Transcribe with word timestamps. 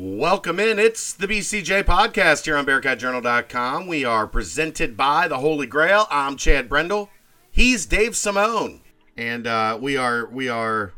Welcome 0.00 0.60
in. 0.60 0.78
It's 0.78 1.12
the 1.12 1.26
BCJ 1.26 1.82
podcast 1.82 2.44
here 2.44 2.56
on 2.56 2.64
BearcatJournal.com. 2.64 3.88
We 3.88 4.04
are 4.04 4.28
presented 4.28 4.96
by 4.96 5.26
the 5.26 5.38
Holy 5.38 5.66
Grail. 5.66 6.06
I'm 6.08 6.36
Chad 6.36 6.68
Brendel. 6.68 7.10
He's 7.50 7.84
Dave 7.84 8.16
Simone, 8.16 8.82
and 9.16 9.44
uh, 9.48 9.76
we 9.80 9.96
are 9.96 10.26
we 10.26 10.48
are 10.48 10.92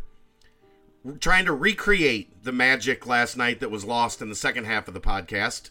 trying 1.18 1.46
to 1.46 1.54
recreate 1.54 2.44
the 2.44 2.52
magic 2.52 3.06
last 3.06 3.38
night 3.38 3.60
that 3.60 3.70
was 3.70 3.86
lost 3.86 4.20
in 4.20 4.28
the 4.28 4.34
second 4.34 4.66
half 4.66 4.86
of 4.86 4.92
the 4.92 5.00
podcast. 5.00 5.70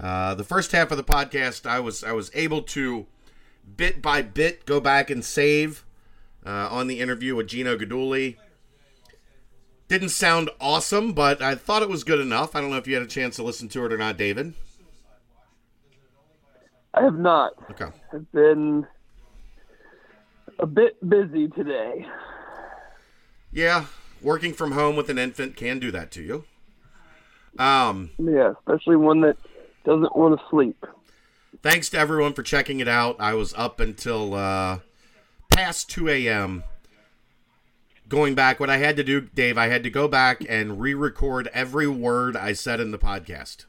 Uh, 0.00 0.34
the 0.34 0.42
first 0.42 0.72
half 0.72 0.90
of 0.90 0.96
the 0.96 1.04
podcast, 1.04 1.64
I 1.64 1.78
was 1.78 2.02
I 2.02 2.10
was 2.10 2.28
able 2.34 2.62
to 2.62 3.06
bit 3.76 4.02
by 4.02 4.20
bit 4.20 4.66
go 4.66 4.80
back 4.80 5.10
and 5.10 5.24
save 5.24 5.86
uh, 6.44 6.66
on 6.72 6.88
the 6.88 6.98
interview 6.98 7.36
with 7.36 7.46
Gino 7.46 7.78
Guidugli. 7.78 8.34
Didn't 9.88 10.10
sound 10.10 10.50
awesome, 10.60 11.12
but 11.12 11.40
I 11.40 11.54
thought 11.54 11.82
it 11.82 11.88
was 11.88 12.04
good 12.04 12.20
enough. 12.20 12.54
I 12.54 12.60
don't 12.60 12.70
know 12.70 12.76
if 12.76 12.86
you 12.86 12.94
had 12.94 13.02
a 13.02 13.06
chance 13.06 13.36
to 13.36 13.42
listen 13.42 13.68
to 13.70 13.84
it 13.86 13.92
or 13.92 13.96
not, 13.96 14.18
David. 14.18 14.52
I 16.92 17.02
have 17.02 17.18
not. 17.18 17.52
Okay. 17.70 17.86
I've 18.12 18.30
been 18.32 18.86
a 20.58 20.66
bit 20.66 20.96
busy 21.08 21.48
today. 21.48 22.06
Yeah, 23.50 23.86
working 24.20 24.52
from 24.52 24.72
home 24.72 24.94
with 24.96 25.08
an 25.08 25.18
infant 25.18 25.56
can 25.56 25.78
do 25.78 25.90
that 25.92 26.10
to 26.12 26.22
you. 26.22 26.44
Um, 27.58 28.10
Yeah, 28.18 28.52
especially 28.58 28.96
one 28.96 29.22
that 29.22 29.36
doesn't 29.84 30.14
want 30.14 30.38
to 30.38 30.46
sleep. 30.50 30.84
thanks 31.62 31.88
to 31.90 31.98
everyone 31.98 32.34
for 32.34 32.42
checking 32.42 32.80
it 32.80 32.88
out. 32.88 33.16
I 33.18 33.32
was 33.34 33.54
up 33.54 33.80
until 33.80 34.34
uh, 34.34 34.80
past 35.50 35.88
2 35.90 36.08
a.m. 36.10 36.62
going 38.08 38.34
back. 38.34 38.58
What 38.58 38.70
I 38.70 38.78
had 38.78 38.96
to 38.96 39.04
do, 39.04 39.20
Dave, 39.20 39.58
I 39.58 39.68
had 39.68 39.82
to 39.82 39.90
go 39.90 40.08
back 40.08 40.44
and 40.48 40.80
re 40.80 40.94
record 40.94 41.48
every 41.52 41.86
word 41.86 42.36
I 42.36 42.52
said 42.52 42.80
in 42.80 42.90
the 42.90 42.98
podcast. 42.98 43.66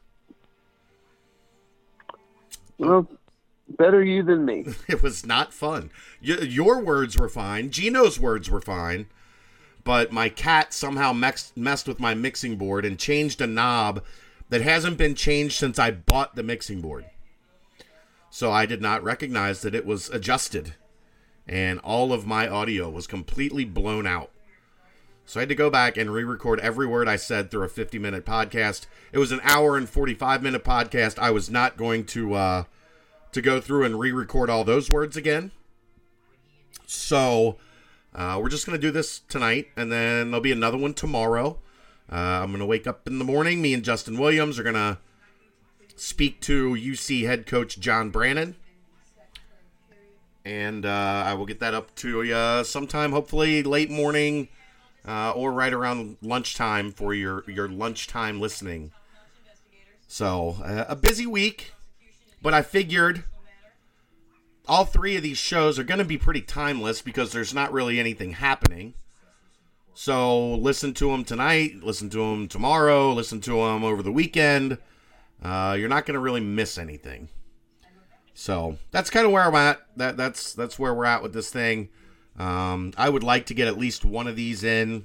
Well, 2.78 3.06
better 3.68 4.02
you 4.02 4.22
than 4.22 4.44
me. 4.44 4.66
It 4.88 5.02
was 5.02 5.26
not 5.26 5.52
fun. 5.52 5.90
Y- 6.26 6.38
your 6.42 6.80
words 6.80 7.18
were 7.18 7.28
fine. 7.28 7.70
Gino's 7.70 8.18
words 8.18 8.50
were 8.50 8.60
fine. 8.60 9.06
But 9.84 10.12
my 10.12 10.28
cat 10.28 10.74
somehow 10.74 11.12
mex- 11.12 11.52
messed 11.56 11.88
with 11.88 12.00
my 12.00 12.14
mixing 12.14 12.56
board 12.56 12.84
and 12.84 12.98
changed 12.98 13.40
a 13.40 13.46
knob 13.46 14.02
that 14.50 14.60
hasn't 14.60 14.98
been 14.98 15.14
changed 15.14 15.56
since 15.56 15.78
I 15.78 15.90
bought 15.90 16.34
the 16.34 16.42
mixing 16.42 16.80
board. 16.80 17.06
So 18.30 18.52
I 18.52 18.66
did 18.66 18.82
not 18.82 19.02
recognize 19.02 19.62
that 19.62 19.74
it 19.74 19.86
was 19.86 20.08
adjusted. 20.10 20.74
And 21.50 21.80
all 21.80 22.14
of 22.14 22.26
my 22.26 22.48
audio 22.48 22.88
was 22.88 23.06
completely 23.06 23.66
blown 23.66 24.06
out. 24.06 24.30
So 25.26 25.38
I 25.38 25.42
had 25.42 25.50
to 25.50 25.54
go 25.54 25.68
back 25.68 25.98
and 25.98 26.10
re 26.10 26.24
record 26.24 26.60
every 26.60 26.86
word 26.86 27.08
I 27.08 27.16
said 27.16 27.50
through 27.50 27.64
a 27.64 27.68
50 27.68 27.98
minute 27.98 28.24
podcast. 28.24 28.86
It 29.12 29.18
was 29.18 29.32
an 29.32 29.40
hour 29.42 29.76
and 29.76 29.86
45 29.86 30.42
minute 30.42 30.64
podcast. 30.64 31.18
I 31.18 31.30
was 31.30 31.50
not 31.50 31.76
going 31.76 32.06
to. 32.06 32.34
Uh, 32.34 32.64
to 33.32 33.40
go 33.40 33.60
through 33.60 33.84
and 33.84 33.98
re-record 33.98 34.50
all 34.50 34.64
those 34.64 34.90
words 34.90 35.16
again. 35.16 35.52
So 36.86 37.56
uh, 38.14 38.38
we're 38.42 38.48
just 38.48 38.66
gonna 38.66 38.78
do 38.78 38.90
this 38.90 39.20
tonight, 39.28 39.68
and 39.76 39.90
then 39.90 40.30
there'll 40.30 40.40
be 40.40 40.52
another 40.52 40.78
one 40.78 40.94
tomorrow. 40.94 41.58
Uh, 42.10 42.16
I'm 42.16 42.50
gonna 42.50 42.66
wake 42.66 42.86
up 42.86 43.06
in 43.06 43.18
the 43.18 43.24
morning. 43.24 43.62
Me 43.62 43.72
and 43.72 43.84
Justin 43.84 44.18
Williams 44.18 44.58
are 44.58 44.64
gonna 44.64 44.98
speak 45.94 46.40
to 46.42 46.74
UC 46.74 47.26
head 47.26 47.46
coach 47.46 47.78
John 47.78 48.10
Brannen, 48.10 48.56
and 50.44 50.86
uh, 50.86 51.24
I 51.26 51.34
will 51.34 51.46
get 51.46 51.60
that 51.60 51.74
up 51.74 51.94
to 51.96 52.22
you 52.22 52.64
sometime, 52.64 53.12
hopefully 53.12 53.62
late 53.62 53.90
morning 53.90 54.48
uh, 55.06 55.32
or 55.32 55.52
right 55.52 55.72
around 55.72 56.16
lunchtime 56.22 56.92
for 56.92 57.14
your 57.14 57.44
your 57.50 57.68
lunchtime 57.68 58.40
listening. 58.40 58.92
So 60.06 60.56
uh, 60.62 60.86
a 60.88 60.96
busy 60.96 61.26
week. 61.26 61.72
But 62.42 62.54
I 62.54 62.62
figured 62.62 63.24
all 64.66 64.84
three 64.84 65.16
of 65.16 65.22
these 65.22 65.36
shows 65.36 65.78
are 65.78 65.84
going 65.84 65.98
to 65.98 66.04
be 66.04 66.16
pretty 66.16 66.40
timeless 66.40 67.02
because 67.02 67.32
there's 67.32 67.52
not 67.52 67.72
really 67.72 68.00
anything 68.00 68.32
happening. 68.32 68.94
So 69.94 70.54
listen 70.54 70.94
to 70.94 71.10
them 71.10 71.24
tonight, 71.24 71.82
listen 71.82 72.08
to 72.10 72.18
them 72.18 72.48
tomorrow, 72.48 73.12
listen 73.12 73.40
to 73.42 73.50
them 73.50 73.84
over 73.84 74.02
the 74.02 74.12
weekend. 74.12 74.78
Uh, 75.42 75.76
you're 75.78 75.88
not 75.88 76.06
going 76.06 76.14
to 76.14 76.20
really 76.20 76.40
miss 76.40 76.78
anything. 76.78 77.28
So 78.40 78.78
that's 78.90 79.10
kind 79.10 79.26
of 79.26 79.32
where 79.32 79.42
I'm 79.42 79.54
at. 79.54 79.82
That 79.96 80.16
that's 80.16 80.54
that's 80.54 80.78
where 80.78 80.94
we're 80.94 81.04
at 81.04 81.22
with 81.22 81.34
this 81.34 81.50
thing. 81.50 81.90
Um, 82.38 82.94
I 82.96 83.10
would 83.10 83.22
like 83.22 83.44
to 83.46 83.54
get 83.54 83.68
at 83.68 83.76
least 83.76 84.02
one 84.02 84.26
of 84.26 84.34
these 84.34 84.64
in 84.64 85.04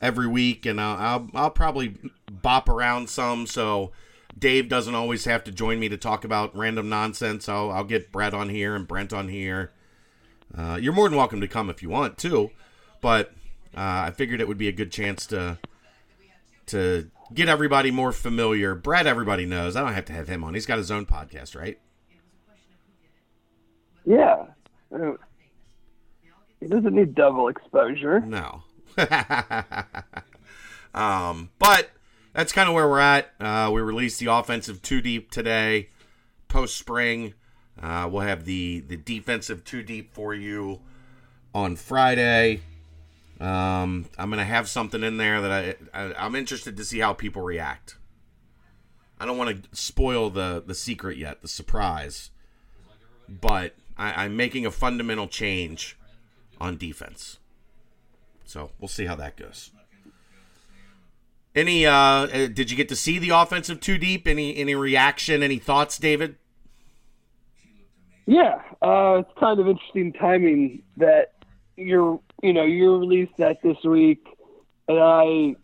every 0.00 0.28
week, 0.28 0.64
and 0.64 0.80
I'll 0.80 0.96
I'll, 0.96 1.30
I'll 1.34 1.50
probably 1.50 1.96
bop 2.30 2.68
around 2.68 3.10
some 3.10 3.48
so 3.48 3.90
Dave 4.38 4.68
doesn't 4.68 4.94
always 4.94 5.24
have 5.24 5.42
to 5.44 5.50
join 5.50 5.80
me 5.80 5.88
to 5.88 5.96
talk 5.96 6.22
about 6.22 6.56
random 6.56 6.88
nonsense. 6.88 7.48
I'll, 7.48 7.72
I'll 7.72 7.82
get 7.82 8.12
Brett 8.12 8.32
on 8.32 8.48
here 8.48 8.76
and 8.76 8.86
Brent 8.86 9.12
on 9.12 9.26
here. 9.26 9.72
Uh, 10.56 10.78
you're 10.80 10.92
more 10.92 11.08
than 11.08 11.18
welcome 11.18 11.40
to 11.40 11.48
come 11.48 11.68
if 11.70 11.82
you 11.82 11.88
want 11.88 12.16
too, 12.16 12.52
but 13.00 13.32
uh, 13.76 14.06
I 14.06 14.12
figured 14.12 14.40
it 14.40 14.46
would 14.46 14.56
be 14.56 14.68
a 14.68 14.72
good 14.72 14.92
chance 14.92 15.26
to 15.26 15.58
to 16.66 17.10
get 17.34 17.48
everybody 17.48 17.90
more 17.90 18.12
familiar. 18.12 18.76
Brett, 18.76 19.08
everybody 19.08 19.46
knows. 19.46 19.74
I 19.74 19.80
don't 19.80 19.94
have 19.94 20.04
to 20.04 20.12
have 20.12 20.28
him 20.28 20.44
on. 20.44 20.54
He's 20.54 20.64
got 20.64 20.78
his 20.78 20.92
own 20.92 21.06
podcast, 21.06 21.58
right? 21.58 21.80
Yeah. 24.08 24.46
He 26.60 26.66
doesn't 26.66 26.94
need 26.94 27.14
double 27.14 27.48
exposure. 27.48 28.20
No. 28.20 28.62
um, 30.94 31.50
but 31.58 31.90
that's 32.32 32.52
kind 32.52 32.70
of 32.70 32.74
where 32.74 32.88
we're 32.88 33.00
at. 33.00 33.30
Uh, 33.38 33.70
we 33.72 33.82
released 33.82 34.18
the 34.18 34.26
offensive 34.26 34.80
two 34.80 35.02
deep 35.02 35.30
today, 35.30 35.90
post 36.48 36.78
spring. 36.78 37.34
Uh, 37.80 38.08
we'll 38.10 38.22
have 38.22 38.46
the 38.46 38.80
the 38.80 38.96
defensive 38.96 39.62
two 39.62 39.82
deep 39.82 40.14
for 40.14 40.34
you 40.34 40.80
on 41.54 41.76
Friday. 41.76 42.62
Um, 43.38 44.06
I'm 44.18 44.30
gonna 44.30 44.44
have 44.44 44.68
something 44.68 45.04
in 45.04 45.18
there 45.18 45.42
that 45.42 45.78
I, 45.92 46.02
I 46.02 46.14
I'm 46.14 46.34
interested 46.34 46.78
to 46.78 46.84
see 46.84 46.98
how 46.98 47.12
people 47.12 47.42
react. 47.42 47.98
I 49.20 49.26
don't 49.26 49.36
want 49.36 49.62
to 49.62 49.76
spoil 49.76 50.30
the 50.30 50.62
the 50.66 50.74
secret 50.74 51.18
yet, 51.18 51.42
the 51.42 51.48
surprise, 51.48 52.30
but 53.28 53.74
I, 53.98 54.24
I'm 54.24 54.36
making 54.36 54.64
a 54.64 54.70
fundamental 54.70 55.28
change 55.28 55.96
on 56.60 56.76
defense. 56.76 57.38
So 58.44 58.70
we'll 58.78 58.88
see 58.88 59.06
how 59.06 59.16
that 59.16 59.36
goes. 59.36 59.70
Any 61.54 61.86
uh, 61.86 61.92
uh 61.92 62.46
did 62.48 62.70
you 62.70 62.76
get 62.76 62.88
to 62.90 62.96
see 62.96 63.18
the 63.18 63.30
offensive 63.30 63.80
two 63.80 63.98
deep? 63.98 64.28
Any 64.28 64.56
any 64.56 64.74
reaction? 64.74 65.42
Any 65.42 65.58
thoughts, 65.58 65.98
David? 65.98 66.36
Yeah, 68.26 68.60
uh, 68.82 69.22
it's 69.22 69.30
kind 69.40 69.58
of 69.58 69.66
interesting 69.66 70.12
timing 70.12 70.82
that 70.98 71.32
you're, 71.76 72.20
you 72.42 72.52
know, 72.52 72.62
you 72.64 72.98
released 72.98 73.32
that 73.38 73.62
this 73.62 73.78
week, 73.84 74.22
and 74.86 74.98
I 75.00 75.56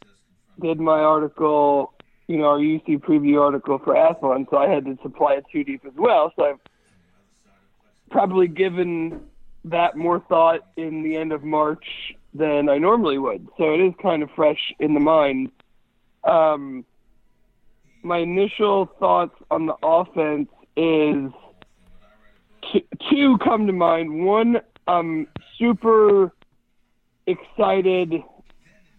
did 0.62 0.80
my 0.80 0.98
article, 0.98 1.92
you 2.26 2.38
know, 2.38 2.44
our 2.44 2.58
UC 2.58 3.00
preview 3.00 3.38
article 3.42 3.78
for 3.84 3.94
Athlon, 3.94 4.48
so 4.48 4.56
I 4.56 4.68
had 4.68 4.86
to 4.86 4.96
supply 5.02 5.34
a 5.34 5.42
two 5.52 5.62
deep 5.62 5.84
as 5.84 5.92
well. 5.98 6.32
So 6.36 6.44
I've 6.46 6.58
probably 8.14 8.46
given 8.46 9.20
that 9.64 9.96
more 9.96 10.20
thought 10.28 10.60
in 10.76 11.02
the 11.02 11.16
end 11.16 11.32
of 11.32 11.42
March 11.42 11.84
than 12.32 12.68
I 12.68 12.78
normally 12.78 13.18
would. 13.18 13.48
So 13.58 13.74
it 13.74 13.80
is 13.80 13.92
kind 14.00 14.22
of 14.22 14.30
fresh 14.36 14.72
in 14.78 14.94
the 14.94 15.00
mind. 15.00 15.50
Um, 16.22 16.84
my 18.04 18.18
initial 18.18 18.86
thoughts 19.00 19.34
on 19.50 19.66
the 19.66 19.74
offense 19.82 20.48
is 20.76 21.32
two, 22.72 22.82
two 23.10 23.38
come 23.42 23.66
to 23.66 23.72
mind. 23.72 24.24
One, 24.24 24.60
I'm 24.86 25.26
super 25.58 26.32
excited 27.26 28.14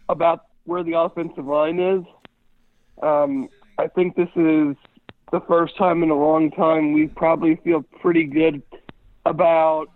about 0.10 0.48
where 0.66 0.84
the 0.84 1.00
offensive 1.00 1.46
line 1.46 1.80
is. 1.80 2.04
Um, 3.02 3.48
I 3.78 3.88
think 3.88 4.18
this 4.18 4.30
is 4.36 4.76
the 5.32 5.40
first 5.48 5.78
time 5.78 6.04
in 6.04 6.10
a 6.10 6.20
long 6.20 6.52
time 6.52 6.92
we 6.92 7.08
probably 7.08 7.56
feel 7.64 7.82
pretty 8.02 8.26
good 8.26 8.62
about, 9.26 9.88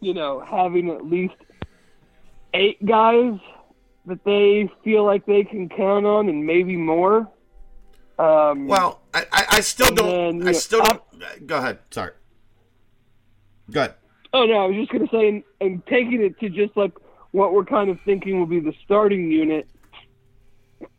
you 0.00 0.14
know, 0.14 0.40
having 0.40 0.90
at 0.90 1.04
least 1.04 1.34
eight 2.52 2.84
guys 2.84 3.38
that 4.06 4.22
they 4.24 4.70
feel 4.82 5.04
like 5.04 5.24
they 5.26 5.44
can 5.44 5.68
count 5.68 6.04
on 6.06 6.28
and 6.28 6.44
maybe 6.44 6.76
more. 6.76 7.28
Um, 8.18 8.66
Well, 8.68 9.00
I, 9.12 9.26
I, 9.32 9.46
I 9.52 9.60
still 9.60 9.94
don't. 9.94 10.06
then, 10.06 10.34
I 10.34 10.38
you 10.38 10.44
know, 10.44 10.52
still 10.52 10.82
don't. 10.82 11.46
Go 11.46 11.56
ahead. 11.56 11.78
Sorry. 11.90 12.12
Go 13.70 13.80
ahead. 13.80 13.94
Oh 14.32 14.44
no, 14.44 14.64
I 14.64 14.66
was 14.66 14.76
just 14.76 14.90
gonna 14.92 15.08
say, 15.10 15.28
and, 15.28 15.42
and 15.60 15.86
taking 15.86 16.20
it 16.20 16.38
to 16.40 16.48
just 16.48 16.76
like 16.76 16.92
what 17.30 17.52
we're 17.54 17.64
kind 17.64 17.88
of 17.88 17.98
thinking 18.04 18.38
will 18.38 18.46
be 18.46 18.60
the 18.60 18.74
starting 18.84 19.30
unit. 19.30 19.66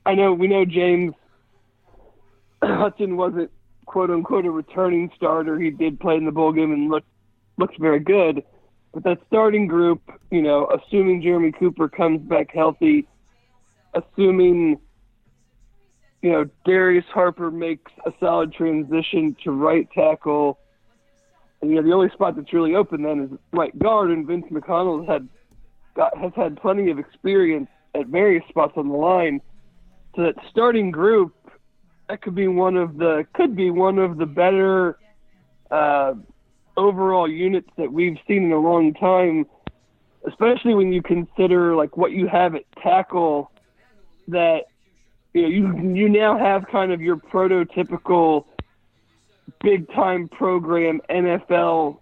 I 0.05 0.15
know 0.15 0.33
we 0.33 0.47
know 0.47 0.65
James 0.65 1.13
Hudson 2.63 3.17
wasn't 3.17 3.51
quote 3.85 4.09
unquote 4.09 4.45
a 4.45 4.51
returning 4.51 5.11
starter. 5.15 5.59
He 5.59 5.71
did 5.71 5.99
play 5.99 6.15
in 6.15 6.25
the 6.25 6.31
bowl 6.31 6.51
game 6.51 6.71
and 6.71 6.89
looked 6.89 7.07
looks 7.57 7.75
very 7.79 7.99
good. 7.99 8.43
But 8.93 9.03
that 9.03 9.19
starting 9.27 9.67
group, 9.67 10.01
you 10.31 10.41
know, 10.41 10.67
assuming 10.67 11.21
Jeremy 11.21 11.51
Cooper 11.51 11.89
comes 11.89 12.21
back 12.21 12.51
healthy, 12.53 13.07
assuming 13.93 14.79
you 16.25 16.31
know, 16.31 16.49
Darius 16.65 17.05
Harper 17.13 17.51
makes 17.51 17.91
a 18.03 18.11
solid 18.19 18.51
transition 18.51 19.37
to 19.43 19.51
right 19.51 19.87
tackle. 19.93 20.57
And, 21.61 21.69
you 21.69 21.77
know, 21.77 21.83
the 21.83 21.93
only 21.93 22.09
spot 22.09 22.35
that's 22.35 22.51
really 22.51 22.73
open 22.73 23.03
then 23.03 23.29
is 23.31 23.39
right 23.51 23.77
guard, 23.77 24.09
and 24.09 24.25
Vince 24.25 24.47
McConnell 24.51 25.07
had, 25.07 25.29
got, 25.95 26.17
has 26.17 26.31
had 26.35 26.59
plenty 26.59 26.89
of 26.89 26.97
experience 26.97 27.67
at 27.93 28.07
various 28.07 28.43
spots 28.49 28.73
on 28.75 28.89
the 28.89 28.95
line. 28.95 29.39
So 30.15 30.23
that 30.23 30.33
starting 30.49 30.89
group, 30.89 31.35
that 32.09 32.21
could 32.21 32.35
be 32.35 32.47
one 32.47 32.77
of 32.77 32.97
the, 32.97 33.25
could 33.33 33.55
be 33.55 33.69
one 33.69 33.97
of 33.97 34.17
the 34.17 34.25
better 34.25 34.97
uh, 35.71 36.13
overall 36.77 37.29
units 37.29 37.69
that 37.77 37.91
we've 37.91 38.17
seen 38.27 38.45
in 38.45 38.51
a 38.51 38.59
long 38.59 38.93
time, 38.93 39.45
especially 40.27 40.73
when 40.73 40.91
you 40.91 41.01
consider 41.01 41.75
like 41.75 41.97
what 41.97 42.11
you 42.11 42.27
have 42.27 42.55
at 42.55 42.63
tackle 42.81 43.51
that 44.27 44.65
you 45.33 45.41
know 45.43 45.47
you 45.47 45.93
you 45.93 46.09
now 46.09 46.37
have 46.37 46.65
kind 46.67 46.91
of 46.91 47.01
your 47.01 47.15
prototypical 47.17 48.45
big 49.61 49.91
time 49.93 50.27
program 50.27 51.01
NFL 51.09 51.99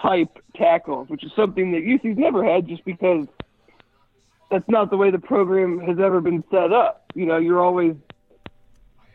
type 0.00 0.38
tackles, 0.56 1.08
which 1.08 1.24
is 1.24 1.32
something 1.36 1.72
that 1.72 1.82
UC's 1.82 2.16
never 2.16 2.44
had 2.44 2.66
just 2.66 2.84
because 2.84 3.26
that's 4.50 4.68
not 4.68 4.90
the 4.90 4.96
way 4.96 5.10
the 5.10 5.18
program 5.18 5.78
has 5.80 5.98
ever 5.98 6.20
been 6.20 6.42
set 6.50 6.72
up. 6.72 7.04
You 7.14 7.26
know, 7.26 7.36
you're 7.36 7.62
always 7.62 7.94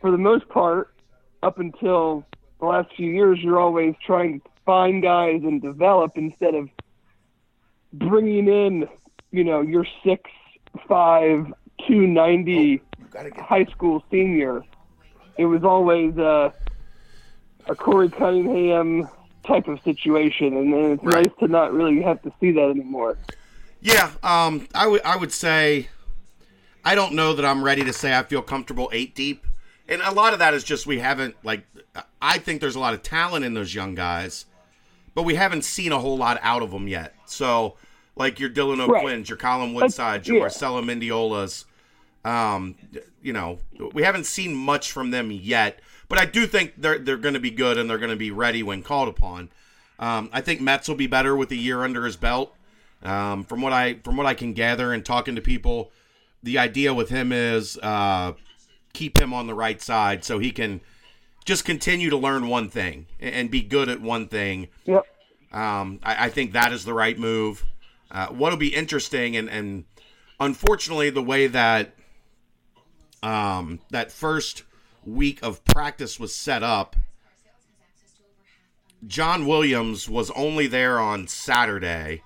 for 0.05 0.11
the 0.11 0.17
most 0.19 0.47
part 0.49 0.93
up 1.41 1.57
until 1.57 2.23
the 2.59 2.67
last 2.67 2.95
few 2.95 3.09
years 3.09 3.39
you're 3.41 3.59
always 3.59 3.95
trying 4.05 4.39
to 4.39 4.47
find 4.63 5.01
guys 5.01 5.41
and 5.41 5.63
develop 5.63 6.11
instead 6.15 6.53
of 6.53 6.69
bringing 7.91 8.47
in, 8.47 8.87
you 9.31 9.43
know, 9.43 9.61
your 9.61 9.83
six 10.03 10.29
five 10.87 11.51
two 11.87 12.05
ninety 12.05 12.83
high 13.35 13.65
school 13.65 14.03
senior. 14.11 14.61
It 15.39 15.45
was 15.45 15.63
always 15.63 16.15
uh, 16.19 16.51
a 17.67 17.73
Corey 17.75 18.09
Cunningham 18.09 19.09
type 19.43 19.67
of 19.67 19.81
situation, 19.81 20.55
and 20.55 20.71
it's 20.75 21.03
Right. 21.03 21.25
nice 21.25 21.33
to 21.39 21.47
not 21.47 21.73
really 21.73 22.03
have 22.03 22.21
to 22.21 22.31
see 22.39 22.51
that 22.51 22.69
anymore. 22.69 23.17
Yeah, 23.81 24.11
um, 24.21 24.67
I 24.75 24.85
would 24.85 25.01
I 25.01 25.17
would 25.17 25.31
say 25.31 25.87
I 26.83 26.93
don't 26.93 27.15
know 27.15 27.33
that 27.33 27.43
I'm 27.43 27.63
ready 27.63 27.83
to 27.83 27.91
say 27.91 28.15
I 28.15 28.21
feel 28.21 28.43
comfortable 28.43 28.87
eight 28.93 29.15
deep, 29.15 29.47
and 29.87 30.01
a 30.01 30.11
lot 30.11 30.33
of 30.33 30.39
that 30.39 30.53
is 30.53 30.63
just 30.63 30.87
we 30.87 30.99
haven't 30.99 31.35
like 31.43 31.65
I 32.21 32.37
think 32.37 32.61
there's 32.61 32.75
a 32.75 32.79
lot 32.79 32.93
of 32.93 33.03
talent 33.03 33.45
in 33.45 33.53
those 33.53 33.73
young 33.73 33.95
guys, 33.95 34.45
but 35.13 35.23
we 35.23 35.35
haven't 35.35 35.63
seen 35.63 35.91
a 35.91 35.99
whole 35.99 36.17
lot 36.17 36.39
out 36.41 36.61
of 36.61 36.71
them 36.71 36.87
yet. 36.87 37.15
So 37.25 37.75
like 38.15 38.39
your 38.39 38.49
Dylan 38.49 38.79
O'Quinn's, 38.79 39.29
your 39.29 39.37
Colin 39.37 39.73
Woodsides, 39.73 40.27
your 40.27 40.37
yeah. 40.37 40.41
Marcelo 40.43 40.81
Mendiolas, 40.81 41.65
um, 42.23 42.75
you 43.21 43.33
know, 43.33 43.59
we 43.93 44.03
haven't 44.03 44.25
seen 44.25 44.55
much 44.55 44.91
from 44.91 45.11
them 45.11 45.31
yet. 45.31 45.79
But 46.07 46.19
I 46.19 46.25
do 46.25 46.45
think 46.45 46.73
they're 46.77 46.99
they're 46.99 47.17
going 47.17 47.33
to 47.33 47.39
be 47.39 47.51
good 47.51 47.77
and 47.77 47.89
they're 47.89 47.97
going 47.97 48.11
to 48.11 48.15
be 48.15 48.31
ready 48.31 48.63
when 48.63 48.83
called 48.83 49.09
upon. 49.09 49.49
Um, 49.97 50.29
I 50.33 50.41
think 50.41 50.61
Metz 50.61 50.87
will 50.87 50.95
be 50.95 51.07
better 51.07 51.35
with 51.35 51.51
a 51.51 51.55
year 51.55 51.83
under 51.83 52.05
his 52.05 52.17
belt. 52.17 52.53
Um, 53.01 53.43
from 53.43 53.61
what 53.61 53.73
I 53.73 53.95
from 54.03 54.17
what 54.17 54.25
I 54.25 54.33
can 54.33 54.53
gather 54.53 54.93
and 54.93 55.03
talking 55.05 55.35
to 55.35 55.41
people, 55.41 55.91
the 56.43 56.57
idea 56.57 56.93
with 56.93 57.09
him 57.09 57.31
is 57.31 57.77
uh, 57.77 58.33
keep 58.95 59.19
him 59.19 59.33
on 59.33 59.47
the 59.47 59.53
right 59.53 59.81
side 59.81 60.23
so 60.23 60.39
he 60.39 60.51
can 60.51 60.81
just 61.45 61.65
continue 61.65 62.09
to 62.09 62.17
learn 62.17 62.47
one 62.47 62.69
thing 62.69 63.05
and 63.19 63.51
be 63.51 63.61
good 63.61 63.89
at 63.89 64.01
one 64.01 64.27
thing. 64.27 64.69
Yep. 64.85 65.05
Um, 65.51 65.99
I, 66.03 66.25
I 66.25 66.29
think 66.29 66.53
that 66.53 66.73
is 66.73 66.85
the 66.85 66.93
right 66.93 67.17
move. 67.17 67.63
Uh, 68.09 68.27
what'll 68.27 68.57
be 68.57 68.73
interesting 68.73 69.35
and 69.35 69.49
and 69.49 69.85
unfortunately 70.39 71.09
the 71.09 71.21
way 71.21 71.47
that 71.47 71.95
um, 73.23 73.79
that 73.89 74.11
first 74.11 74.63
week 75.03 75.39
of 75.43 75.63
practice 75.65 76.19
was 76.19 76.33
set 76.33 76.63
up, 76.63 76.95
John 79.05 79.45
Williams 79.45 80.09
was 80.09 80.31
only 80.31 80.67
there 80.67 80.99
on 80.99 81.27
Saturday. 81.27 82.23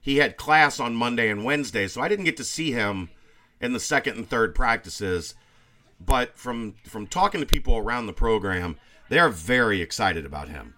He 0.00 0.18
had 0.18 0.36
class 0.36 0.80
on 0.80 0.94
Monday 0.94 1.30
and 1.30 1.44
Wednesday, 1.44 1.88
so 1.88 2.00
I 2.00 2.08
didn't 2.08 2.26
get 2.26 2.36
to 2.36 2.44
see 2.44 2.72
him 2.72 3.08
in 3.60 3.72
the 3.72 3.80
second 3.80 4.16
and 4.16 4.28
third 4.28 4.54
practices. 4.54 5.34
But 6.00 6.36
from 6.36 6.74
from 6.84 7.06
talking 7.06 7.40
to 7.40 7.46
people 7.46 7.76
around 7.76 8.06
the 8.06 8.12
program, 8.12 8.76
they 9.08 9.18
are 9.18 9.28
very 9.28 9.80
excited 9.80 10.26
about 10.26 10.48
him. 10.48 10.74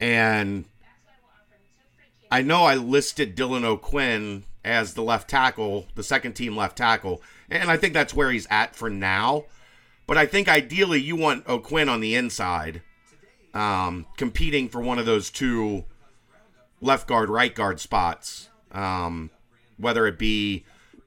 And 0.00 0.64
I 2.30 2.42
know 2.42 2.64
I 2.64 2.74
listed 2.74 3.36
Dylan 3.36 3.64
O'Quinn 3.64 4.44
as 4.64 4.94
the 4.94 5.02
left 5.02 5.28
tackle, 5.28 5.86
the 5.94 6.02
second 6.02 6.32
team 6.32 6.56
left 6.56 6.76
tackle, 6.76 7.22
and 7.50 7.70
I 7.70 7.76
think 7.76 7.92
that's 7.94 8.14
where 8.14 8.30
he's 8.30 8.46
at 8.50 8.74
for 8.74 8.88
now. 8.90 9.44
But 10.06 10.18
I 10.18 10.26
think 10.26 10.48
ideally 10.48 11.00
you 11.00 11.16
want 11.16 11.48
O'Quinn 11.48 11.88
on 11.88 12.00
the 12.00 12.14
inside, 12.14 12.82
um, 13.54 14.06
competing 14.16 14.68
for 14.68 14.80
one 14.80 14.98
of 14.98 15.06
those 15.06 15.30
two 15.30 15.84
left 16.80 17.06
guard, 17.06 17.30
right 17.30 17.54
guard 17.54 17.80
spots, 17.80 18.48
um, 18.72 19.30
whether 19.78 20.06
it 20.06 20.18
be 20.18 20.64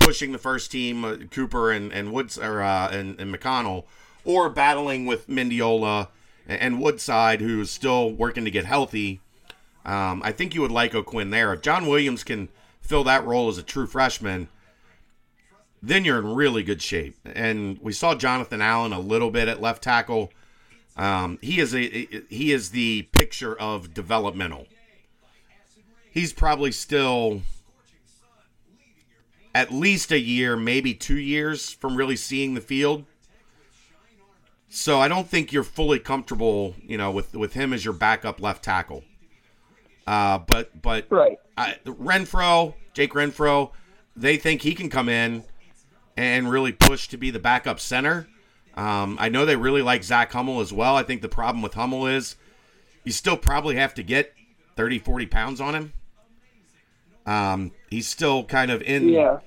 pushing 0.08 0.32
the 0.32 0.38
first 0.38 0.72
team, 0.72 1.04
uh, 1.04 1.18
Cooper 1.32 1.70
and 1.70 1.92
and 1.92 2.14
Woods 2.14 2.38
or 2.38 2.62
uh, 2.62 2.90
and, 2.90 3.20
and 3.20 3.36
McConnell, 3.36 3.84
or 4.24 4.50
battling 4.50 5.06
with 5.06 5.28
Mendiola 5.28 6.08
and, 6.48 6.82
Woodside, 6.82 7.42
who's 7.42 7.70
still 7.70 8.10
working 8.10 8.46
to 8.46 8.52
get 8.52 8.64
healthy. 8.64 9.20
Um, 9.84 10.22
I 10.24 10.32
think 10.32 10.56
you 10.56 10.62
would 10.62 10.72
like 10.72 10.96
O'Quinn 10.96 11.30
there. 11.32 11.52
If 11.54 11.62
John 11.62 11.88
Williams 11.88 12.24
can 12.24 12.48
fill 12.80 13.04
that 13.04 13.26
role 13.26 13.50
as 13.50 13.58
a 13.58 13.64
true 13.64 13.86
freshman, 13.86 14.48
then 15.84 16.06
you're 16.06 16.20
in 16.20 16.36
really 16.36 16.64
good 16.64 16.82
shape. 16.82 17.18
And 17.26 17.78
we 17.82 17.92
saw 17.92 18.16
Jonathan 18.16 18.62
Allen 18.62 18.94
a 18.94 19.02
little 19.02 19.30
bit 19.30 19.50
at 19.50 19.62
left 19.62 19.84
tackle. 19.84 20.32
Um, 20.96 21.38
he 21.42 21.60
is 21.60 21.76
a 21.76 22.08
he 22.30 22.54
is 22.54 22.70
the 22.70 23.10
picture 23.12 23.60
of 23.60 23.94
developmental. 23.94 24.68
He's 26.10 26.32
probably 26.32 26.72
still 26.72 27.42
at 29.58 29.72
least 29.74 30.12
a 30.12 30.20
year, 30.20 30.56
maybe 30.56 30.94
two 30.94 31.18
years 31.18 31.72
from 31.72 31.96
really 31.96 32.16
seeing 32.16 32.54
the 32.54 32.62
field. 32.62 33.06
So 34.70 35.02
I 35.02 35.08
don't 35.08 35.28
think 35.28 35.52
you're 35.52 35.64
fully 35.64 35.98
comfortable, 35.98 36.76
you 36.84 36.96
know, 36.96 37.10
with 37.10 37.34
with 37.34 37.54
him 37.54 37.74
as 37.74 37.84
your 37.84 37.96
backup 37.96 38.40
left 38.40 38.64
tackle. 38.64 39.04
Uh, 40.06 40.38
but 40.38 40.80
but 40.80 41.08
Right. 41.10 41.40
I, 41.58 41.78
Renfro, 41.86 42.76
Jake 42.94 43.14
Renfro, 43.14 43.72
they 44.16 44.38
think 44.38 44.62
he 44.62 44.76
can 44.76 44.92
come 44.92 45.10
in 45.10 45.44
and 46.16 46.52
really 46.52 46.72
push 46.72 47.08
to 47.08 47.18
be 47.18 47.32
the 47.32 47.40
backup 47.40 47.80
center. 47.80 48.28
Um, 48.76 49.18
I 49.20 49.30
know 49.30 49.44
they 49.44 49.56
really 49.56 49.82
like 49.82 50.04
Zach 50.04 50.32
Hummel 50.34 50.60
as 50.60 50.72
well. 50.72 50.96
I 50.96 51.02
think 51.02 51.24
the 51.24 51.30
problem 51.30 51.64
with 51.64 51.74
Hummel 51.74 52.06
is 52.06 52.36
you 53.04 53.12
still 53.12 53.38
probably 53.38 53.76
have 53.78 53.96
to 53.96 54.04
get 54.04 54.36
30, 54.76 55.00
40 55.00 55.26
pounds 55.26 55.60
on 55.60 55.74
him. 55.74 55.94
Um, 57.26 57.72
he's 57.90 58.08
still 58.08 58.46
kind 58.46 58.72
of 58.72 58.82
in 58.84 59.10
Yeah. 59.10 59.40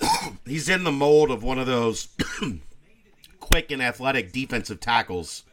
he's 0.46 0.68
in 0.68 0.84
the 0.84 0.92
mold 0.92 1.30
of 1.30 1.42
one 1.42 1.58
of 1.58 1.66
those 1.66 2.08
quick 3.40 3.70
and 3.70 3.82
athletic 3.82 4.32
defensive 4.32 4.80
tackles 4.80 5.44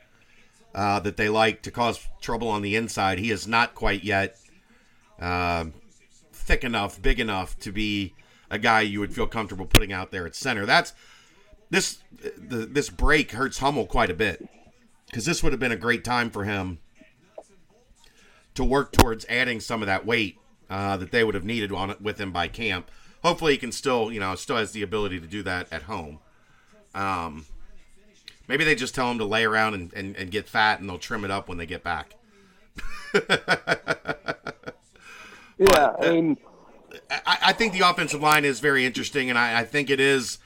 uh, 0.75 1.00
that 1.00 1.17
they 1.17 1.29
like 1.29 1.62
to 1.62 1.71
cause 1.71 2.07
trouble 2.21 2.47
on 2.47 2.62
the 2.62 2.75
inside. 2.75 3.19
He 3.19 3.31
is 3.31 3.47
not 3.47 3.75
quite 3.75 4.03
yet 4.03 4.38
uh, 5.19 5.65
thick 6.31 6.63
enough, 6.63 7.01
big 7.01 7.19
enough 7.19 7.57
to 7.59 7.71
be 7.71 8.13
a 8.50 8.57
guy 8.57 8.81
you 8.81 9.00
would 9.00 9.13
feel 9.13 9.27
comfortable 9.27 9.65
putting 9.65 9.93
out 9.93 10.12
there 10.12 10.25
at 10.25 10.35
center. 10.35 10.65
That's 10.65 10.93
this 11.69 12.00
the, 12.38 12.65
this 12.65 12.89
break 12.89 13.31
hurts 13.31 13.59
Hummel 13.59 13.85
quite 13.85 14.09
a 14.09 14.13
bit 14.13 14.47
because 15.07 15.25
this 15.25 15.41
would 15.41 15.53
have 15.53 15.59
been 15.59 15.71
a 15.71 15.77
great 15.77 16.03
time 16.03 16.29
for 16.29 16.43
him 16.43 16.79
to 18.55 18.63
work 18.63 18.91
towards 18.91 19.25
adding 19.29 19.59
some 19.59 19.81
of 19.81 19.88
that 19.88 20.05
weight 20.05 20.38
uh, 20.69 20.97
that 20.97 21.12
they 21.12 21.23
would 21.23 21.35
have 21.35 21.45
needed 21.45 21.71
on 21.71 21.89
it 21.89 22.01
with 22.01 22.19
him 22.19 22.31
by 22.31 22.47
camp. 22.47 22.89
Hopefully, 23.23 23.53
he 23.53 23.57
can 23.57 23.71
still, 23.71 24.11
you 24.11 24.19
know, 24.19 24.35
still 24.35 24.57
has 24.57 24.71
the 24.71 24.81
ability 24.81 25.19
to 25.19 25.27
do 25.27 25.43
that 25.43 25.71
at 25.71 25.83
home. 25.83 26.19
Um, 26.93 27.45
maybe 28.47 28.63
they 28.63 28.75
just 28.75 28.93
tell 28.93 29.09
him 29.09 29.17
to 29.17 29.25
lay 29.25 29.45
around 29.45 29.73
and, 29.73 29.93
and, 29.93 30.15
and 30.15 30.29
get 30.31 30.47
fat, 30.47 30.79
and 30.79 30.89
they'll 30.89 30.97
trim 30.97 31.23
it 31.25 31.31
up 31.31 31.47
when 31.47 31.57
they 31.57 31.65
get 31.65 31.83
back. 31.83 32.15
Yeah. 35.57 35.93
I 35.99 36.11
mean, 36.11 36.37
I, 37.09 37.37
I 37.45 37.53
think 37.53 37.73
the 37.73 37.81
offensive 37.81 38.21
line 38.21 38.45
is 38.45 38.59
very 38.59 38.85
interesting, 38.85 39.29
and 39.29 39.37
I, 39.37 39.59
I 39.59 39.63
think 39.63 39.89
it 39.89 39.99
is. 39.99 40.39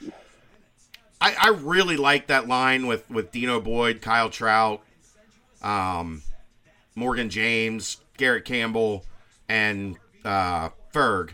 I, 1.20 1.34
I 1.38 1.48
really 1.48 1.96
like 1.96 2.28
that 2.28 2.46
line 2.46 2.86
with, 2.86 3.10
with 3.10 3.32
Dino 3.32 3.60
Boyd, 3.60 4.00
Kyle 4.00 4.30
Trout, 4.30 4.82
um, 5.62 6.22
Morgan 6.94 7.28
James, 7.28 7.98
Garrett 8.16 8.44
Campbell, 8.44 9.04
and 9.48 9.96
uh, 10.24 10.68
Ferg. 10.94 11.30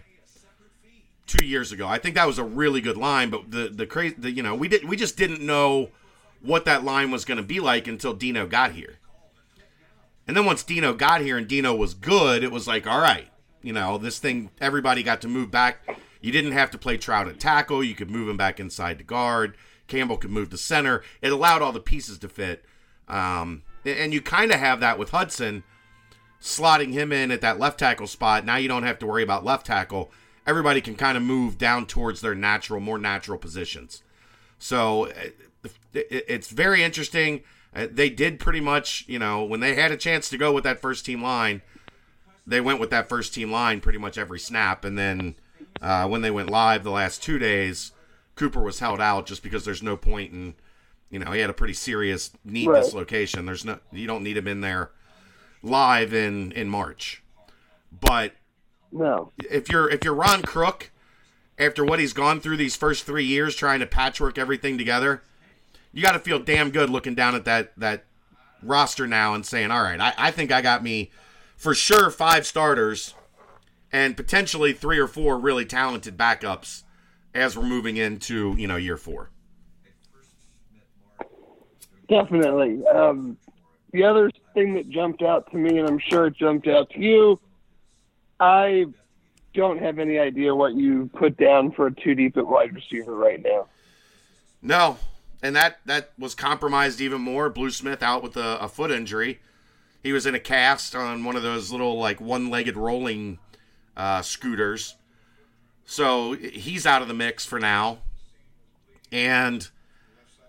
Two 1.26 1.47
years 1.47 1.73
ago, 1.73 1.88
I 1.88 1.99
think 1.99 2.14
that 2.16 2.26
was 2.26 2.38
a 2.38 2.45
really 2.45 2.81
good 2.81 2.97
line. 2.99 3.31
But 3.31 3.50
the 3.50 3.69
the 3.69 3.87
crazy, 3.87 4.14
the, 4.19 4.31
you 4.31 4.43
know, 4.43 4.54
we 4.54 4.69
did 4.69 4.87
we 4.87 4.97
just 4.97 5.16
didn't 5.16 5.40
know 5.40 5.88
what 6.43 6.66
that 6.66 6.85
line 6.85 7.11
was 7.11 7.25
going 7.25 7.38
to 7.38 7.43
be 7.43 7.61
like 7.61 7.88
until 7.88 8.12
Dino 8.12 8.47
got 8.47 8.73
here. 8.73 8.99
And 10.26 10.37
then 10.37 10.45
once 10.45 10.62
Dino 10.62 10.93
got 10.93 11.23
here 11.23 11.37
and 11.37 11.49
Dino 11.49 11.75
was 11.75 11.95
good, 11.95 12.45
it 12.45 12.52
was 12.52 12.66
like, 12.66 12.87
all 12.87 13.00
right, 13.00 13.28
you 13.62 13.73
know, 13.73 13.99
this 13.99 14.19
thing, 14.19 14.50
everybody 14.61 15.02
got 15.02 15.21
to 15.23 15.28
move 15.28 15.50
back. 15.50 15.78
You 16.21 16.33
didn't 16.33 16.52
have 16.52 16.71
to 16.73 16.78
play 16.78 16.97
Trout 16.97 17.28
at 17.28 17.40
tackle. 17.40 17.85
You 17.85 17.95
could 17.95 18.11
move 18.11 18.28
him 18.28 18.37
back 18.37 18.61
inside 18.61 18.99
to 18.99 19.04
guard. 19.04 19.57
Campbell 19.87 20.16
could 20.16 20.31
move 20.31 20.50
to 20.50 20.59
center. 20.59 21.02
It 21.21 21.33
allowed 21.33 21.62
all 21.62 21.73
the 21.73 21.81
pieces 21.81 22.19
to 22.19 22.28
fit. 22.28 22.64
Um, 23.09 23.62
and 23.85 24.14
you 24.14 24.23
kind 24.23 24.50
of 24.50 24.59
have 24.59 24.81
that 24.81 24.99
with 24.99 25.11
Hudson 25.11 25.62
slotting 26.40 26.93
him 26.93 27.12
in 27.12 27.31
at 27.31 27.43
that 27.43 27.59
left 27.59 27.78
tackle 27.78 28.07
spot. 28.07 28.45
Now 28.45 28.57
you 28.57 28.69
don't 28.69 28.83
have 28.83 28.99
to 29.00 29.07
worry 29.07 29.23
about 29.23 29.45
left 29.45 29.66
tackle. 29.66 30.11
Everybody 30.46 30.80
can 30.80 30.94
kind 30.94 31.16
of 31.16 31.22
move 31.22 31.58
down 31.58 31.86
towards 31.86 32.20
their 32.20 32.34
natural, 32.34 32.80
more 32.80 32.98
natural 32.98 33.38
positions. 33.38 34.02
So 34.58 35.10
it's 35.92 36.50
very 36.50 36.82
interesting. 36.82 37.42
Uh, 37.74 37.86
they 37.90 38.10
did 38.10 38.38
pretty 38.38 38.60
much, 38.60 39.04
you 39.08 39.18
know, 39.18 39.44
when 39.44 39.60
they 39.60 39.74
had 39.74 39.90
a 39.90 39.96
chance 39.96 40.28
to 40.30 40.38
go 40.38 40.52
with 40.52 40.64
that 40.64 40.80
first 40.80 41.04
team 41.04 41.22
line, 41.22 41.62
they 42.46 42.60
went 42.60 42.78
with 42.78 42.90
that 42.90 43.08
first 43.08 43.34
team 43.34 43.50
line 43.50 43.80
pretty 43.80 43.98
much 43.98 44.18
every 44.18 44.38
snap. 44.38 44.84
And 44.84 44.98
then 44.98 45.34
uh, 45.80 46.06
when 46.06 46.22
they 46.22 46.30
went 46.30 46.50
live 46.50 46.84
the 46.84 46.90
last 46.90 47.22
two 47.22 47.38
days, 47.38 47.92
Cooper 48.36 48.62
was 48.62 48.78
held 48.78 49.00
out 49.00 49.26
just 49.26 49.42
because 49.42 49.64
there's 49.64 49.82
no 49.82 49.96
point 49.96 50.32
in, 50.32 50.54
you 51.10 51.18
know, 51.18 51.32
he 51.32 51.40
had 51.40 51.50
a 51.50 51.54
pretty 51.54 51.74
serious 51.74 52.30
knee 52.44 52.66
right. 52.66 52.82
dislocation. 52.82 53.46
There's 53.46 53.64
no, 53.64 53.78
you 53.92 54.06
don't 54.06 54.22
need 54.22 54.36
him 54.36 54.48
in 54.48 54.60
there 54.60 54.90
live 55.62 56.12
in 56.12 56.52
in 56.52 56.68
March. 56.68 57.22
But 57.98 58.34
no, 58.94 59.32
if 59.50 59.68
you're 59.70 59.90
if 59.90 60.04
you're 60.04 60.14
Ron 60.14 60.42
Crook, 60.42 60.92
after 61.58 61.84
what 61.84 61.98
he's 61.98 62.12
gone 62.12 62.40
through 62.40 62.56
these 62.56 62.76
first 62.76 63.04
three 63.04 63.24
years 63.24 63.56
trying 63.56 63.80
to 63.80 63.86
patchwork 63.86 64.38
everything 64.38 64.78
together, 64.78 65.22
you 65.92 66.00
got 66.00 66.12
to 66.12 66.20
feel 66.20 66.38
damn 66.38 66.70
good 66.70 66.88
looking 66.88 67.14
down 67.14 67.34
at 67.34 67.44
that 67.44 67.72
that 67.76 68.04
roster 68.62 69.06
now 69.06 69.34
and 69.34 69.44
saying, 69.44 69.72
all 69.72 69.82
right, 69.82 70.00
I, 70.00 70.14
I 70.16 70.30
think 70.30 70.52
I 70.52 70.62
got 70.62 70.82
me 70.82 71.10
for 71.56 71.74
sure 71.74 72.08
five 72.08 72.46
starters 72.46 73.14
and 73.92 74.16
potentially 74.16 74.72
three 74.72 74.98
or 74.98 75.08
four 75.08 75.38
really 75.38 75.64
talented 75.64 76.16
backups 76.16 76.84
as 77.34 77.56
we're 77.56 77.66
moving 77.66 77.96
into 77.96 78.54
you 78.56 78.68
know 78.68 78.76
year 78.76 78.96
four. 78.96 79.30
Definitely. 82.08 82.86
Um, 82.86 83.36
the 83.92 84.04
other 84.04 84.30
thing 84.52 84.74
that 84.74 84.88
jumped 84.88 85.22
out 85.22 85.50
to 85.50 85.56
me, 85.56 85.78
and 85.78 85.88
I'm 85.88 85.98
sure 85.98 86.26
it 86.26 86.36
jumped 86.36 86.68
out 86.68 86.90
to 86.90 87.00
you, 87.00 87.40
I 88.41 88.87
don't 89.55 89.79
have 89.79 89.99
any 89.99 90.19
idea 90.19 90.55
what 90.55 90.75
you 90.75 91.09
put 91.14 91.37
down 91.37 91.73
for 91.73 91.87
a 91.87 91.95
two 91.95 92.14
deep 92.14 92.37
at 92.37 92.47
wide 92.47 92.75
receiver 92.75 93.14
right 93.14 93.43
now. 93.43 93.67
No, 94.61 94.99
and 95.43 95.55
that 95.57 95.79
that 95.87 96.12
was 96.19 96.35
compromised 96.35 97.00
even 97.00 97.21
more. 97.21 97.50
Blue 97.50 97.71
Smith 97.71 98.03
out 98.03 98.23
with 98.23 98.37
a, 98.37 98.59
a 98.61 98.69
foot 98.69 98.91
injury. 98.91 99.41
He 100.03 100.12
was 100.12 100.26
in 100.26 100.35
a 100.35 100.41
cast 100.41 100.95
on 100.95 101.25
one 101.25 101.37
of 101.37 101.43
those 101.43 101.71
little 101.71 101.99
like 101.99 102.21
one-legged 102.21 102.76
rolling 102.76 103.38
uh, 103.97 104.23
scooters. 104.23 104.97
So 105.87 106.33
he's 106.33 106.87
out 106.87 107.03
of 107.03 107.09
the 107.09 107.14
mix 107.14 107.45
for 107.45 107.61
now. 107.61 107.99
And 109.12 109.69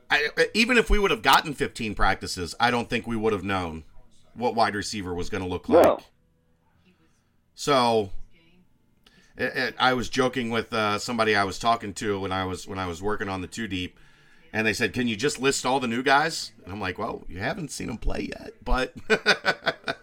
I, 0.09 0.29
even 0.53 0.77
if 0.77 0.89
we 0.89 0.99
would 0.99 1.11
have 1.11 1.21
gotten 1.21 1.53
15 1.53 1.95
practices, 1.95 2.55
I 2.59 2.71
don't 2.71 2.89
think 2.89 3.05
we 3.05 3.15
would 3.15 3.33
have 3.33 3.43
known 3.43 3.83
what 4.33 4.55
wide 4.55 4.75
receiver 4.75 5.13
was 5.13 5.29
going 5.29 5.43
to 5.43 5.49
look 5.49 5.69
like. 5.69 5.85
No. 5.85 5.99
So 7.55 8.11
it, 9.37 9.55
it, 9.55 9.75
I 9.79 9.93
was 9.93 10.09
joking 10.09 10.49
with 10.49 10.73
uh, 10.73 10.99
somebody 10.99 11.35
I 11.35 11.45
was 11.45 11.57
talking 11.57 11.93
to 11.95 12.19
when 12.19 12.31
I 12.31 12.45
was 12.45 12.67
when 12.67 12.79
I 12.79 12.85
was 12.85 13.01
working 13.01 13.29
on 13.29 13.41
the 13.41 13.47
two 13.47 13.67
deep, 13.67 13.97
and 14.53 14.67
they 14.67 14.73
said, 14.73 14.93
"Can 14.93 15.07
you 15.07 15.15
just 15.15 15.41
list 15.41 15.65
all 15.65 15.79
the 15.79 15.87
new 15.87 16.03
guys?" 16.03 16.51
And 16.63 16.73
I'm 16.73 16.81
like, 16.81 16.97
"Well, 16.97 17.23
you 17.27 17.39
haven't 17.39 17.71
seen 17.71 17.87
them 17.87 17.97
play 17.97 18.29
yet, 18.29 18.53
but." 18.63 18.93
but 19.07 19.97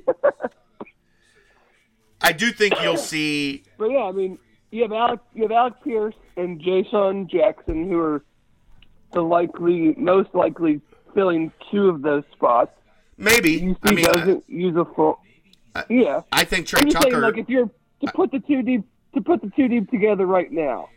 I 2.20 2.32
do 2.32 2.52
think 2.52 2.74
you'll 2.82 2.96
see. 2.96 3.62
But 3.78 3.90
yeah, 3.90 4.04
I 4.04 4.12
mean, 4.12 4.38
you 4.70 4.82
have 4.82 4.92
Alec, 4.92 5.20
you 5.34 5.42
have 5.42 5.52
Alec 5.52 5.74
Pierce 5.82 6.14
and 6.36 6.60
Jayshon 6.60 7.30
Jackson, 7.30 7.88
who 7.88 7.98
are 7.98 8.22
the 9.12 9.22
likely, 9.22 9.94
most 9.96 10.34
likely 10.34 10.80
filling 11.14 11.52
two 11.70 11.88
of 11.88 12.02
those 12.02 12.24
spots. 12.32 12.72
Maybe. 13.18 13.76
I 13.82 13.90
mean, 13.90 14.04
doesn't 14.04 14.38
uh, 14.38 14.40
use 14.46 14.76
a 14.76 14.84
full. 14.84 15.20
Uh, 15.74 15.82
yeah, 15.90 16.22
I 16.32 16.44
think 16.44 16.66
Trey 16.66 16.82
I'm 16.82 16.88
Tucker. 16.88 17.10
Saying, 17.10 17.22
like 17.22 17.36
if 17.36 17.48
you're 17.48 17.68
to 18.00 18.12
put 18.14 18.30
the 18.30 18.38
two 18.38 18.62
deep 18.62 18.84
to 19.14 19.20
put 19.20 19.42
the 19.42 19.50
two 19.50 19.68
deep 19.68 19.90
together 19.90 20.24
right 20.24 20.50
now. 20.50 20.88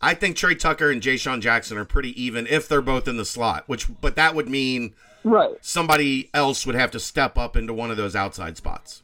I 0.00 0.14
think 0.14 0.36
Tre 0.36 0.54
Tucker 0.54 0.90
and 0.90 1.00
Jayshon 1.00 1.40
Jackson 1.40 1.78
are 1.78 1.84
pretty 1.84 2.20
even 2.20 2.46
if 2.46 2.66
they're 2.66 2.82
both 2.82 3.06
in 3.06 3.16
the 3.16 3.24
slot. 3.24 3.64
Which, 3.68 3.86
but 4.00 4.16
that 4.16 4.34
would 4.34 4.48
mean 4.48 4.94
right 5.22 5.54
somebody 5.60 6.28
else 6.34 6.66
would 6.66 6.74
have 6.74 6.90
to 6.90 7.00
step 7.00 7.38
up 7.38 7.56
into 7.56 7.72
one 7.72 7.90
of 7.90 7.96
those 7.96 8.16
outside 8.16 8.56
spots. 8.56 9.02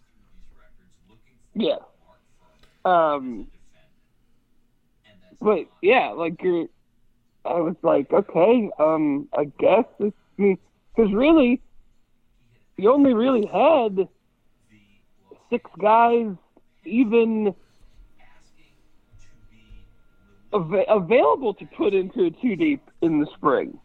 Yeah. 1.54 1.76
Um. 2.84 3.48
But 5.40 5.66
yeah, 5.82 6.10
like 6.10 6.42
you're. 6.42 6.66
I 7.44 7.54
was 7.54 7.76
like, 7.82 8.12
okay, 8.12 8.70
um, 8.78 9.28
I 9.32 9.44
guess 9.58 9.84
this. 9.98 10.12
I 10.38 10.42
mean, 10.42 10.58
because 10.94 11.12
really, 11.12 11.62
you 12.80 12.92
only 12.92 13.12
really 13.14 13.46
had 13.46 14.08
six 15.50 15.70
guys 15.78 16.32
even 16.84 17.54
av- 20.52 20.84
available 20.88 21.54
to 21.54 21.66
put 21.76 21.92
into 21.92 22.24
a 22.24 22.30
two 22.30 22.56
deep 22.56 22.82
in 23.02 23.20
the 23.20 23.26
spring. 23.36 23.78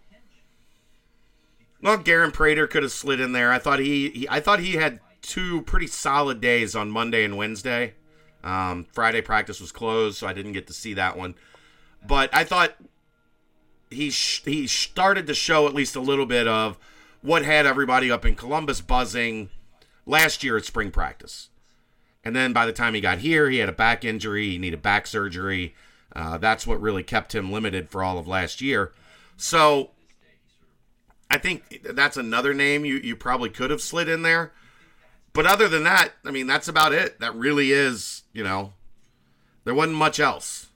Well, 1.81 1.97
Garen 1.97 2.31
Prater 2.31 2.67
could 2.67 2.83
have 2.83 2.91
slid 2.91 3.19
in 3.19 3.33
there. 3.33 3.51
I 3.51 3.59
thought 3.59 3.79
he, 3.79 4.09
he 4.09 4.29
I 4.29 4.39
thought 4.39 4.59
he 4.59 4.73
had 4.73 4.99
two 5.21 5.61
pretty 5.63 5.87
solid 5.87 6.39
days 6.39 6.75
on 6.75 6.89
Monday 6.89 7.23
and 7.25 7.35
Wednesday. 7.37 7.95
Um, 8.43 8.85
Friday 8.93 9.21
practice 9.21 9.59
was 9.59 9.71
closed, 9.71 10.17
so 10.17 10.27
I 10.27 10.33
didn't 10.33 10.53
get 10.53 10.67
to 10.67 10.73
see 10.73 10.93
that 10.93 11.17
one. 11.17 11.35
But 12.07 12.33
I 12.33 12.43
thought 12.43 12.75
he 13.89 14.09
sh- 14.09 14.43
he 14.45 14.67
started 14.67 15.27
to 15.27 15.33
show 15.33 15.67
at 15.67 15.73
least 15.73 15.95
a 15.95 15.99
little 15.99 16.25
bit 16.25 16.47
of 16.47 16.77
what 17.25 17.43
had 17.43 17.65
everybody 17.65 18.11
up 18.11 18.25
in 18.25 18.35
Columbus 18.35 18.81
buzzing 18.81 19.49
last 20.05 20.43
year 20.43 20.57
at 20.57 20.65
spring 20.65 20.91
practice. 20.91 21.49
And 22.23 22.35
then 22.35 22.53
by 22.53 22.65
the 22.65 22.73
time 22.73 22.93
he 22.93 23.01
got 23.01 23.19
here, 23.19 23.49
he 23.49 23.57
had 23.57 23.69
a 23.69 23.73
back 23.73 24.05
injury. 24.05 24.51
He 24.51 24.57
needed 24.57 24.81
back 24.81 25.07
surgery. 25.07 25.75
Uh, 26.15 26.37
that's 26.37 26.65
what 26.65 26.81
really 26.81 27.03
kept 27.03 27.35
him 27.35 27.51
limited 27.51 27.89
for 27.89 28.03
all 28.03 28.17
of 28.17 28.27
last 28.27 28.61
year. 28.61 28.93
So 29.37 29.91
I 31.29 31.37
think 31.37 31.81
that's 31.83 32.17
another 32.17 32.53
name 32.53 32.85
you, 32.85 32.95
you 32.97 33.15
probably 33.15 33.49
could 33.49 33.71
have 33.71 33.81
slid 33.81 34.07
in 34.07 34.21
there. 34.21 34.53
But 35.33 35.45
other 35.45 35.67
than 35.67 35.83
that, 35.83 36.13
I 36.23 36.31
mean, 36.31 36.47
that's 36.47 36.67
about 36.67 36.93
it. 36.93 37.19
That 37.19 37.35
really 37.35 37.71
is, 37.71 38.23
you 38.33 38.43
know, 38.43 38.73
there 39.65 39.75
wasn't 39.75 39.97
much 39.97 40.19
else. 40.19 40.67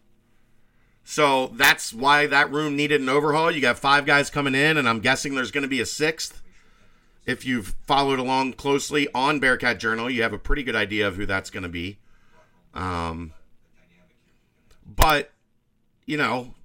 So 1.10 1.48
that's 1.56 1.92
why 1.92 2.28
that 2.28 2.52
room 2.52 2.76
needed 2.76 3.02
an 3.02 3.10
overhaul. 3.10 3.50
You 3.50 3.62
got 3.62 3.80
five 3.80 4.06
guys 4.06 4.30
coming 4.30 4.54
in, 4.54 4.78
and 4.78 4.88
I'm 4.88 5.00
guessing 5.00 5.34
there's 5.34 5.52
going 5.52 5.64
to 5.64 5.68
be 5.68 5.82
a 5.82 5.86
sixth 5.86 6.42
if 7.30 7.46
you've 7.46 7.76
followed 7.84 8.20
along 8.20 8.54
closely 8.54 9.08
on 9.14 9.40
Bearcat 9.40 9.80
Journal, 9.80 10.10
you 10.10 10.24
have 10.24 10.34
a 10.34 10.40
pretty 10.40 10.64
good 10.64 10.76
idea 10.76 11.08
of 11.08 11.16
who 11.16 11.26
that's 11.26 11.50
going 11.50 11.64
to 11.64 11.70
be. 11.70 12.00
Um, 12.74 13.34
but 14.86 15.32
you 16.06 16.18
know, 16.18 16.56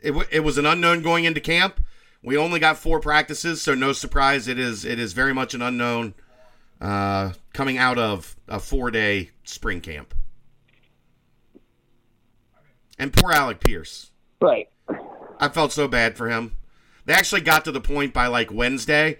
it, 0.00 0.14
it 0.30 0.40
was 0.40 0.58
an 0.58 0.66
unknown 0.66 1.02
going 1.02 1.24
into 1.24 1.40
camp. 1.40 1.80
We 2.22 2.36
only 2.36 2.58
got 2.58 2.78
four 2.78 2.98
practices, 2.98 3.62
so 3.62 3.74
no 3.74 3.92
surprise. 3.92 4.48
It 4.48 4.58
is 4.58 4.84
it 4.84 4.98
is 4.98 5.12
very 5.12 5.32
much 5.32 5.54
an 5.54 5.62
unknown 5.62 6.14
uh, 6.80 7.32
coming 7.52 7.78
out 7.78 7.98
of 7.98 8.36
a 8.48 8.58
four 8.58 8.90
day 8.90 9.30
spring 9.44 9.80
camp. 9.80 10.14
And 12.98 13.12
poor 13.12 13.32
Alec 13.32 13.60
Pierce. 13.60 14.10
Right. 14.40 14.68
I 15.38 15.48
felt 15.48 15.72
so 15.72 15.86
bad 15.86 16.16
for 16.16 16.28
him. 16.28 16.56
They 17.04 17.12
actually 17.12 17.42
got 17.42 17.64
to 17.64 17.72
the 17.72 17.80
point 17.80 18.12
by 18.12 18.26
like 18.26 18.52
Wednesday 18.52 19.18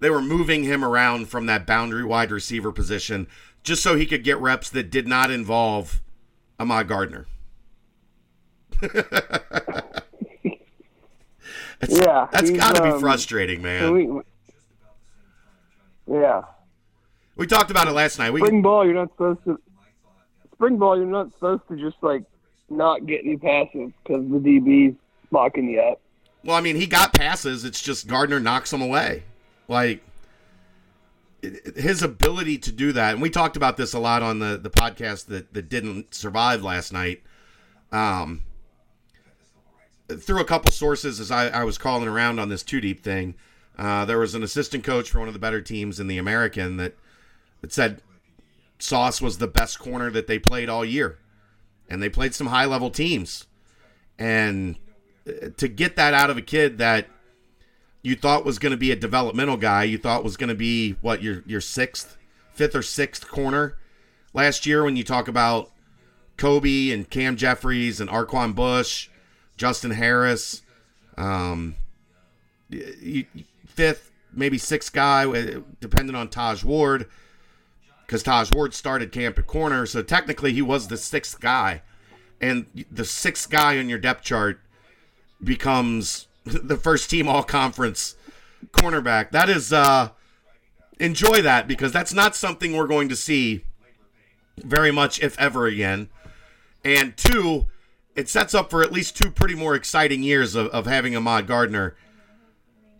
they 0.00 0.10
were 0.10 0.22
moving 0.22 0.64
him 0.64 0.84
around 0.84 1.28
from 1.28 1.46
that 1.46 1.66
boundary 1.66 2.04
wide 2.04 2.30
receiver 2.30 2.72
position 2.72 3.26
just 3.62 3.82
so 3.82 3.96
he 3.96 4.06
could 4.06 4.22
get 4.22 4.38
reps 4.38 4.70
that 4.70 4.90
did 4.90 5.08
not 5.08 5.30
involve 5.30 6.02
Ahmad 6.58 6.88
Gardner. 6.88 7.26
yeah, 8.82 9.00
that's 12.30 12.50
got 12.50 12.74
to 12.76 12.84
um, 12.84 12.92
be 12.92 13.00
frustrating, 13.00 13.62
man. 13.62 13.92
We, 13.92 14.20
yeah, 16.06 16.42
we 17.36 17.46
talked 17.46 17.70
about 17.70 17.88
it 17.88 17.92
last 17.92 18.18
night. 18.18 18.32
We, 18.32 18.40
spring 18.40 18.60
ball, 18.60 18.84
you're 18.84 18.94
not 18.94 19.10
supposed 19.12 19.42
to. 19.44 19.58
Spring 20.52 20.76
ball, 20.78 20.96
you're 20.96 21.06
not 21.06 21.32
supposed 21.32 21.62
to 21.68 21.76
just 21.76 21.96
like 22.02 22.24
not 22.68 23.06
get 23.06 23.24
any 23.24 23.36
passes 23.36 23.92
because 24.02 24.28
the 24.28 24.38
DB's 24.38 24.96
locking 25.30 25.68
you 25.68 25.80
up. 25.80 26.00
Well, 26.44 26.56
I 26.56 26.60
mean, 26.60 26.76
he 26.76 26.86
got 26.86 27.12
passes. 27.12 27.64
It's 27.64 27.80
just 27.80 28.06
Gardner 28.06 28.40
knocks 28.40 28.70
them 28.70 28.82
away. 28.82 29.24
Like 29.68 30.02
his 31.42 32.02
ability 32.02 32.58
to 32.58 32.72
do 32.72 32.92
that, 32.92 33.12
and 33.12 33.22
we 33.22 33.30
talked 33.30 33.56
about 33.56 33.76
this 33.76 33.92
a 33.92 33.98
lot 33.98 34.22
on 34.22 34.38
the, 34.38 34.56
the 34.56 34.70
podcast 34.70 35.26
that, 35.26 35.52
that 35.52 35.68
didn't 35.68 36.14
survive 36.14 36.62
last 36.62 36.92
night. 36.92 37.22
Um, 37.92 38.42
through 40.08 40.40
a 40.40 40.44
couple 40.44 40.70
sources, 40.70 41.20
as 41.20 41.30
I, 41.30 41.48
I 41.48 41.64
was 41.64 41.78
calling 41.78 42.08
around 42.08 42.38
on 42.38 42.48
this 42.48 42.62
two 42.62 42.80
deep 42.80 43.02
thing, 43.02 43.34
uh, 43.78 44.04
there 44.04 44.18
was 44.18 44.34
an 44.34 44.42
assistant 44.42 44.84
coach 44.84 45.10
for 45.10 45.18
one 45.18 45.28
of 45.28 45.34
the 45.34 45.40
better 45.40 45.60
teams 45.60 46.00
in 46.00 46.06
the 46.06 46.18
American 46.18 46.76
that 46.78 46.94
that 47.60 47.72
said 47.72 48.00
Sauce 48.78 49.20
was 49.20 49.38
the 49.38 49.46
best 49.46 49.78
corner 49.78 50.10
that 50.10 50.26
they 50.26 50.38
played 50.38 50.68
all 50.68 50.84
year, 50.84 51.18
and 51.88 52.02
they 52.02 52.08
played 52.08 52.34
some 52.34 52.48
high 52.48 52.64
level 52.64 52.90
teams. 52.90 53.46
And 54.18 54.76
uh, 55.28 55.50
to 55.56 55.68
get 55.68 55.96
that 55.96 56.14
out 56.14 56.30
of 56.30 56.36
a 56.36 56.42
kid 56.42 56.78
that 56.78 57.06
you 58.02 58.16
thought 58.16 58.44
was 58.44 58.58
going 58.58 58.70
to 58.70 58.76
be 58.76 58.90
a 58.90 58.96
developmental 58.96 59.56
guy, 59.56 59.84
you 59.84 59.98
thought 59.98 60.24
was 60.24 60.36
going 60.36 60.48
to 60.48 60.54
be 60.54 60.92
what 61.00 61.22
your 61.22 61.42
your 61.46 61.60
sixth, 61.60 62.16
fifth 62.52 62.74
or 62.74 62.82
sixth 62.82 63.28
corner 63.28 63.76
last 64.32 64.66
year 64.66 64.84
when 64.84 64.96
you 64.96 65.02
talk 65.02 65.28
about 65.28 65.70
Coby 66.36 66.92
and 66.92 67.08
Cam 67.08 67.36
Jeffries 67.36 68.00
and 68.00 68.08
Arquon 68.10 68.54
Bush, 68.54 69.08
Justin 69.56 69.92
Harris, 69.92 70.62
um, 71.16 71.74
fifth, 73.66 74.12
maybe 74.32 74.58
sixth 74.58 74.92
guy, 74.92 75.60
depending 75.80 76.14
on 76.14 76.28
Taj 76.28 76.62
Ward, 76.62 77.08
because 78.06 78.22
Taj 78.22 78.52
Ward 78.52 78.72
started 78.72 79.10
camp 79.10 79.38
at 79.38 79.46
corner, 79.46 79.84
so 79.84 80.02
technically 80.02 80.52
he 80.52 80.62
was 80.62 80.88
the 80.88 80.96
sixth 80.96 81.40
guy, 81.40 81.82
and 82.40 82.66
the 82.90 83.04
sixth 83.04 83.50
guy 83.50 83.78
on 83.78 83.88
your 83.88 83.98
depth 83.98 84.22
chart 84.22 84.60
becomes 85.42 86.28
the 86.44 86.76
first 86.76 87.10
team 87.10 87.28
All 87.28 87.42
Conference 87.42 88.16
cornerback. 88.70 89.30
That 89.32 89.48
is, 89.48 89.72
uh, 89.72 90.10
enjoy 91.00 91.42
that 91.42 91.66
because 91.66 91.92
that's 91.92 92.14
not 92.14 92.36
something 92.36 92.74
we're 92.74 92.86
going 92.86 93.08
to 93.08 93.16
see 93.16 93.64
very 94.56 94.92
much, 94.92 95.20
if 95.20 95.38
ever 95.38 95.66
again. 95.66 96.08
And 96.84 97.16
two, 97.16 97.66
it 98.14 98.28
sets 98.28 98.54
up 98.54 98.70
for 98.70 98.82
at 98.82 98.92
least 98.92 99.16
two 99.16 99.30
pretty 99.30 99.54
more 99.54 99.74
exciting 99.74 100.22
years 100.22 100.54
of, 100.54 100.68
of 100.68 100.86
having 100.86 101.16
Ahmad 101.16 101.46
Gardner 101.46 101.96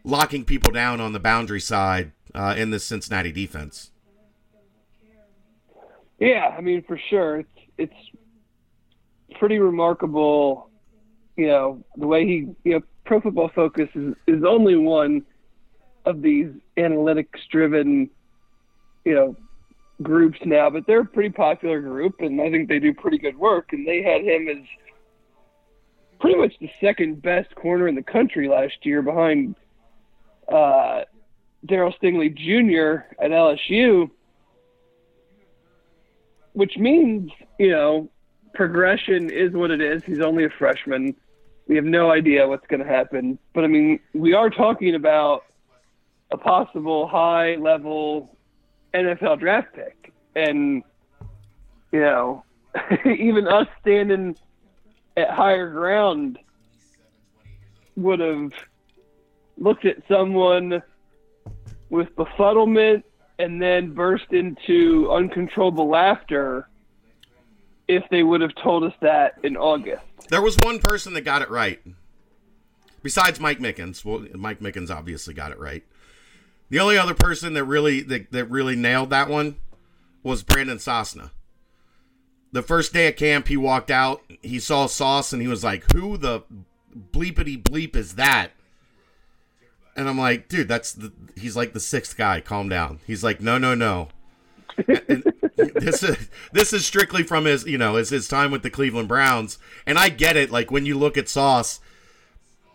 locking 0.05 0.45
people 0.45 0.73
down 0.73 1.01
on 1.01 1.13
the 1.13 1.21
boundary 1.21 1.61
side 1.61 2.13
uh, 2.35 2.55
in 2.57 2.71
the 2.71 2.79
Cincinnati 2.81 3.33
defense. 3.33 3.91
Yeah, 6.19 6.55
I 6.57 6.61
mean 6.61 6.83
for 6.83 6.99
sure, 7.11 7.41
it's 7.41 7.49
it's 7.79 9.39
pretty 9.39 9.59
remarkable. 9.59 10.71
You 11.37 11.49
know 11.49 11.85
the 11.97 12.07
way 12.07 12.27
he, 12.27 12.49
you 12.65 12.75
know, 12.75 12.81
Pro 13.05 13.21
Football 13.21 13.51
Focus 13.55 13.89
is 13.95 14.15
is 14.27 14.43
only 14.45 14.77
one 14.77 15.25
of 16.07 16.23
these 16.23 16.51
analytics-driven, 16.77 18.09
you 19.05 19.15
know, 19.15 19.37
groups 20.03 20.39
now, 20.45 20.71
but 20.71 20.87
they're 20.87 21.01
a 21.01 21.05
pretty 21.05 21.31
popular 21.31 21.81
group, 21.81 22.21
and 22.21 22.41
I 22.41 22.51
think 22.51 22.69
they 22.69 22.79
do 22.79 22.95
pretty 22.95 23.19
good 23.19 23.37
work. 23.37 23.73
And 23.73 23.87
they 23.87 24.03
had 24.03 24.23
him 24.23 24.49
as 24.49 24.65
pretty 26.21 26.39
much 26.39 26.55
the 26.61 26.71
second 26.81 27.23
best 27.23 27.55
corner 27.55 27.89
in 27.89 27.95
the 27.95 28.03
country 28.03 28.49
last 28.49 28.85
year, 28.85 29.03
behind 29.03 29.57
uh, 30.49 31.03
Darryl 31.67 31.93
Stingley 32.01 32.35
Jr. 32.35 33.05
at 33.23 33.31
LSU, 33.31 34.11
which 36.57 36.79
means 36.79 37.31
you 37.59 37.71
know 37.71 38.09
progression 38.55 39.31
is 39.31 39.53
what 39.53 39.71
it 39.71 39.81
is. 39.81 40.03
He's 40.05 40.21
only 40.21 40.45
a 40.45 40.51
freshman. 40.51 41.15
We 41.69 41.77
have 41.77 41.85
no 41.85 42.11
idea 42.11 42.49
what's 42.49 42.67
going 42.67 42.81
to 42.81 42.89
happen, 42.89 43.39
but 43.53 43.65
I 43.65 43.67
mean, 43.67 44.01
we 44.15 44.33
are 44.33 44.49
talking 44.49 44.95
about 44.95 45.45
a 46.31 46.39
possible 46.39 47.07
high 47.07 47.57
level 47.57 48.37
NFL 48.95 49.41
draft 49.41 49.75
pick. 49.75 50.13
And, 50.35 50.83
you 51.93 52.01
know, 52.01 52.45
even 53.05 53.47
us 53.47 53.69
standing 53.81 54.37
at 55.17 55.31
higher 55.31 55.71
ground 55.71 56.39
would 57.97 58.21
have 58.21 58.53
looked 59.59 59.85
at 59.85 59.97
someone 60.09 60.83
with 61.91 62.15
befuddlement 62.17 63.03
and 63.39 63.61
then 63.61 63.93
burst 63.93 64.33
into 64.33 65.11
uncontrollable 65.11 65.89
laughter 65.89 66.69
if 67.89 68.03
they 68.11 68.23
would 68.23 68.41
have 68.41 68.55
told 68.63 68.85
us 68.85 68.95
that 69.01 69.35
in 69.43 69.57
August. 69.57 70.03
There 70.29 70.43
was 70.43 70.57
one 70.59 70.79
person 70.79 71.15
that 71.15 71.21
got 71.23 71.43
it 71.43 71.51
right. 71.51 71.81
Besides 73.03 73.39
Mike 73.39 73.61
Mickens. 73.61 74.05
Well, 74.05 74.27
Mike 74.35 74.61
Mickens 74.61 74.91
obviously 74.91 75.35
got 75.35 75.53
it 75.53 75.59
right. 75.59 75.85
The 76.71 76.81
only 76.81 76.99
other 76.99 77.15
person 77.15 77.55
that 77.55 77.65
really 77.65 78.01
that, 78.03 78.33
that 78.33 78.51
really 78.51 78.75
nailed 78.75 79.11
that 79.11 79.29
one 79.29 79.57
was 80.25 80.43
Brandon 80.43 80.79
Sosna. 80.79 81.31
The 82.51 82.63
first 82.63 82.93
day 82.93 83.07
at 83.07 83.17
camp, 83.17 83.47
he 83.49 83.57
walked 83.57 83.91
out, 83.91 84.23
he 84.43 84.59
saw 84.59 84.87
Sauce, 84.87 85.33
and 85.33 85.41
he 85.41 85.47
was 85.47 85.63
like, 85.63 85.85
"Who 85.93 86.17
the 86.17 86.43
bleepity 87.13 87.63
bleep 87.63 87.95
is 87.95 88.15
that?" 88.17 88.53
And 89.97 90.09
I'm 90.09 90.19
like, 90.19 90.49
"Dude, 90.49 90.69
that's 90.69 90.93
the." 90.93 91.13
He's 91.37 91.57
like 91.57 91.73
the 91.73 91.81
sixth 91.81 92.17
guy. 92.17 92.41
Calm 92.41 92.69
down. 92.69 93.01
He's 93.07 93.25
like, 93.25 93.41
"No, 93.41 93.59
no, 93.59 93.75
no." 93.75 94.09
this 95.57 96.03
is 96.03 96.29
this 96.53 96.73
is 96.75 96.85
strictly 96.85 97.23
from 97.23 97.47
his 97.47 97.65
you 97.67 97.79
know 97.79 97.95
his 97.95 98.11
his 98.11 98.29
time 98.29 98.51
with 98.51 98.63
the 98.63 98.71
Cleveland 98.71 99.09
Browns, 99.09 99.59
and 99.87 99.99
I 99.99 100.11
get 100.11 100.37
it. 100.37 100.51
Like 100.51 100.71
when 100.71 100.85
you 100.85 100.99
look 100.99 101.17
at 101.17 101.29
Sauce, 101.29 101.81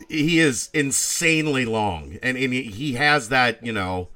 he 0.09 0.39
is 0.39 0.69
insanely 0.73 1.65
long, 1.65 2.17
and, 2.23 2.37
and 2.37 2.53
he 2.53 2.93
has 2.93 3.29
that 3.29 3.63
you 3.63 3.71
know 3.71 4.09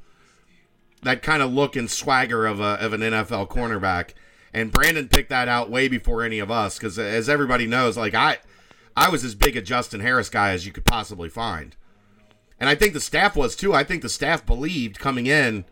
that 1.03 1.21
kind 1.21 1.41
of 1.41 1.53
look 1.53 1.75
and 1.75 1.89
swagger 1.89 2.45
of 2.45 2.59
a 2.59 2.83
of 2.83 2.93
an 2.93 3.01
NFL 3.01 3.49
cornerback. 3.49 4.13
And 4.53 4.71
Brandon 4.71 5.09
picked 5.09 5.29
that 5.29 5.47
out 5.49 5.69
way 5.69 5.87
before 5.87 6.23
any 6.23 6.39
of 6.39 6.49
us, 6.49 6.77
because 6.77 6.97
as 6.97 7.27
everybody 7.27 7.67
knows, 7.67 7.97
like 7.97 8.13
I, 8.13 8.37
I 8.95 9.09
was 9.09 9.23
as 9.23 9.35
big 9.35 9.57
a 9.57 9.61
Justin 9.61 9.99
Harris 9.99 10.29
guy 10.29 10.51
as 10.51 10.65
you 10.65 10.71
could 10.71 10.85
possibly 10.85 11.27
find, 11.29 11.75
and 12.59 12.69
I 12.69 12.75
think 12.75 12.93
the 12.93 12.99
staff 12.99 13.35
was 13.35 13.55
too. 13.55 13.73
I 13.73 13.83
think 13.83 14.01
the 14.01 14.09
staff 14.09 14.45
believed 14.45 14.99
coming 14.99 15.27
in, 15.27 15.65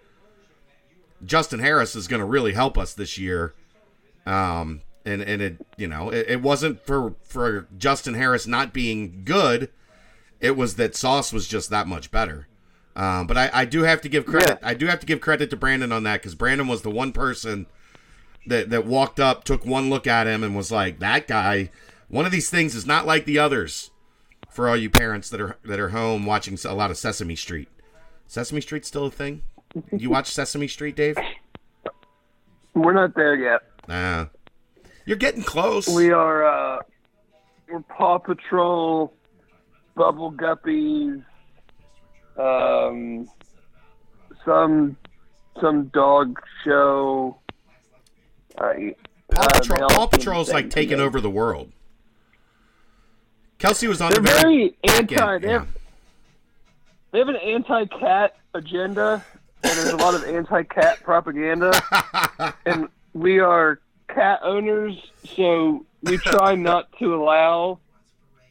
Justin 1.25 1.59
Harris 1.59 1.95
is 1.95 2.07
going 2.07 2.19
to 2.19 2.25
really 2.25 2.53
help 2.53 2.77
us 2.77 2.93
this 2.93 3.17
year. 3.17 3.53
Um, 4.25 4.81
and 5.05 5.21
and 5.21 5.41
it 5.41 5.65
you 5.75 5.87
know 5.87 6.09
it, 6.09 6.25
it 6.29 6.41
wasn't 6.41 6.85
for 6.85 7.15
for 7.23 7.67
Justin 7.77 8.13
Harris 8.13 8.47
not 8.47 8.73
being 8.73 9.23
good 9.25 9.69
it 10.43 10.57
was 10.57 10.75
that 10.75 10.93
Sauce 10.93 11.31
was 11.31 11.47
just 11.47 11.69
that 11.69 11.87
much 11.87 12.11
better. 12.11 12.47
Um, 12.97 13.25
but 13.25 13.37
I, 13.37 13.49
I, 13.53 13.65
do 13.65 13.83
have 13.83 14.01
to 14.01 14.09
give 14.09 14.25
credit. 14.25 14.59
Yeah. 14.61 14.67
I 14.67 14.73
do 14.75 14.85
have 14.85 14.99
to 14.99 15.05
give 15.05 15.21
credit 15.21 15.49
to 15.49 15.55
Brandon 15.55 15.91
on 15.91 16.03
that 16.03 16.21
because 16.21 16.35
Brandon 16.35 16.67
was 16.67 16.83
the 16.83 16.91
one 16.91 17.11
person 17.11 17.65
that 18.45 18.69
that 18.69 18.85
walked 18.85 19.19
up, 19.19 19.45
took 19.45 19.65
one 19.65 19.89
look 19.89 20.05
at 20.05 20.27
him, 20.27 20.43
and 20.43 20.55
was 20.55 20.71
like, 20.71 20.99
"That 20.99 21.27
guy. 21.27 21.71
One 22.09 22.25
of 22.25 22.31
these 22.31 22.51
things 22.51 22.75
is 22.75 22.85
not 22.85 23.07
like 23.07 23.25
the 23.25 23.39
others." 23.39 23.89
For 24.53 24.69
all 24.69 24.77
you 24.77 24.89
parents 24.89 25.29
that 25.31 25.41
are 25.41 25.57
that 25.65 25.79
are 25.79 25.89
home 25.89 26.25
watching 26.25 26.57
a 26.65 26.73
lot 26.73 26.91
of 26.91 26.97
Sesame 26.97 27.35
Street, 27.35 27.69
Sesame 28.27 28.61
Street's 28.61 28.87
still 28.87 29.07
a 29.07 29.11
thing? 29.11 29.41
You 29.91 30.11
watch 30.11 30.27
Sesame 30.27 30.67
Street, 30.67 30.95
Dave? 30.95 31.17
We're 32.75 32.93
not 32.93 33.15
there 33.15 33.35
yet. 33.35 33.61
Nah, 33.87 34.27
you're 35.05 35.17
getting 35.17 35.43
close. 35.43 35.87
We 35.87 36.11
are. 36.11 36.45
uh 36.45 36.79
We're 37.67 37.81
Paw 37.81 38.19
Patrol 38.19 39.13
bubble 39.95 40.31
guppies, 40.31 41.23
um, 42.37 43.27
some 44.45 44.97
some 45.59 45.85
dog 45.87 46.39
show. 46.63 47.39
Uh, 48.57 48.73
Paw, 49.31 49.47
Patrol, 49.47 49.89
Paw 49.89 50.07
Patrol's 50.07 50.51
like 50.51 50.69
taking 50.69 50.99
over 50.99 51.19
the 51.19 51.29
world. 51.29 51.71
Kelsey 53.63 53.87
was 53.87 54.01
on 54.01 54.11
They're 54.11 54.19
the 54.19 54.29
very 54.29 54.75
anti. 54.83 55.37
They, 55.37 55.47
have, 55.47 55.67
they 57.11 57.19
have 57.19 57.29
an 57.29 57.37
anti-cat 57.37 58.35
agenda, 58.53 59.23
and 59.63 59.77
there's 59.77 59.91
a 59.91 59.95
lot 59.95 60.15
of 60.15 60.25
anti-cat 60.25 61.01
propaganda. 61.01 61.71
and 62.65 62.89
we 63.13 63.39
are 63.39 63.79
cat 64.09 64.41
owners, 64.43 65.01
so 65.37 65.85
we 66.01 66.17
try 66.17 66.55
not 66.55 66.89
to 66.99 67.15
allow 67.15 67.79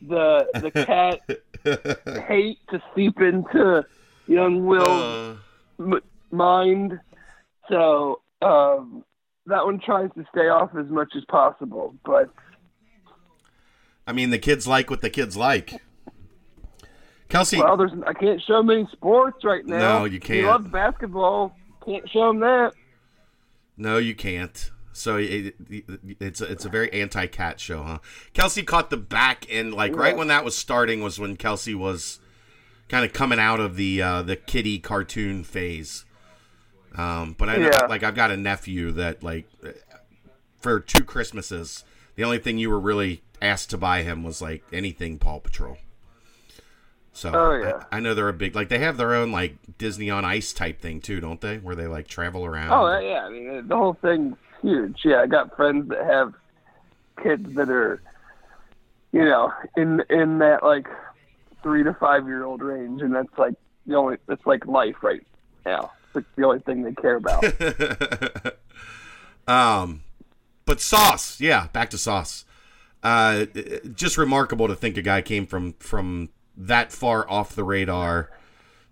the 0.01 0.47
the 0.55 0.71
cat 0.71 1.21
hate 2.27 2.59
to 2.71 2.83
seep 2.95 3.21
into 3.21 3.85
young 4.27 4.65
Will's 4.65 4.89
uh, 4.89 5.37
m- 5.79 6.01
mind. 6.31 6.99
So 7.69 8.23
um, 8.41 9.05
that 9.45 9.67
one 9.67 9.79
tries 9.79 10.09
to 10.15 10.25
stay 10.31 10.49
off 10.49 10.71
as 10.75 10.89
much 10.89 11.13
as 11.15 11.25
possible. 11.27 11.95
But 12.03 12.31
I 14.07 14.13
mean, 14.13 14.31
the 14.31 14.39
kids 14.39 14.67
like 14.67 14.91
what 14.91 15.01
the 15.01 15.11
kids 15.11 15.37
like. 15.37 15.81
Kelsey, 17.29 17.59
well, 17.59 17.77
there's 17.77 17.93
I 18.07 18.13
can't 18.13 18.43
show 18.43 18.63
many 18.63 18.87
sports 18.93 19.43
right 19.43 19.65
now. 19.65 20.01
No, 20.01 20.05
you 20.05 20.21
can't. 20.21 20.41
He 20.41 20.47
loves 20.47 20.69
basketball. 20.69 21.57
Can't 21.85 22.09
show 22.11 22.31
him 22.31 22.41
that. 22.41 22.73
No, 23.77 23.97
you 23.97 24.15
can't. 24.15 24.71
So 24.93 25.17
it, 25.17 25.55
it's 26.21 26.43
a, 26.43 26.45
it's 26.45 26.67
a 26.67 26.69
very 26.69 26.93
anti 26.93 27.27
cat 27.27 27.59
show, 27.59 27.83
huh? 27.83 27.99
Kelsey 28.35 28.63
caught 28.63 28.91
the 28.91 28.99
back 28.99 29.47
end, 29.49 29.73
like 29.73 29.97
right 29.97 30.17
when 30.17 30.29
that 30.29 30.45
was 30.45 30.57
starting 30.57 31.03
was 31.03 31.19
when 31.19 31.37
Kelsey 31.37 31.75
was 31.75 32.21
kind 32.89 33.05
of 33.07 33.15
coming 33.15 33.39
out 33.39 33.59
of 33.59 33.77
the 33.77 34.03
uh, 34.03 34.23
the 34.23 34.37
kitty 34.37 34.79
cartoon 34.79 35.45
phase. 35.45 36.05
Um, 36.97 37.35
but 37.39 37.49
I 37.49 37.57
know, 37.57 37.71
yeah. 37.73 37.87
like 37.87 38.03
I've 38.03 38.15
got 38.15 38.31
a 38.31 38.37
nephew 38.37 38.93
that 38.93 39.23
like 39.23 39.49
for 40.61 40.79
two 40.79 41.05
Christmases, 41.05 41.85
the 42.17 42.25
only 42.25 42.39
thing 42.39 42.59
you 42.59 42.69
were 42.69 42.81
really 42.81 43.23
asked 43.43 43.71
to 43.71 43.79
buy 43.79 44.03
him 44.03 44.23
was 44.23 44.41
like 44.41 44.63
anything 44.73 45.19
Paw 45.19 45.41
Patrol. 45.41 45.77
So 47.13 47.31
oh, 47.35 47.53
yeah. 47.63 47.85
I, 47.93 47.99
I, 47.99 48.01
know 48.01 48.15
they're 48.15 48.29
a 48.29 48.33
big 48.33 48.55
like 48.55 48.71
they 48.71 48.79
have 48.79 48.97
their 48.97 49.15
own 49.15 49.33
like 49.33 49.57
Disney 49.77 50.09
on 50.09 50.25
Ice 50.25 50.53
type 50.53 50.81
thing 50.81 51.01
too, 51.01 51.21
don't 51.21 51.41
they? 51.41 51.59
Where 51.59 51.75
they 51.75 51.87
like 51.87 52.09
travel 52.09 52.47
around. 52.47 52.73
Oh 52.73 52.99
yeah, 52.99 53.27
I 53.27 53.29
mean 53.29 53.69
the 53.69 53.77
whole 53.77 53.95
thing 53.95 54.37
huge. 54.63 55.01
Yeah, 55.05 55.21
I 55.21 55.27
got 55.27 55.55
friends 55.55 55.91
that 55.91 56.05
have 56.05 56.33
kids 57.23 57.55
that 57.55 57.69
are, 57.69 58.01
you 59.13 59.25
know, 59.25 59.53
in 59.77 60.03
in 60.09 60.39
that 60.39 60.63
like 60.63 60.89
three 61.63 61.83
to 61.85 61.93
five 61.95 62.27
year 62.27 62.45
old 62.45 62.63
range, 62.63 63.03
and 63.03 63.15
that's 63.15 63.37
like 63.37 63.55
the 63.87 63.95
only 63.95 64.17
that's 64.27 64.47
like 64.47 64.67
life 64.67 65.03
right 65.03 65.27
now. 65.67 65.93
It's 66.07 66.15
like 66.15 66.25
the 66.37 66.45
only 66.45 66.61
thing 66.61 66.83
they 66.83 66.95
care 66.95 67.17
about. 67.17 67.45
um, 69.47 70.03
but 70.65 70.81
Sauce, 70.81 71.41
yeah, 71.41 71.67
back 71.75 71.91
to 71.91 71.99
Sauce. 71.99 72.47
Uh, 73.03 73.47
just 73.95 74.17
remarkable 74.17 74.69
to 74.69 74.77
think 74.77 74.97
a 74.97 75.03
guy 75.03 75.21
came 75.23 75.47
from 75.47 75.73
from 75.75 76.29
that 76.57 76.93
far 76.93 77.29
off 77.29 77.55
the 77.55 77.65
radar 77.65 78.31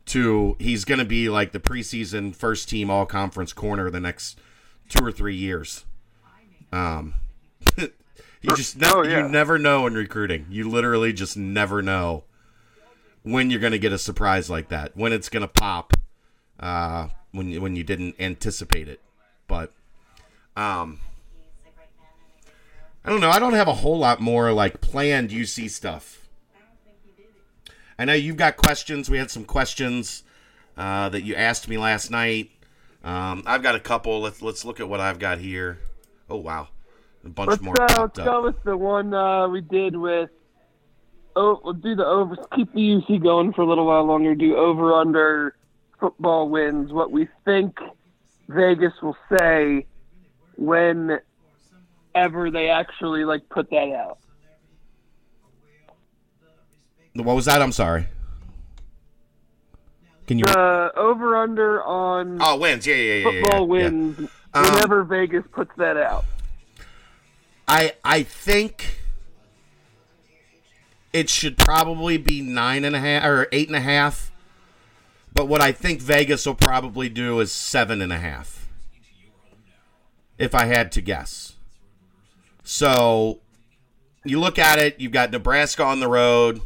to 0.07 0.57
he's 0.59 0.85
going 0.85 0.99
to 0.99 1.05
be 1.05 1.29
like 1.29 1.53
the 1.53 1.61
preseason 1.61 2.35
first 2.35 2.69
team 2.69 2.91
all 2.91 3.07
conference 3.07 3.53
corner 3.53 3.91
the 3.91 4.01
next 4.01 4.39
two 4.89 5.05
or 5.05 5.13
three 5.13 5.37
years. 5.37 5.85
Um, 6.73 7.15
you 7.77 8.57
just 8.57 8.77
never, 8.79 8.99
Oh, 8.99 9.03
yeah. 9.03 9.23
you 9.27 9.29
never 9.29 9.59
know 9.59 9.87
in 9.87 9.95
recruiting. 9.95 10.47
You 10.51 10.69
literally 10.69 11.13
just 11.13 11.37
never 11.37 11.83
know 11.83 12.25
when 13.23 13.51
you're 13.51 13.61
going 13.61 13.73
to 13.73 13.79
get 13.79 13.93
a 13.93 13.99
surprise 13.99 14.49
like 14.51 14.69
that, 14.71 14.97
when 14.97 15.13
it's 15.13 15.29
going 15.29 15.43
to 15.43 15.49
pop, 15.49 15.93
uh, 16.59 17.09
when 17.33 17.49
you, 17.51 17.61
when 17.61 17.77
you 17.77 17.85
didn't 17.85 18.17
anticipate 18.19 18.89
it. 18.89 19.01
But 19.47 19.73
um, 20.57 21.01
I 23.05 23.09
don't 23.11 23.21
know. 23.21 23.31
I 23.31 23.39
don't 23.39 23.55
have 23.55 23.69
a 23.69 23.75
whole 23.75 23.99
lot 23.99 24.21
more 24.21 24.53
like 24.53 24.81
planned 24.81 25.31
UC 25.31 25.71
stuff. 25.71 26.29
I 27.99 28.05
know 28.05 28.13
you've 28.15 28.37
got 28.37 28.57
questions. 28.57 29.11
We 29.11 29.19
had 29.19 29.31
some 29.31 29.45
questions 29.45 30.23
uh, 30.77 31.09
that 31.11 31.23
you 31.23 31.35
asked 31.35 31.69
me 31.69 31.79
last 31.79 32.11
night. 32.11 32.51
Um, 33.03 33.43
I've 33.47 33.63
got 33.63 33.75
a 33.75 33.81
couple. 33.81 34.21
Let's 34.21 34.43
let's 34.43 34.65
look 34.65 34.81
at 34.81 34.89
what 34.89 35.01
I've 35.01 35.19
got 35.19 35.39
here. 35.39 35.79
Oh 36.29 36.37
wow, 36.37 36.69
a 37.25 37.29
bunch 37.29 37.51
Let's 37.51 37.63
more 37.63 37.81
uh, 37.81 38.03
let's 38.03 38.19
go 38.19 38.39
up. 38.39 38.45
with 38.45 38.63
the 38.65 38.77
one 38.77 39.15
uh, 39.15 39.49
we 39.49 39.63
did 39.63 39.97
with. 39.97 40.31
Oh, 41.37 41.61
we'll 41.65 41.75
do 41.75 41.95
the 41.95 42.05
over. 42.05 42.37
Keep 42.55 42.75
the 42.75 42.81
UC 42.81 43.23
going 43.23 43.53
for 43.53 43.63
a 43.63 43.67
little 43.67 43.87
while 43.87 44.05
longer. 44.05 44.35
Do 44.35 44.57
over 44.57 44.93
under 44.93 45.57
football 45.99 46.49
wins. 46.49 46.93
What 46.93 47.11
we 47.11 47.29
think 47.45 47.79
Vegas 48.49 48.93
will 49.03 49.17
say 49.39 49.87
whenever 52.13 52.51
they 52.51 52.69
actually 52.69 53.25
like 53.25 53.49
put 53.49 53.71
that 53.71 53.93
out. 53.95 54.19
What 57.15 57.35
was 57.37 57.47
that? 57.47 57.61
I'm 57.61 57.73
sorry. 57.73 58.07
Can 60.27 60.39
you? 60.39 60.45
Uh, 60.45 60.91
over 60.97 61.37
under 61.37 61.83
on 61.83 62.39
oh, 62.41 62.57
wins. 62.57 62.87
Yeah, 62.87 62.95
yeah, 62.95 63.15
yeah, 63.15 63.15
yeah. 63.15 63.41
football 63.43 63.61
yeah. 63.61 63.67
wins 63.67 64.31
Um, 64.55 64.65
whenever 64.65 65.03
Vegas 65.03 65.45
puts 65.53 65.73
that 65.77 65.97
out. 65.97 66.25
I 67.67 67.93
I 68.05 68.23
think 68.23 69.01
it 71.13 71.29
should 71.29 71.59
probably 71.59 72.17
be 72.17 72.41
nine 72.41 72.85
and 72.85 72.95
a 72.95 73.01
half 73.01 73.25
or 73.25 73.49
eight 73.51 73.67
and 73.67 73.77
a 73.77 73.81
half. 73.81 74.31
But 75.33 75.47
what 75.47 75.61
I 75.61 75.73
think 75.73 76.01
Vegas 76.01 76.47
will 76.47 76.55
probably 76.55 77.09
do 77.09 77.41
is 77.41 77.53
seven 77.53 78.03
and 78.03 78.13
a 78.13 78.19
half. 78.19 78.69
If 80.39 80.55
I 80.55 80.67
had 80.67 80.91
to 80.93 81.01
guess. 81.01 81.55
So 82.73 83.41
you 84.25 84.39
look 84.39 84.59
at 84.59 84.79
it, 84.79 85.01
you've 85.01 85.13
got 85.13 85.31
Nebraska 85.31 85.83
on 85.83 86.01
the 86.01 86.09
road, 86.09 86.61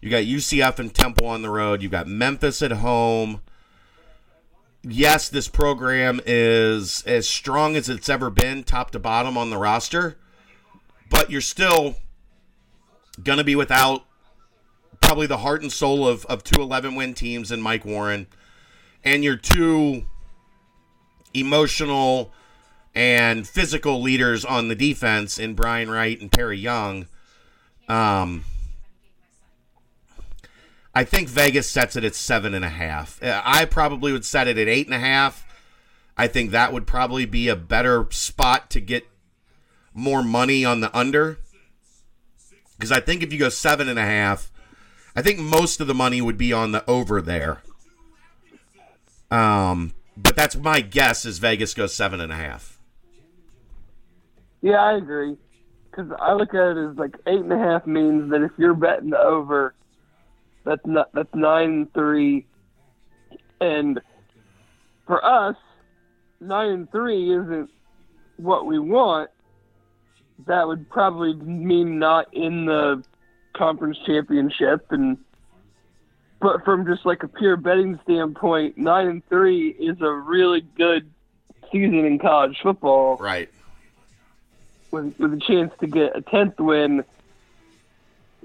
you 0.00 0.10
got 0.10 0.24
UCF 0.24 0.78
and 0.78 0.92
Temple 0.92 1.26
on 1.26 1.42
the 1.42 1.50
road, 1.50 1.82
you've 1.82 1.92
got 1.92 2.08
Memphis 2.08 2.62
at 2.62 2.72
home. 2.72 3.40
Yes, 4.82 5.28
this 5.28 5.48
program 5.48 6.20
is 6.26 7.02
as 7.06 7.28
strong 7.28 7.76
as 7.76 7.88
it's 7.88 8.08
ever 8.08 8.30
been, 8.30 8.64
top 8.64 8.90
to 8.92 8.98
bottom 8.98 9.36
on 9.36 9.50
the 9.50 9.58
roster 9.58 10.16
but 11.10 11.30
you're 11.30 11.40
still 11.40 11.96
going 13.22 13.38
to 13.38 13.44
be 13.44 13.56
without 13.56 14.04
probably 15.00 15.26
the 15.26 15.38
heart 15.38 15.62
and 15.62 15.72
soul 15.72 16.06
of, 16.06 16.24
of 16.26 16.42
two 16.42 16.60
11 16.60 16.94
win 16.94 17.14
teams 17.14 17.50
and 17.50 17.62
Mike 17.62 17.84
Warren, 17.84 18.26
and 19.04 19.22
your 19.22 19.36
two 19.36 20.06
emotional 21.34 22.32
and 22.96 23.46
physical 23.46 24.00
leaders 24.00 24.42
on 24.42 24.68
the 24.68 24.74
defense 24.74 25.38
in 25.38 25.54
Bryan 25.54 25.90
Wright 25.90 26.18
and 26.18 26.32
Perry 26.32 26.58
Young. 26.58 27.06
Um, 27.88 28.46
I 30.94 31.04
think 31.04 31.28
Vegas 31.28 31.68
sets 31.68 31.94
it 31.94 32.04
at 32.04 32.14
seven 32.14 32.54
and 32.54 32.64
a 32.64 32.70
half. 32.70 33.22
Uh, 33.22 33.42
I 33.44 33.66
probably 33.66 34.12
would 34.12 34.24
set 34.24 34.48
it 34.48 34.56
at 34.56 34.66
eight 34.66 34.86
and 34.86 34.94
a 34.94 34.98
half. 34.98 35.44
I 36.16 36.26
think 36.26 36.50
that 36.50 36.72
would 36.72 36.86
probably 36.86 37.26
be 37.26 37.48
a 37.48 37.54
better 37.54 38.06
spot 38.10 38.70
to 38.70 38.80
get 38.80 39.06
more 39.92 40.22
money 40.22 40.64
on 40.64 40.80
the 40.80 40.96
under. 40.96 41.38
Because 42.78 42.90
I 42.90 43.00
think 43.00 43.22
if 43.22 43.30
you 43.30 43.38
go 43.38 43.50
seven 43.50 43.90
and 43.90 43.98
a 43.98 44.06
half, 44.06 44.50
I 45.14 45.20
think 45.20 45.38
most 45.38 45.82
of 45.82 45.86
the 45.86 45.94
money 45.94 46.22
would 46.22 46.38
be 46.38 46.50
on 46.50 46.72
the 46.72 46.82
over 46.88 47.20
there. 47.20 47.60
Um, 49.30 49.92
but 50.16 50.34
that's 50.34 50.56
my 50.56 50.80
guess. 50.80 51.26
Is 51.26 51.38
Vegas 51.38 51.74
goes 51.74 51.92
seven 51.92 52.22
and 52.22 52.32
a 52.32 52.36
half? 52.36 52.75
Yeah, 54.62 54.82
I 54.82 54.96
agree. 54.96 55.36
Because 55.90 56.12
I 56.20 56.34
look 56.34 56.54
at 56.54 56.76
it 56.76 56.90
as 56.90 56.96
like 56.96 57.16
eight 57.26 57.40
and 57.40 57.52
a 57.52 57.58
half 57.58 57.86
means 57.86 58.30
that 58.30 58.42
if 58.42 58.52
you're 58.58 58.74
betting 58.74 59.14
over, 59.14 59.74
that's 60.64 60.84
not 60.84 61.12
that's 61.14 61.34
nine 61.34 61.70
and 61.70 61.94
three, 61.94 62.46
and 63.60 64.00
for 65.06 65.24
us, 65.24 65.56
nine 66.40 66.70
and 66.70 66.90
three 66.90 67.32
isn't 67.32 67.70
what 68.36 68.66
we 68.66 68.78
want. 68.78 69.30
That 70.46 70.66
would 70.66 70.90
probably 70.90 71.34
mean 71.34 71.98
not 71.98 72.26
in 72.34 72.66
the 72.66 73.02
conference 73.56 73.96
championship, 74.04 74.86
and 74.90 75.16
but 76.40 76.64
from 76.64 76.84
just 76.86 77.06
like 77.06 77.22
a 77.22 77.28
pure 77.28 77.56
betting 77.56 77.98
standpoint, 78.02 78.76
nine 78.76 79.06
and 79.06 79.28
three 79.28 79.68
is 79.68 79.96
a 80.02 80.12
really 80.12 80.60
good 80.60 81.10
season 81.72 82.04
in 82.04 82.18
college 82.18 82.58
football 82.62 83.16
Right. 83.16 83.48
With 84.90 85.18
with 85.18 85.32
a 85.34 85.40
chance 85.40 85.72
to 85.80 85.86
get 85.86 86.16
a 86.16 86.22
tenth 86.22 86.58
win. 86.58 87.04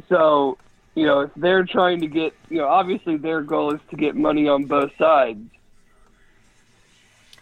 So, 0.09 0.57
you 0.95 1.05
know, 1.05 1.21
if 1.21 1.31
they're 1.35 1.63
trying 1.63 2.01
to 2.01 2.07
get, 2.07 2.33
you 2.49 2.57
know, 2.57 2.67
obviously 2.67 3.17
their 3.17 3.41
goal 3.41 3.73
is 3.73 3.79
to 3.91 3.95
get 3.95 4.15
money 4.15 4.47
on 4.47 4.65
both 4.65 4.91
sides. 4.97 5.47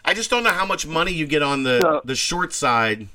I 0.06 0.14
just 0.14 0.30
don't 0.30 0.44
know 0.44 0.52
how 0.52 0.66
much 0.66 0.86
money 0.88 1.12
you 1.12 1.26
get 1.28 1.42
on 1.42 1.64
the 1.64 1.80
So- 1.82 2.02
the 2.04 2.16
short 2.16 2.54
side 2.54 3.08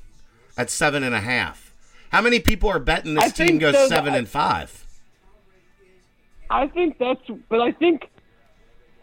at 0.57 0.69
seven 0.69 1.03
and 1.03 1.13
a 1.13 1.21
half. 1.21 1.71
How 2.11 2.21
many 2.21 2.39
people 2.39 2.69
are 2.69 2.79
betting 2.79 3.15
this 3.15 3.25
I 3.25 3.29
team 3.29 3.57
goes 3.57 3.75
so, 3.75 3.87
seven 3.87 4.13
I- 4.13 4.17
and 4.17 4.27
five? 4.29 4.81
I 6.49 6.67
think 6.67 6.97
that's, 6.99 7.21
but 7.49 7.59
I 7.59 7.71
think, 7.71 8.09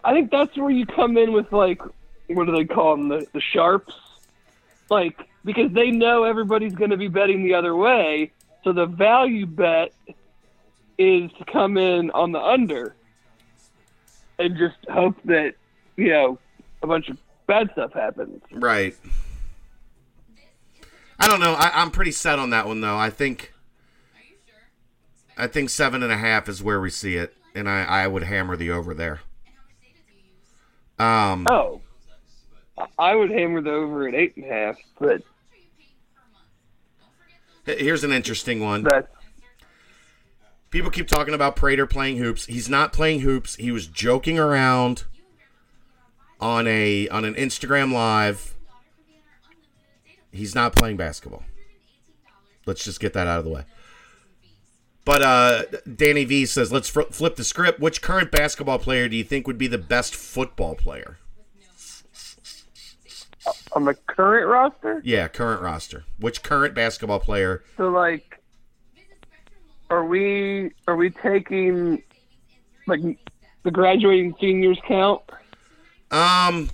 I 0.05 0.13
think 0.15 0.31
that's 0.31 0.57
where 0.57 0.71
you 0.71 0.87
come 0.87 1.17
in 1.19 1.33
with 1.33 1.53
like, 1.53 1.83
what 2.29 2.47
do 2.47 2.53
they 2.53 2.65
call 2.65 2.97
them, 2.97 3.09
the 3.09 3.27
the 3.33 3.41
sharps, 3.41 3.95
like 4.89 5.29
because 5.45 5.73
they 5.73 5.91
know 5.91 6.25
everybody's 6.25 6.75
going 6.75 6.91
to 6.91 6.97
be 6.97 7.09
betting 7.09 7.43
the 7.45 7.55
other 7.55 7.75
way, 7.77 8.31
so 8.65 8.73
the 8.73 8.87
value 8.87 9.47
bet 9.47 9.93
is 10.99 11.31
to 11.39 11.45
come 11.45 11.77
in 11.79 12.11
on 12.13 12.33
the 12.33 12.41
under, 12.41 12.95
and 14.39 14.57
just 14.57 14.77
hope 14.91 15.17
that 15.25 15.55
you 15.97 16.09
know 16.11 16.39
a 16.83 16.87
bunch 16.87 17.09
of 17.09 17.19
bad 17.47 17.71
stuff 17.73 17.93
happens. 17.93 18.41
Right. 18.53 18.95
I 21.19 21.29
don't 21.29 21.41
know. 21.41 21.53
I, 21.55 21.71
I'm 21.75 21.91
pretty 21.91 22.13
set 22.13 22.39
on 22.39 22.51
that 22.51 22.67
one 22.67 22.81
though. 22.81 22.97
I 22.97 23.11
think 23.11 23.53
I 25.37 25.47
think 25.47 25.71
seven 25.71 26.03
and 26.03 26.13
a 26.13 26.17
half 26.17 26.49
is 26.49 26.63
where 26.63 26.81
we 26.81 26.91
see 26.91 27.17
it, 27.17 27.35
and 27.55 27.69
I, 27.69 27.85
I 27.85 28.07
would 28.07 28.25
hammer 28.25 28.57
the 28.57 28.71
over 28.71 28.93
there. 28.95 29.21
Um, 30.99 31.47
Oh, 31.49 31.81
I- 32.79 32.87
I 32.99 33.15
would 33.15 33.31
hammer 33.31 33.61
the 33.61 33.71
over 33.73 34.07
at 34.09 34.15
eight 34.15 34.37
and 34.37 34.45
a 34.45 34.49
half, 34.49 34.77
but 35.01 35.23
here's 37.65 38.05
an 38.05 38.13
interesting 38.13 38.61
one. 38.61 38.83
that's 38.85 39.09
People 40.73 40.91
keep 40.91 41.07
talking 41.07 41.35
about 41.35 41.55
Prater 41.55 41.87
playing 41.87 42.17
hoops. 42.17 42.47
He's 42.47 42.67
not 42.67 42.95
playing 42.95 43.21
hoops. 43.21 43.57
He 43.57 43.71
was 43.71 43.87
joking 43.87 44.39
around 44.39 45.05
on 46.41 46.67
a 46.67 47.09
on 47.09 47.27
an 47.27 47.35
Instagram 47.35 47.93
live. 47.93 48.55
He's 50.33 50.55
not 50.55 50.75
playing 50.75 50.97
basketball. 50.97 51.45
Let's 52.65 52.85
just 52.85 53.01
get 53.01 53.13
that 53.13 53.27
out 53.27 53.39
of 53.39 53.45
the 53.45 53.51
way. 53.51 53.65
But 55.05 55.23
uh, 55.23 55.63
Danny 55.95 56.25
V 56.25 56.47
says, 56.47 56.73
"Let's 56.73 56.89
fr- 56.89 57.03
flip 57.11 57.37
the 57.37 57.45
script. 57.45 57.79
Which 57.79 58.01
current 58.01 58.31
basketball 58.31 58.79
player 58.79 59.11
do 59.11 59.17
you 59.17 59.25
think 59.25 59.47
would 59.47 59.59
be 59.59 59.67
the 59.67 59.77
best 59.77 60.15
football 60.15 60.75
player?" 60.75 61.19
On 63.75 63.85
the 63.85 63.95
current 63.95 64.49
roster. 64.49 65.01
Yeah, 65.05 65.29
current 65.29 65.63
roster. 65.63 66.05
Which 66.19 66.43
current 66.43 66.75
basketball 66.75 67.21
player? 67.21 67.63
So 67.77 67.89
like, 67.89 68.41
are 69.89 70.05
we 70.05 70.73
are 70.87 70.97
we 70.97 71.11
taking 71.11 72.03
like 72.87 73.01
the 73.63 73.71
graduating 73.71 74.35
seniors 74.41 74.79
count? 74.87 75.23
Um, 76.11 76.71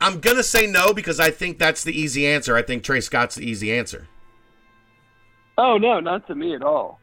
I'm 0.00 0.20
gonna 0.20 0.42
say 0.42 0.66
no 0.66 0.94
because 0.94 1.20
I 1.20 1.30
think 1.30 1.58
that's 1.58 1.84
the 1.84 1.98
easy 1.98 2.26
answer. 2.26 2.56
I 2.56 2.62
think 2.62 2.82
Tre 2.82 3.00
Scott's 3.00 3.34
the 3.34 3.44
easy 3.44 3.72
answer. 3.72 4.08
Oh 5.58 5.76
no, 5.76 6.00
not 6.00 6.26
to 6.28 6.34
me 6.34 6.54
at 6.54 6.62
all. 6.62 7.00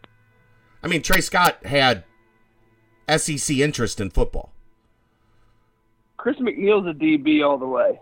I 0.81 0.87
mean, 0.87 1.03
Tre 1.03 1.21
Scott 1.21 1.63
had 1.65 2.03
SEC 3.15 3.57
interest 3.57 4.01
in 4.01 4.09
football. 4.09 4.51
Chris 6.17 6.37
McNeal's 6.37 6.87
a 6.87 6.93
DB 6.93 7.47
all 7.47 7.57
the 7.57 7.67
way. 7.67 7.99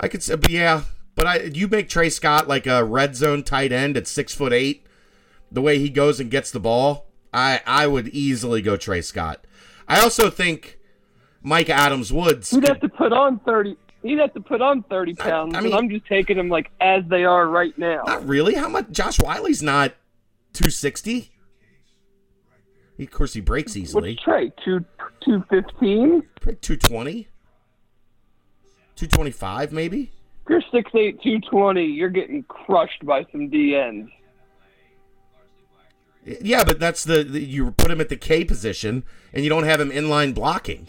I 0.00 0.08
could 0.08 0.22
say, 0.22 0.36
but 0.36 0.50
yeah, 0.50 0.82
but 1.14 1.26
I 1.26 1.40
you 1.42 1.68
make 1.68 1.88
Tre 1.88 2.10
Scott 2.10 2.48
like 2.48 2.66
a 2.66 2.84
red 2.84 3.16
zone 3.16 3.42
tight 3.42 3.72
end 3.72 3.96
at 3.96 4.06
six 4.06 4.34
foot 4.34 4.52
eight, 4.52 4.86
the 5.50 5.62
way 5.62 5.78
he 5.78 5.88
goes 5.88 6.20
and 6.20 6.30
gets 6.30 6.50
the 6.50 6.60
ball. 6.60 7.06
I 7.32 7.60
I 7.66 7.86
would 7.86 8.08
easily 8.08 8.62
go 8.62 8.76
Tre 8.76 9.00
Scott. 9.00 9.46
I 9.86 10.00
also 10.00 10.30
think 10.30 10.78
Mika 11.42 11.72
Adams 11.72 12.12
Woods. 12.12 12.50
He'd 12.50 12.66
have 12.66 12.80
to 12.80 12.88
put 12.88 13.12
on 13.12 13.38
thirty. 13.40 13.76
He'd 14.02 14.18
have 14.18 14.34
to 14.34 14.40
put 14.40 14.60
on 14.60 14.82
thirty 14.84 15.14
pounds, 15.14 15.54
I 15.54 15.60
mean, 15.60 15.72
I'm 15.72 15.88
just 15.88 16.06
taking 16.06 16.36
them 16.36 16.48
like 16.48 16.70
as 16.80 17.04
they 17.08 17.24
are 17.24 17.46
right 17.46 17.76
now. 17.78 18.02
Not 18.06 18.26
really. 18.26 18.54
How 18.54 18.68
much? 18.68 18.90
Josh 18.90 19.18
Whyle's 19.18 19.62
not 19.62 19.94
260. 20.52 21.30
Of 22.98 23.10
course, 23.10 23.32
he 23.32 23.40
breaks 23.40 23.76
easily. 23.76 24.12
What's 24.12 24.22
Trey? 24.22 24.52
Two 24.64 24.84
two 25.24 25.42
fifteen. 25.50 26.22
220, 26.42 27.28
225 28.96 29.72
maybe. 29.72 30.12
If 30.44 30.50
you're 30.50 30.62
six 30.70 30.90
eight, 30.94 31.22
two 31.22 31.40
twenty, 31.40 31.84
you're 31.84 32.10
getting 32.10 32.42
crushed 32.44 33.04
by 33.04 33.24
some 33.32 33.50
DNs. 33.50 34.10
Yeah, 36.24 36.64
but 36.64 36.78
that's 36.78 37.04
the, 37.04 37.22
the 37.22 37.40
you 37.40 37.70
put 37.72 37.90
him 37.90 38.00
at 38.00 38.08
the 38.08 38.16
K 38.16 38.44
position, 38.44 39.04
and 39.32 39.44
you 39.44 39.50
don't 39.50 39.64
have 39.64 39.80
him 39.80 39.90
inline 39.90 40.34
blocking. 40.34 40.88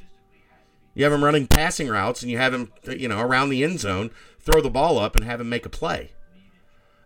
You 0.93 1.03
have 1.03 1.13
him 1.13 1.23
running 1.23 1.47
passing 1.47 1.89
routes, 1.89 2.21
and 2.21 2.31
you 2.31 2.37
have 2.37 2.53
him, 2.53 2.71
you 2.85 3.09
know, 3.09 3.19
around 3.19 3.49
the 3.49 3.63
end 3.63 3.81
zone, 3.81 4.11
throw 4.39 4.61
the 4.61 4.69
ball 4.69 4.97
up, 4.97 5.15
and 5.15 5.25
have 5.25 5.41
him 5.41 5.49
make 5.49 5.65
a 5.65 5.69
play. 5.69 6.11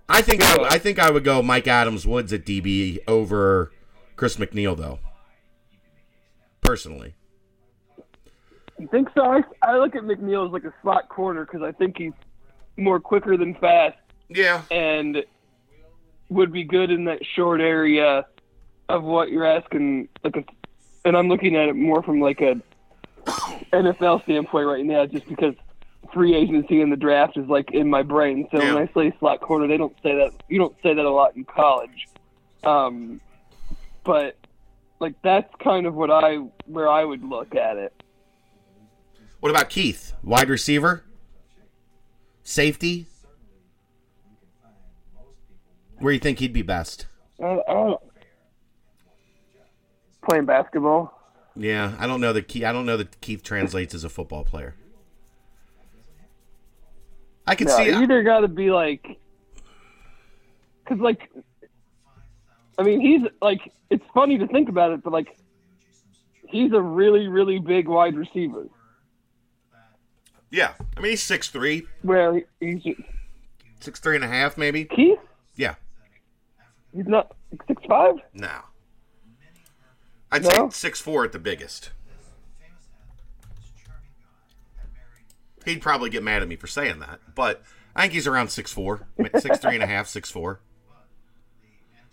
I 0.08 0.22
think 0.22 0.42
I, 0.42 0.76
I 0.76 0.78
think 0.80 0.98
I 0.98 1.12
would 1.12 1.24
go 1.24 1.42
Mika 1.44 1.70
Adams 1.70 2.06
Woods 2.06 2.34
at 2.34 2.46
DB 2.46 3.00
over 3.08 3.72
Chris 4.16 4.38
McNeal 4.38 4.76
though. 4.76 5.00
Personally, 6.62 7.16
You 8.80 8.88
think 8.88 9.10
so? 9.13 9.24
I, 9.26 9.42
I 9.62 9.78
look 9.78 9.96
at 9.96 10.04
McNeal 10.04 10.48
as 10.48 10.54
like 10.54 10.63
a 10.63 10.74
slot 10.82 11.10
corner 11.10 11.46
because 11.46 11.62
I 11.62 11.72
think 11.74 11.98
he's 11.98 12.13
more 12.78 13.00
quicker 13.00 13.36
than 13.36 13.54
fast 13.56 13.98
yeah, 14.30 14.63
and 14.72 15.24
would 16.30 16.54
be 16.54 16.63
good 16.63 16.89
in 16.92 17.06
that 17.06 17.20
short 17.36 17.60
area 17.60 18.26
of 18.88 19.04
what 19.04 19.30
you're 19.30 19.46
asking. 19.46 20.08
Like, 20.24 20.38
a, 20.38 20.44
and 21.04 21.18
I'm 21.18 21.28
looking 21.28 21.56
at 21.56 21.68
it 21.68 21.76
more 21.76 22.02
from 22.04 22.22
like 22.22 22.39
a 22.39 22.62
NFL 23.74 24.24
standpoint 24.24 24.68
right 24.68 24.86
now, 24.86 25.06
just 25.06 25.28
because 25.28 25.56
free 26.13 26.34
agency 26.36 26.82
and 26.82 26.92
the 26.92 26.98
draft 26.98 27.38
is 27.38 27.48
like 27.48 27.72
in 27.72 27.89
my 27.89 28.02
brain. 28.02 28.48
So 28.52 28.62
Yeah. 28.62 28.74
when 28.76 28.88
I 28.88 28.94
say 28.94 29.13
slot 29.20 29.42
corner, 29.42 29.68
they 29.68 29.78
don't 29.78 29.96
say 30.02 30.15
that. 30.15 30.32
You 30.48 30.60
don't 30.60 30.76
say 30.82 30.94
that 30.94 31.06
a 31.06 31.10
lot 31.12 31.36
in 31.36 31.44
college. 31.44 32.08
Um, 32.63 33.20
but 34.04 34.38
like 35.00 35.15
that's 35.22 35.54
kind 35.63 35.86
of 35.86 35.96
what 35.96 36.12
I 36.12 36.36
where 36.65 36.88
I 36.88 37.04
would 37.04 37.24
look 37.24 37.56
at 37.56 37.78
it. 37.78 37.94
What 39.39 39.49
about 39.49 39.69
Keith? 39.69 40.13
Wide 40.23 40.49
receiver? 40.49 41.04
Safety? 42.43 43.06
Where 45.99 46.12
do 46.12 46.15
you 46.15 46.19
think 46.19 46.39
he'd 46.39 46.54
be 46.54 46.62
best? 46.62 47.06
I 47.41 47.62
don't 47.67 48.02
playing 50.30 50.45
basketball. 50.45 51.13
Yeah, 51.56 51.95
I 51.97 52.08
don't 52.08 52.21
know 52.21 52.34
that 52.34 52.47
Keith, 52.47 52.63
I 52.63 52.71
don't 52.71 52.86
know 52.86 52.97
that 52.97 53.19
Keith 53.21 53.43
translates 53.43 53.93
as 53.93 54.04
a 54.04 54.10
football 54.10 54.43
player. 54.43 54.75
I 57.47 57.56
can 57.56 57.67
No, 57.67 57.78
see 57.78 57.91
either 57.91 58.21
got 58.23 58.41
to 58.41 58.47
be 58.47 58.69
like, 58.69 59.19
because 60.84 60.99
like, 60.99 61.32
I 62.78 62.84
mean, 62.84 63.02
he's 63.02 63.21
like, 63.41 63.73
it's 63.89 64.04
funny 64.13 64.38
to 64.38 64.47
think 64.47 64.69
about 64.69 64.91
it, 64.91 65.04
but 65.04 65.12
like, 65.12 65.36
he's 66.47 66.71
a 66.73 66.82
really, 66.82 67.28
really 67.28 67.60
big 67.60 67.88
wide 67.88 68.15
receiver. 68.15 68.67
Yeah, 70.52 70.74
I 70.98 71.02
mean 71.02 71.12
he's 71.12 71.24
six 71.24 71.50
three, 71.50 71.86
Where 72.02 72.42
he's 72.60 72.84
six 73.80 74.00
three 74.00 74.16
and 74.16 74.24
a 74.24 74.28
half 74.28 74.58
maybe. 74.58 74.86
Keith, 74.86 75.20
Yeah, 75.56 75.76
he's 76.96 77.06
not 77.08 77.36
six 77.68 77.82
five. 77.88 78.16
no. 78.34 78.50
I'd 80.32 80.44
No? 80.44 80.50
say 80.50 80.70
six 80.72 81.02
four 81.02 81.24
at 81.24 81.32
the 81.32 81.40
biggest. 81.40 81.92
He'd 85.66 85.82
probably 85.82 86.10
get 86.10 86.24
mad 86.24 86.42
at 86.42 86.48
me 86.48 86.56
for 86.56 86.68
saying 86.68 87.00
that, 87.00 87.20
but 87.36 87.62
I 87.96 88.02
think 88.02 88.14
he's 88.14 88.28
around 88.28 88.50
six 88.50 88.72
four, 88.72 89.08
six 89.40 89.60
three 89.60 89.76
and 89.76 89.84
a 89.84 89.88
half, 89.88 90.08
six 90.08 90.32
four. 90.32 90.62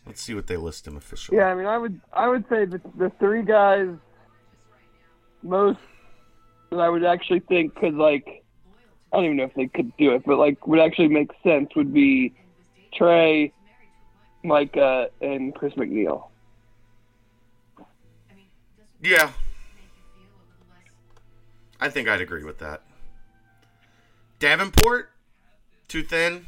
Let's 0.04 0.20
see 0.22 0.34
what 0.34 0.46
they 0.46 0.56
list 0.56 0.86
him 0.86 0.96
officially. 0.96 1.38
Yeah, 1.38 1.46
I 1.46 1.54
mean, 1.54 1.66
I 1.66 1.78
would, 1.78 2.00
I 2.12 2.28
would 2.28 2.44
say 2.48 2.64
the 2.64 2.80
the 2.96 3.10
three 3.18 3.42
guys 3.42 3.88
most 5.42 5.78
that 6.70 6.80
I 6.80 6.88
would 6.88 7.04
actually 7.04 7.40
think 7.40 7.74
could 7.74 7.94
like, 7.94 8.44
I 9.12 9.16
don't 9.16 9.24
even 9.26 9.36
know 9.36 9.44
if 9.44 9.54
they 9.54 9.66
could 9.66 9.96
do 9.96 10.12
it, 10.14 10.22
but 10.24 10.38
like 10.38 10.66
would 10.66 10.80
actually 10.80 11.08
make 11.08 11.30
sense 11.42 11.74
would 11.76 11.92
be 11.92 12.34
Trey, 12.92 13.52
Micah, 14.42 15.10
and 15.20 15.54
Chris 15.54 15.74
McNeal. 15.74 16.28
Yeah. 19.02 19.32
I 21.80 21.90
think 21.90 22.08
I'd 22.08 22.20
agree 22.20 22.44
with 22.44 22.58
that. 22.58 22.82
Davenport, 24.38 25.10
too 25.88 26.02
thin. 26.02 26.46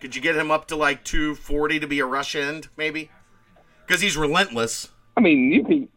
Could 0.00 0.14
you 0.14 0.20
get 0.20 0.36
him 0.36 0.50
up 0.50 0.68
to 0.68 0.76
like 0.76 1.04
240 1.04 1.80
to 1.80 1.86
be 1.86 2.00
a 2.00 2.06
rush 2.06 2.36
end, 2.36 2.68
maybe? 2.76 3.10
Because 3.86 4.02
he's 4.02 4.16
relentless, 4.16 4.90
I 5.16 5.20
mean, 5.20 5.50
you 5.50 5.64
can 5.64 5.88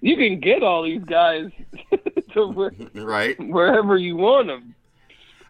you 0.00 0.16
can 0.16 0.40
get 0.40 0.62
all 0.62 0.84
these 0.84 1.02
guys 1.04 1.50
to 2.34 2.46
where, 2.48 2.72
right? 2.94 3.36
wherever 3.38 3.96
you 3.96 4.16
want 4.16 4.48
them. 4.48 4.74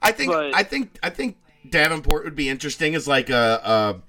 I 0.01 0.13
think 0.13 0.33
But- 0.33 0.55
I 0.55 0.63
think 0.63 0.99
I 1.03 1.11
think 1.11 1.37
Davenport 1.69 2.25
would 2.25 2.35
be 2.35 2.49
interesting 2.49 2.95
as 2.95 3.07
like 3.07 3.31
a, 3.31 3.61
a 3.65 4.01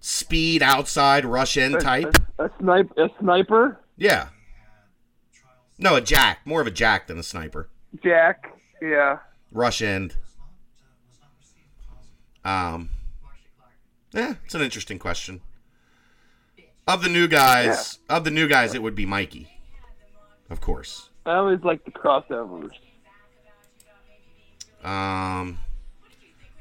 speed 0.00 0.62
outside 0.62 1.24
rush 1.24 1.56
end 1.56 1.78
type. 1.80 2.14
A, 2.38 2.44
a 2.46 2.50
snipe, 2.58 2.90
a 2.96 3.08
sniper, 3.20 3.80
Yeah. 3.96 4.28
No, 5.78 5.96
a 5.96 6.00
jack, 6.00 6.40
more 6.44 6.60
of 6.60 6.66
a 6.66 6.70
jack 6.70 7.06
than 7.06 7.18
a 7.18 7.22
sniper. 7.22 7.68
Jack. 8.02 8.54
Yeah. 8.82 9.18
rush 9.52 9.80
end. 9.82 10.14
Um, 12.44 12.90
yeah, 14.12 14.34
it's 14.44 14.54
an 14.54 14.62
interesting 14.62 14.98
question. 14.98 15.40
Of 16.86 17.02
the 17.02 17.08
new 17.08 17.28
guys, 17.28 17.98
of 18.08 18.24
the 18.24 18.30
new 18.30 18.48
guys, 18.48 18.74
it 18.74 18.82
would 18.82 18.94
be 18.94 19.06
Mikey, 19.06 19.48
of 20.48 20.60
course. 20.60 21.09
I 21.26 21.34
always 21.34 21.60
like 21.62 21.84
the 21.84 21.90
crossovers. 21.90 22.72
Um, 24.82 25.58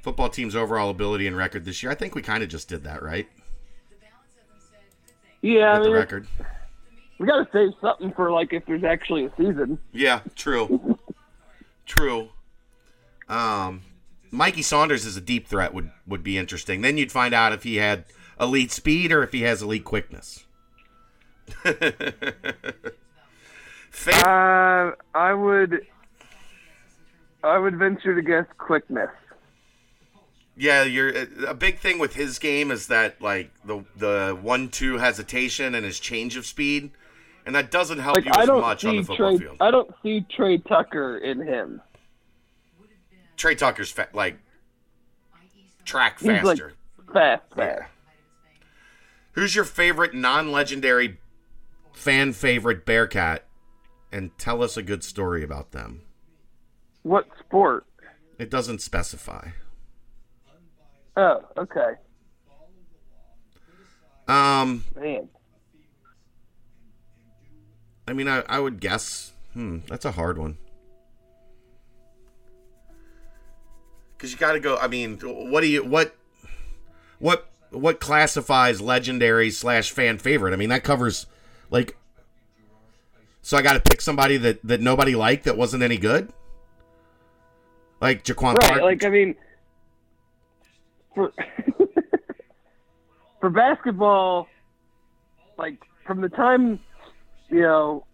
football 0.02 0.30
team's 0.30 0.56
overall 0.56 0.90
ability 0.90 1.28
and 1.28 1.38
record 1.38 1.66
this 1.66 1.82
year. 1.82 1.92
I 1.92 1.96
think 1.96 2.16
we 2.16 2.22
kind 2.22 2.44
of 2.44 2.50
just 2.50 2.68
did 2.68 2.84
that, 2.84 3.02
right? 3.02 3.28
Yeah, 5.42 5.74
I 5.74 5.80
With 5.80 5.88
the 5.88 5.94
record. 5.94 6.28
we 7.18 7.26
got 7.26 7.38
to 7.38 7.48
save 7.54 7.72
something 7.80 8.12
for 8.12 8.30
like 8.32 8.52
if 8.52 8.66
there's 8.66 8.84
actually 8.84 9.26
a 9.26 9.32
season. 9.38 9.80
Yeah, 9.94 10.20
true. 10.36 11.00
true. 11.86 12.30
Um, 13.30 13.84
Mikey 14.32 14.64
Saunders 14.64 15.06
is 15.06 15.16
a 15.16 15.22
deep 15.22 15.48
threat 15.48 15.74
would 15.74 15.92
would 16.06 16.24
be 16.24 16.38
interesting. 16.38 16.82
Then 16.82 16.98
you'd 16.98 17.12
find 17.12 17.34
out 17.34 17.54
if 17.54 17.64
he 17.64 17.78
had 17.78 18.04
elite 18.40 18.72
speed 18.72 19.12
or 19.14 19.24
if 19.24 19.32
he 19.32 19.42
has 19.42 19.62
elite 19.62 19.86
quickness. 19.86 20.46
Uh, 24.08 24.92
I 25.14 25.34
would, 25.34 25.86
I 27.44 27.58
would 27.58 27.78
venture 27.78 28.16
to 28.16 28.22
guess 28.22 28.46
quickness. 28.58 29.10
yeah, 30.56 30.84
you're 30.84 31.12
a 31.48 31.54
big 31.54 31.80
thing 31.80 32.00
with 32.00 32.14
his 32.14 32.40
game 32.40 32.72
is 32.72 32.88
that 32.88 33.22
like 33.22 33.52
the 33.66 33.84
the 33.96 34.38
one 34.42 34.70
two 34.70 34.98
hesitation 34.98 35.76
and 35.76 35.86
his 35.86 36.00
change 36.00 36.36
of 36.38 36.46
speed, 36.46 36.92
and 37.46 37.56
that 37.56 37.72
doesn't 37.72 38.00
help 38.00 38.16
Like 38.16 38.26
you 38.26 38.32
as 38.36 38.48
much 38.48 38.86
on 38.86 38.98
the 38.98 39.04
football 39.04 39.38
Trey. 39.38 39.46
field. 39.46 39.58
I 39.60 39.72
don't 39.72 39.94
see 40.04 40.26
Tre 40.36 40.58
Tucker 40.60 41.18
in 41.18 41.40
him. 41.42 41.82
Tre 43.38 43.56
Tucker's 43.56 43.92
fa- 43.92 44.10
like 44.14 44.38
track 45.86 46.20
He's 46.20 46.28
like 46.30 46.44
faster. 46.44 46.74
fast, 47.14 47.44
Yeah. 47.58 47.76
fast. 47.80 47.92
Who's 49.34 49.56
your 49.56 49.64
favorite 49.66 50.14
non-legendary 50.14 51.18
fan 51.94 52.34
favorite 52.34 52.86
Bearcat? 52.86 53.46
And 54.12 54.36
tell 54.38 54.64
us 54.64 54.76
a 54.76 54.82
good 54.82 55.04
story 55.04 55.44
about 55.44 55.72
them. 55.72 56.02
What 57.04 57.28
sport? 57.40 57.86
It 58.38 58.50
doesn't 58.50 58.82
specify. 58.82 59.50
Oh, 61.18 61.44
okay, 61.58 61.96
Um, 64.28 64.86
man. 64.96 65.28
I 68.08 68.14
mean, 68.14 68.28
I, 68.28 68.44
I 68.48 68.60
would 68.60 68.80
guess. 68.80 69.34
Hmm, 69.54 69.80
that's 69.88 70.06
a 70.06 70.12
hard 70.12 70.38
one. 70.38 70.58
Because 74.18 74.32
you 74.32 74.38
got 74.38 74.54
to 74.54 74.60
go. 74.60 74.78
I 74.78 74.88
mean, 74.88 75.18
what 75.20 75.62
do 75.62 75.68
you 75.68 75.84
what 75.84 76.16
what 77.20 77.50
what 77.72 78.00
classifies 78.00 78.80
legendary 78.82 79.50
slash 79.52 79.92
fan 79.92 80.18
favorite? 80.20 80.54
I 80.54 80.58
mean, 80.58 80.70
that 80.70 80.84
covers 80.84 81.26
like. 81.70 81.98
So 83.42 83.58
I 83.58 83.62
got 83.62 83.74
to 83.74 83.80
pick 83.80 84.02
somebody 84.02 84.38
that 84.38 84.60
that 84.64 84.82
nobody 84.82 85.16
liked 85.16 85.46
that 85.46 85.58
wasn't 85.58 85.84
any 85.84 85.98
good. 85.98 86.32
Like 88.02 88.24
Jaquan 88.24 88.56
Right, 88.56 88.82
like 88.82 89.04
I 89.04 89.10
mean, 89.10 89.36
for 91.16 91.34
for 93.42 93.50
basketball, 93.50 94.48
like 95.58 95.80
from 96.06 96.22
the 96.22 96.30
time 96.30 96.80
you 97.50 97.62
know, 97.62 98.06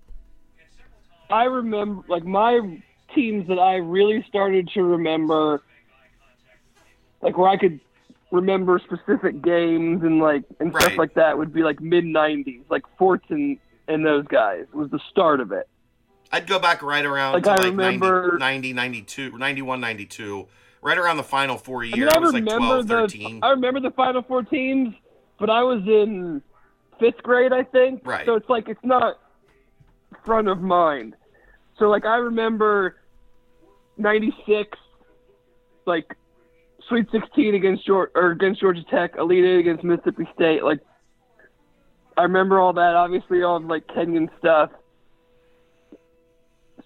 I 1.29 1.43
remember 1.45 2.03
like 2.07 2.23
my 2.23 2.59
teams 3.13 3.47
that 3.47 3.59
I 3.59 3.75
really 3.75 4.25
started 4.27 4.69
to 4.73 4.83
remember, 4.83 5.61
like 7.21 7.37
where 7.37 7.49
I 7.49 7.57
could 7.57 7.79
remember 8.31 8.79
specific 8.83 9.41
games 9.43 10.03
and 10.03 10.19
like 10.19 10.43
and 10.59 10.73
Right. 10.73 10.85
stuff 10.85 10.97
like 10.97 11.13
that 11.15 11.37
would 11.37 11.53
be 11.53 11.61
like 11.63 11.79
mid 11.79 12.05
'90s, 12.05 12.63
like 12.69 12.83
Fortson 12.99 13.31
and 13.31 13.57
those 13.87 14.25
guys 14.27 14.65
was 14.73 14.89
the 14.89 14.99
start 15.11 15.39
of 15.39 15.51
it. 15.51 15.67
I'd 16.31 16.47
go 16.47 16.59
back 16.59 16.81
right 16.81 17.05
around 17.05 17.33
Like, 17.33 17.43
to 17.43 17.51
I 17.51 17.55
like 17.55 17.65
remember- 17.67 18.37
90, 18.39 18.73
90, 18.73 18.73
92, 18.73 19.37
91, 19.37 19.79
92, 19.79 20.47
right 20.81 20.97
around 20.97 21.17
the 21.17 21.23
final 21.23 21.57
four 21.57 21.83
I 21.83 21.85
years. 21.87 21.97
mean, 21.99 22.09
I 22.09 22.15
I 22.15 22.19
was 22.19 22.33
like 22.33 22.43
remember 22.43 22.65
12, 22.67 22.87
the 22.87 22.93
13. 22.95 23.39
I 23.43 23.49
remember 23.51 23.79
the 23.79 23.91
Final 23.91 24.21
Four 24.23 24.43
teams, 24.43 24.95
but 25.39 25.49
I 25.49 25.63
was 25.63 25.81
in 25.87 26.41
fifth 26.99 27.21
grade, 27.23 27.53
I 27.53 27.63
think. 27.63 28.01
Right. 28.05 28.25
So 28.25 28.35
it's 28.35 28.49
like 28.49 28.67
it's 28.69 28.83
not 28.83 29.19
front 30.25 30.47
of 30.47 30.61
mind. 30.61 31.15
So 31.77 31.89
like 31.89 32.05
I 32.05 32.15
remember 32.17 32.95
'96, 33.97 34.77
like 35.85 36.15
Sweet 36.89 37.07
16 37.11 37.55
against 37.55 37.85
Georgia 37.85 38.11
or 38.15 38.31
against 38.31 38.61
Georgia 38.61 38.83
Tech, 38.89 39.15
Elite 39.17 39.43
Eight 39.43 39.59
against 39.59 39.83
Mississippi 39.83 40.27
State. 40.35 40.63
Like 40.63 40.79
I 42.17 42.23
remember 42.23 42.59
all 42.59 42.73
that. 42.73 42.95
Obviously, 42.95 43.43
all 43.43 43.59
the, 43.59 43.67
like 43.67 43.87
Kenyon 43.87 44.29
stuff. 44.39 44.71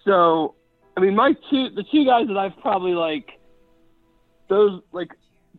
So, 0.04 0.54
I 0.96 1.00
mean, 1.00 1.14
my 1.14 1.34
two 1.50 1.70
the 1.70 1.84
two 1.90 2.04
guys 2.04 2.26
that 2.28 2.36
I've 2.36 2.56
probably 2.60 2.94
like 2.94 3.38
those 4.48 4.82
like 4.92 5.12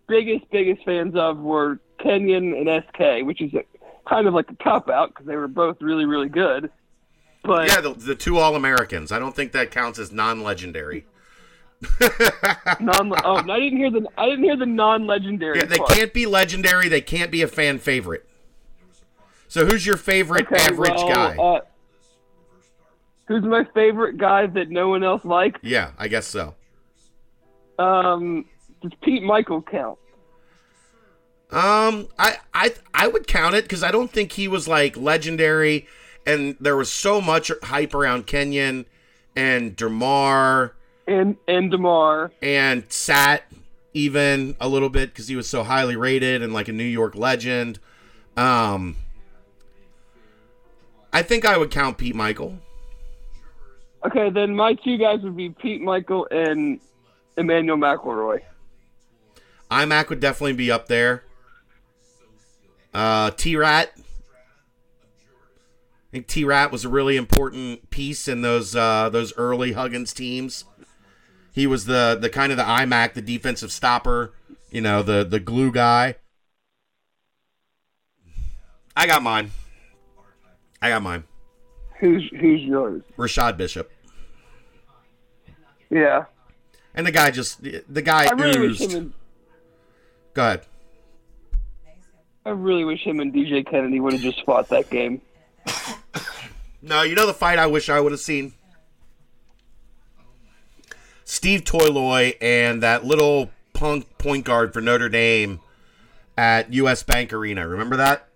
biggest 0.08 0.50
biggest 0.52 0.84
fans 0.84 1.16
of 1.16 1.38
were 1.38 1.80
Kenyon 2.00 2.54
and 2.54 2.84
SK, 2.90 3.26
which 3.26 3.42
is 3.42 3.54
a, 3.54 3.64
kind 4.08 4.28
of 4.28 4.34
like 4.34 4.50
a 4.50 4.56
cop 4.56 4.90
out 4.90 5.10
because 5.10 5.26
they 5.26 5.36
were 5.36 5.48
both 5.48 5.82
really 5.82 6.06
really 6.06 6.30
good. 6.30 6.70
But 7.44 7.70
yeah, 7.70 7.82
the, 7.82 7.94
the 7.94 8.16
two 8.16 8.38
All 8.38 8.56
Americans. 8.56 9.12
I 9.12 9.20
don't 9.20 9.36
think 9.36 9.52
that 9.54 9.72
counts 9.72 10.00
as 10.00 10.12
non 10.12 10.44
legendary. 10.44 11.06
non 12.80 13.12
oh 13.26 13.38
I 13.38 13.60
didn't 13.60 13.78
hear 13.78 13.90
the 13.90 14.06
I 14.18 14.26
didn't 14.28 14.44
hear 14.44 14.58
the 14.58 14.66
non 14.68 15.08
legendary. 15.08 15.60
Yeah, 15.60 15.66
they 15.66 15.80
can't 15.90 16.14
be 16.14 16.26
legendary. 16.26 16.90
They 16.90 17.02
can't 17.02 17.32
be 17.32 17.42
a 17.42 17.48
fan 17.48 17.80
favorite. 17.80 18.28
So 19.52 19.66
who's 19.66 19.86
your 19.86 19.98
favorite 19.98 20.48
Okay, 20.50 20.56
average 20.56 21.04
well, 21.04 21.08
guy? 21.10 21.36
Uh, 21.38 21.60
who's 23.28 23.44
my 23.44 23.66
favorite 23.74 24.18
guy 24.18 24.48
that 24.48 24.70
no 24.70 24.88
one 24.88 25.04
else 25.04 25.26
likes? 25.26 25.60
yeah, 25.62 25.92
I 25.98 26.08
guess 26.08 26.26
so. 26.26 26.56
Um, 27.78 28.46
does 28.82 28.92
Pete 29.04 29.24
Michael 29.24 29.62
count? 29.62 29.98
Um, 31.50 32.08
I 32.18 32.38
I 32.54 32.74
I 32.94 33.08
would 33.10 33.28
count 33.28 33.56
it 33.56 33.66
because 33.66 33.84
I 33.84 33.92
don't 33.92 34.10
think 34.10 34.32
he 34.34 34.48
was 34.48 34.68
like 34.70 34.96
legendary, 34.96 35.86
and 36.26 36.56
there 36.62 36.78
was 36.78 36.92
so 36.92 37.20
much 37.20 37.52
hype 37.64 37.94
around 37.94 38.26
Kenyon 38.28 38.86
and 39.36 39.76
DerMarr 39.76 40.72
And 41.08 41.36
and 41.48 41.72
DerMarr. 41.72 42.32
and 42.42 42.90
Sat 42.90 43.44
even 43.94 44.56
a 44.62 44.70
little 44.70 44.90
bit 44.90 45.10
because 45.10 45.28
he 45.28 45.36
was 45.36 45.50
so 45.50 45.64
highly 45.64 45.98
rated 45.98 46.42
and 46.42 46.54
like 46.54 46.70
a 46.70 46.74
New 46.74 46.84
York 46.86 47.16
legend. 47.16 47.80
Um, 48.38 48.96
I 51.14 51.22
think 51.24 51.46
I 51.46 51.58
would 51.58 51.72
count 51.72 51.98
Pete 51.98 52.16
Michael. 52.16 52.58
Okay, 54.06 54.30
then 54.30 54.56
my 54.56 54.74
two 54.74 54.98
guys 54.98 55.22
would 55.22 55.38
be 55.38 55.50
Pete 55.50 55.82
Michael 55.82 56.28
and 56.32 56.80
Emmanuel 57.38 57.78
McElroy. 57.78 58.42
iMac 59.70 60.10
would 60.10 60.20
definitely 60.20 60.54
be 60.54 60.72
up 60.72 60.88
there. 60.88 61.24
Uh, 62.94 63.32
T 63.32 63.56
Rat. 63.56 63.92
I 63.96 64.02
think 66.12 66.28
T 66.28 66.44
Rat 66.44 66.72
was 66.72 66.84
a 66.84 66.90
really 66.90 67.16
important 67.16 67.90
piece 67.90 68.28
in 68.28 68.42
those 68.42 68.76
uh, 68.76 69.10
those 69.10 69.34
early 69.38 69.74
Huggins 69.74 70.14
teams. 70.14 70.66
He 71.54 71.68
was 71.68 71.86
the 71.86 72.18
the 72.20 72.30
kind 72.30 72.52
of 72.52 72.58
the 72.58 72.64
iMac, 72.64 73.14
the 73.14 73.22
defensive 73.22 73.72
stopper, 73.72 74.34
you 74.72 74.82
know, 74.82 75.04
the 75.04 75.24
the 75.24 75.40
glue 75.40 75.72
guy. 75.72 76.16
I 78.96 79.08
got 79.08 79.24
mine. 79.24 79.52
I 80.82 80.90
got 80.90 81.02
mine. 81.02 81.24
Who's 82.00 82.28
who's 82.40 82.62
yours? 82.62 83.04
Rashad 83.18 83.58
Bishop. 83.58 83.92
Yeah, 85.90 86.26
And 86.96 87.06
the 87.06 87.12
guy 87.12 87.32
just 87.32 87.62
the 87.62 88.02
guy 88.02 88.26
I 88.26 88.32
really 88.32 88.70
wish 88.70 88.80
him 88.80 88.96
and 88.96 89.14
Go 90.34 90.42
ahead. 90.42 90.62
I 92.46 92.50
really 92.52 92.86
wish 92.86 93.04
him 93.06 93.20
and 93.20 93.34
DJ 93.34 93.70
Kennedy 93.70 94.00
would 94.00 94.14
have 94.14 94.22
just 94.22 94.44
fought 94.46 94.70
that 94.70 94.90
game. 94.90 95.22
No, 96.82 97.04
you 97.04 97.14
know 97.14 97.28
the 97.28 97.34
fight 97.34 97.60
I 97.60 97.68
wish 97.68 97.90
I 97.90 98.00
would 98.00 98.12
have 98.12 98.22
seen? 98.22 98.54
Steve 101.26 101.64
Toyloy 101.64 102.34
and 102.42 102.82
that 102.82 103.06
little 103.06 103.52
punk 103.74 104.18
point 104.18 104.46
guard 104.46 104.74
for 104.74 104.82
Notre 104.82 105.10
Dame 105.10 105.60
at 106.36 106.74
US 106.74 107.04
Bank 107.04 107.32
Arena. 107.34 107.68
Remember 107.68 107.98
that? 107.98 108.28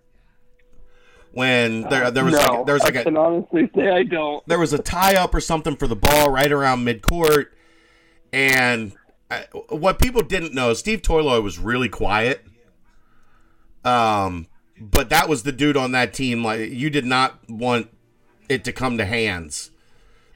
When 1.36 1.82
there 1.82 2.10
there 2.12 2.24
was 2.24 2.34
no, 2.34 2.39
like 2.39 2.65
there 2.65 2.76
was 2.76 2.84
like 2.84 2.95
I 2.95 3.02
a 3.02 3.04
can 3.04 3.17
honestly 3.17 3.69
say 3.76 3.89
I 3.89 4.04
don't. 4.04 4.41
there 4.48 4.58
was 4.58 4.71
a 4.71 4.78
tie 4.78 5.15
up 5.15 5.36
or 5.36 5.41
something 5.41 5.76
for 5.76 5.86
the 5.86 5.95
ball 5.95 6.32
right 6.32 6.50
around 6.50 6.86
midcourt, 6.86 7.48
and 8.32 8.93
uh, 9.30 9.41
what 9.67 10.00
people 10.00 10.21
didn't 10.21 10.54
know, 10.54 10.74
Steve 10.74 11.02
Toyloy 11.02 11.41
was 11.41 11.60
really 11.60 11.89
quiet. 11.89 12.45
Um, 13.84 14.48
but 14.80 15.10
that 15.10 15.28
was 15.28 15.43
the 15.43 15.52
dude 15.52 15.76
on 15.76 15.91
that 15.91 16.13
team. 16.13 16.41
Like 16.41 16.69
you 16.69 16.89
did 16.89 17.06
not 17.06 17.50
want 17.50 17.89
it 18.48 18.63
to 18.63 18.71
come 18.71 18.98
to 18.98 19.04
hands 19.04 19.71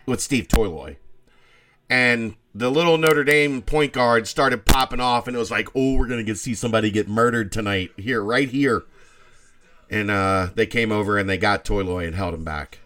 with 0.05 0.19
Steve 0.19 0.49
Toyloy, 0.49 0.97
and 1.89 2.35
the 2.53 2.69
little 2.69 2.97
Notre 2.97 3.23
Dame 3.23 3.61
point 3.61 3.93
guard 3.93 4.27
started 4.27 4.65
popping 4.65 4.99
off, 4.99 5.27
and 5.27 5.35
it 5.37 5.39
was 5.39 5.49
like, 5.49 5.69
oh, 5.73 5.95
we're 5.95 6.07
gonna 6.07 6.23
get 6.23 6.37
see 6.37 6.55
somebody 6.55 6.91
get 6.91 7.07
murdered 7.07 7.53
tonight 7.53 7.91
here, 7.95 8.21
right 8.21 8.49
here. 8.49 8.83
And 9.89 10.11
uh, 10.11 10.49
they 10.55 10.67
came 10.67 10.91
over 10.91 11.17
and 11.17 11.29
they 11.29 11.37
got 11.37 11.65
Toyloy 11.65 12.05
and 12.05 12.15
held 12.15 12.33
him 12.33 12.43
back. 12.43 12.79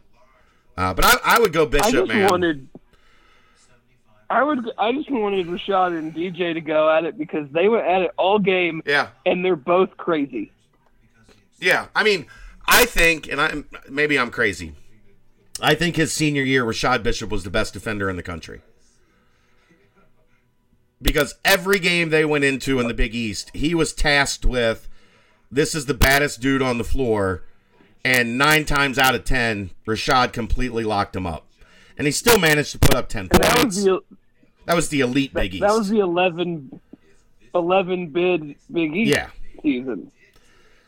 Uh, 0.78 0.94
but 0.94 1.06
I, 1.06 1.36
I 1.36 1.39
would 1.39 1.54
go 1.54 1.66
Bishop. 1.66 1.88
I 1.88 1.92
just 1.92 2.08
man. 2.08 2.30
wanted. 2.30 2.68
I 4.30 4.42
would. 4.42 4.72
I 4.78 4.92
just 4.94 5.12
wanted 5.12 5.48
Rashad 5.48 5.98
and 5.98 6.13
DJ 6.13 6.54
to 6.54 6.62
go 6.62 6.89
at 6.89 7.04
it 7.04 7.18
because 7.18 7.48
they 7.52 7.68
went 7.68 7.86
at 7.86 8.02
it 8.02 8.12
all 8.18 8.39
game, 8.39 8.82
yeah, 8.86 9.10
and 9.26 9.44
they're 9.46 9.56
both 9.56 9.96
crazy. 9.98 10.52
yeah. 11.60 11.88
I 11.94 12.04
mean, 12.04 12.26
I 12.68 12.86
think, 12.86 13.28
and 13.28 13.39
I 13.39 13.63
maybe 13.89 14.18
I'm 14.18 14.32
crazy. 14.32 14.74
I 15.62 15.76
think 15.76 15.96
his 15.96 16.12
senior 16.12 16.42
year, 16.42 16.63
Rashad 16.63 17.04
Bishop 17.04 17.30
was 17.30 17.44
the 17.44 17.52
best 17.52 17.74
defender 17.74 18.10
in 18.10 18.16
the 18.16 18.24
country. 18.24 18.62
Because 21.02 21.36
every 21.44 21.80
game 21.80 22.10
they 22.10 22.26
went 22.26 22.46
into 22.46 22.80
in 22.80 22.88
the 22.88 22.94
Big 22.94 23.13
East, 23.13 23.52
he 23.54 23.76
was 23.76 23.94
tasked 23.94 24.46
with 24.46 24.88
this 25.54 25.76
is 25.76 25.86
the 25.86 25.94
baddest 25.94 26.42
dude 26.42 26.62
on 26.62 26.78
the 26.78 26.84
floor. 26.84 27.44
And 28.06 28.38
nine 28.38 28.66
times 28.66 29.00
out 29.00 29.16
of 29.16 29.24
ten, 29.24 29.70
Rashad 29.88 30.34
completely 30.34 30.84
locked 30.84 31.16
him 31.16 31.26
up. 31.26 31.46
And 31.98 32.06
he 32.08 32.12
still 32.12 32.38
managed 32.39 32.72
to 32.74 32.80
put 32.80 32.96
up 32.96 33.08
10 33.08 33.30
And 33.32 33.44
that 33.44 33.56
points. 33.58 33.76
was 33.78 33.86
the 33.86 34.00
That 34.66 34.76
was 34.76 34.89
the 34.89 35.00
elite 35.02 35.34
Big 35.34 35.54
East. 35.54 35.62
that 35.62 35.74
was 35.74 35.88
the 35.89 36.00
11, 36.00 36.82
11 37.54 38.08
bid 38.08 38.56
Big 38.72 38.95
East 38.95 39.12
Yeah. 39.16 39.30
season. 39.62 40.12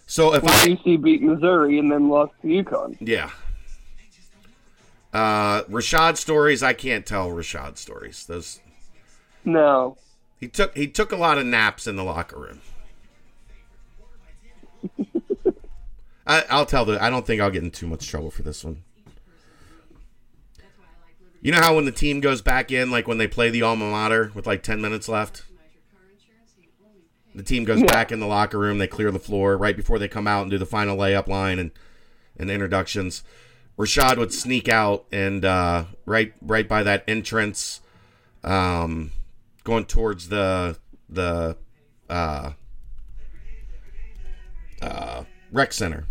so 0.07 0.33
if 0.33 0.43
When 0.43 0.51
I 0.53 0.65
UC 0.75 0.97
beat 1.01 1.21
Missouri 1.21 1.77
and 1.79 1.91
then 1.91 2.09
lost 2.09 2.33
to 2.41 2.47
UConn. 2.47 2.97
Yeah. 2.99 3.29
Uh, 5.13 5.63
Rashad 5.65 6.17
stories, 6.17 6.61
I 6.61 6.73
can't 6.73 7.05
tell 7.05 7.29
Rashad 7.29 7.77
stories. 7.77 8.25
Those 8.25 8.59
No, 9.45 9.97
he 10.39 10.47
took 10.49 10.75
he 10.75 10.87
took 10.87 11.11
a 11.13 11.15
lot 11.15 11.37
of 11.37 11.45
naps 11.45 11.87
in 11.87 11.95
the 11.95 12.03
locker 12.03 12.37
room. 12.37 12.59
I, 16.27 16.43
I'll 16.49 16.65
tell 16.65 16.85
the. 16.85 17.01
I 17.01 17.09
don't 17.09 17.25
think 17.25 17.41
I'll 17.41 17.51
get 17.51 17.63
in 17.63 17.71
too 17.71 17.87
much 17.87 18.07
trouble 18.07 18.31
for 18.31 18.41
this 18.43 18.63
one. 18.63 18.83
You 21.41 21.51
know 21.51 21.59
how 21.61 21.75
when 21.75 21.85
the 21.85 21.91
team 21.91 22.21
goes 22.21 22.41
back 22.41 22.71
in, 22.71 22.89
like 22.89 23.07
when 23.07 23.19
they 23.19 23.27
play 23.27 23.51
the 23.51 23.61
alma 23.61 23.85
mater 23.89 24.31
with 24.33 24.47
like 24.47 24.63
ten 24.63 24.81
minutes 24.81 25.07
left, 25.07 25.43
the 27.35 27.43
team 27.43 27.63
goes 27.65 27.81
Yeah. 27.81 27.85
back 27.85 28.11
in 28.11 28.19
the 28.19 28.25
locker 28.25 28.57
room. 28.57 28.79
They 28.79 28.87
clear 28.87 29.11
the 29.11 29.19
floor 29.19 29.55
right 29.55 29.75
before 29.77 29.99
they 29.99 30.07
come 30.07 30.27
out 30.27 30.41
and 30.41 30.49
do 30.51 30.57
the 30.57 30.65
final 30.65 30.97
layup 30.97 31.27
line 31.27 31.59
and 31.59 31.71
and 32.37 32.49
introductions. 32.49 33.23
Rashad 33.77 34.17
would 34.17 34.33
sneak 34.33 34.67
out 34.67 35.05
and 35.11 35.45
uh, 35.45 35.85
right 36.05 36.33
right 36.41 36.67
by 36.67 36.81
that 36.81 37.03
entrance, 37.07 37.81
um, 38.43 39.11
going 39.63 39.85
towards 39.85 40.29
the 40.29 40.77
the 41.07 41.55
uh, 42.09 42.53
uh, 44.81 45.23
rec 45.51 45.73
center. 45.73 46.05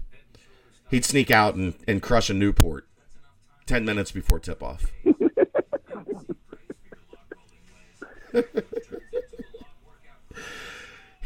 He'd 0.94 1.04
sneak 1.04 1.30
out 1.32 1.56
and, 1.56 1.74
and 1.88 2.00
crush 2.00 2.30
a 2.30 2.34
Newport 2.34 2.86
ten 3.66 3.84
minutes 3.84 4.12
before 4.12 4.38
tip 4.38 4.62
off. 4.62 4.92
he 8.32 8.44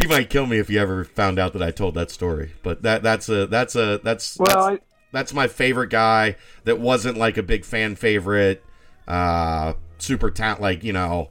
might 0.06 0.30
kill 0.30 0.46
me 0.46 0.56
if 0.56 0.68
he 0.68 0.78
ever 0.78 1.04
found 1.04 1.38
out 1.38 1.52
that 1.52 1.62
I 1.62 1.70
told 1.70 1.96
that 1.96 2.10
story. 2.10 2.54
But 2.62 2.80
that 2.80 3.02
that's 3.02 3.28
a 3.28 3.46
that's 3.46 3.76
a 3.76 4.00
that's 4.02 4.38
Well, 4.38 4.46
that's, 4.46 4.58
I, 4.58 4.78
that's 5.12 5.34
my 5.34 5.46
favorite 5.46 5.90
guy 5.90 6.36
that 6.64 6.80
wasn't 6.80 7.18
like 7.18 7.36
a 7.36 7.42
big 7.42 7.66
fan 7.66 7.94
favorite 7.94 8.64
uh 9.06 9.74
super 9.98 10.30
talent 10.30 10.62
like 10.62 10.82
you 10.82 10.94
know 10.94 11.28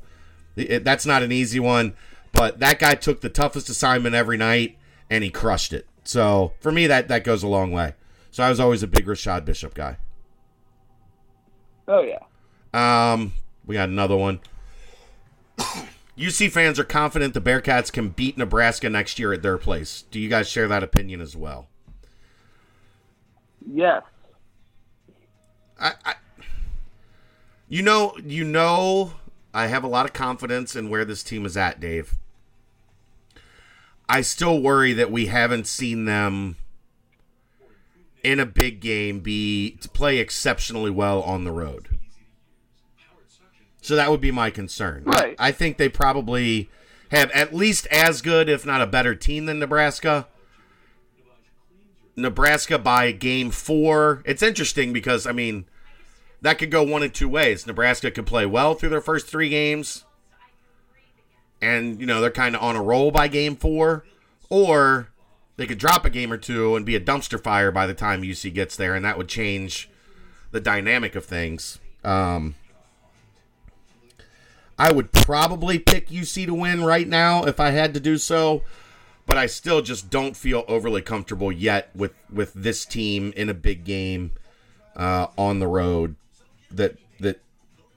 it, 0.55 0.83
that's 0.83 1.07
not 1.07 1.23
an 1.23 1.31
easy 1.31 1.59
one 1.59 1.95
but 2.33 2.59
that 2.59 2.77
guy 2.77 2.93
took 2.93 3.21
the 3.21 3.29
toughest 3.29 3.67
assignment 3.67 4.13
every 4.13 4.37
night 4.37 4.77
and 5.09 5.23
he 5.23 5.31
crushed 5.31 5.73
it 5.73 5.87
so 6.03 6.53
for 6.59 6.71
me 6.71 6.85
that 6.85 7.07
that 7.07 7.23
goes 7.23 7.41
a 7.41 7.47
long 7.47 7.71
way 7.71 7.95
so 8.37 8.43
i 8.43 8.49
was 8.49 8.59
always 8.59 8.83
a 8.83 8.87
big 8.87 9.05
rashad 9.05 9.45
bishop 9.45 9.73
guy 9.73 9.97
oh 11.87 12.03
yeah. 12.03 12.19
um 12.73 13.33
we 13.65 13.73
got 13.73 13.89
another 13.89 14.15
one 14.15 14.39
uc 16.17 16.51
fans 16.51 16.77
are 16.77 16.83
confident 16.83 17.33
the 17.33 17.41
bearcats 17.41 17.91
can 17.91 18.09
beat 18.09 18.37
nebraska 18.37 18.89
next 18.89 19.17
year 19.17 19.33
at 19.33 19.41
their 19.41 19.57
place 19.57 20.03
do 20.11 20.19
you 20.19 20.29
guys 20.29 20.47
share 20.47 20.67
that 20.67 20.83
opinion 20.83 21.19
as 21.19 21.35
well 21.35 21.67
Yes. 23.73 24.03
I, 25.79 25.93
I, 26.05 26.13
you 27.67 27.81
know, 27.81 28.15
you 28.23 28.43
know, 28.43 29.13
I 29.53 29.67
have 29.67 29.83
a 29.83 29.87
lot 29.87 30.05
of 30.05 30.13
confidence 30.13 30.75
in 30.75 30.89
where 30.89 31.05
this 31.05 31.23
team 31.23 31.45
is 31.45 31.57
at, 31.57 31.79
Dave. 31.79 32.15
I 34.09 34.21
still 34.21 34.61
worry 34.61 34.93
that 34.93 35.11
we 35.11 35.25
haven't 35.27 35.67
seen 35.67 36.05
them 36.05 36.55
in 38.27 38.41
a 38.41 38.45
big 38.45 38.81
game 38.81 39.21
be 39.21 39.71
to 39.79 39.87
play 39.87 40.17
exceptionally 40.17 40.91
well 40.91 41.21
on 41.21 41.45
the 41.45 41.51
road. 41.51 41.87
So 43.81 43.95
that 43.95 44.11
would 44.11 44.19
be 44.19 44.31
my 44.31 44.49
concern. 44.49 45.03
I- 45.07 45.09
Right. 45.21 45.35
I 45.39 45.51
think 45.53 45.77
they 45.77 45.87
probably 45.87 46.69
have 47.09 47.31
at 47.31 47.55
least 47.55 47.87
as 47.87 48.21
good, 48.21 48.49
if 48.49 48.65
not 48.65 48.81
a 48.81 48.85
better 48.87 49.15
team 49.15 49.45
than 49.45 49.59
Nebraska. 49.59 50.27
Nebraska 52.17 52.77
by 52.77 53.11
game 53.13 53.49
four. 53.49 54.23
It's 54.25 54.43
interesting 54.43 54.91
because 54.91 55.25
I 55.25 55.31
mean 55.31 55.65
that 56.41 56.57
could 56.57 56.71
go 56.71 56.83
one 56.83 57.03
of 57.03 57.13
two 57.13 57.29
ways. 57.29 57.65
Nebraska 57.65 58.11
could 58.11 58.25
play 58.25 58.45
well 58.45 58.73
through 58.73 58.89
their 58.89 59.01
first 59.01 59.27
three 59.27 59.49
games, 59.49 60.03
and 61.61 61.99
you 62.01 62.05
know 62.07 62.19
they're 62.19 62.31
kind 62.31 62.55
of 62.55 62.61
on 62.61 62.75
a 62.75 62.81
roll 62.81 63.09
by 63.11 63.27
game 63.29 63.55
four, 63.55 64.03
or 64.49 65.09
they 65.57 65.65
could 65.65 65.77
drop 65.77 66.05
a 66.05 66.09
game 66.09 66.31
or 66.31 66.37
two 66.37 66.75
and 66.75 66.85
be 66.85 66.95
a 66.95 66.99
dumpster 66.99 67.41
fire 67.41 67.71
by 67.71 67.85
the 67.85 67.93
time 67.93 68.21
UC 68.21 68.53
gets 68.53 68.75
there, 68.75 68.95
and 68.95 69.03
that 69.03 69.17
would 69.17 69.27
change 69.27 69.89
the 70.51 70.59
dynamic 70.59 71.15
of 71.15 71.25
things. 71.25 71.79
Um, 72.03 72.55
I 74.79 74.91
would 74.91 75.11
probably 75.11 75.79
pick 75.79 76.09
UC 76.09 76.45
to 76.45 76.53
win 76.53 76.83
right 76.83 77.07
now 77.07 77.43
if 77.43 77.59
I 77.59 77.71
had 77.71 77.93
to 77.95 77.99
do 77.99 78.17
so 78.17 78.63
but 79.27 79.37
I 79.37 79.45
still 79.45 79.81
just 79.81 80.09
don't 80.09 80.35
feel 80.35 80.63
overly 80.67 81.03
comfortable 81.03 81.51
yet 81.51 81.91
with 81.93 82.13
with 82.31 82.53
this 82.53 82.85
team 82.85 83.33
in 83.35 83.49
a 83.49 83.53
big 83.53 83.83
game 83.83 84.31
uh, 84.95 85.27
on 85.37 85.59
the 85.59 85.67
road 85.67 86.15
that 86.71 86.95
that 87.19 87.41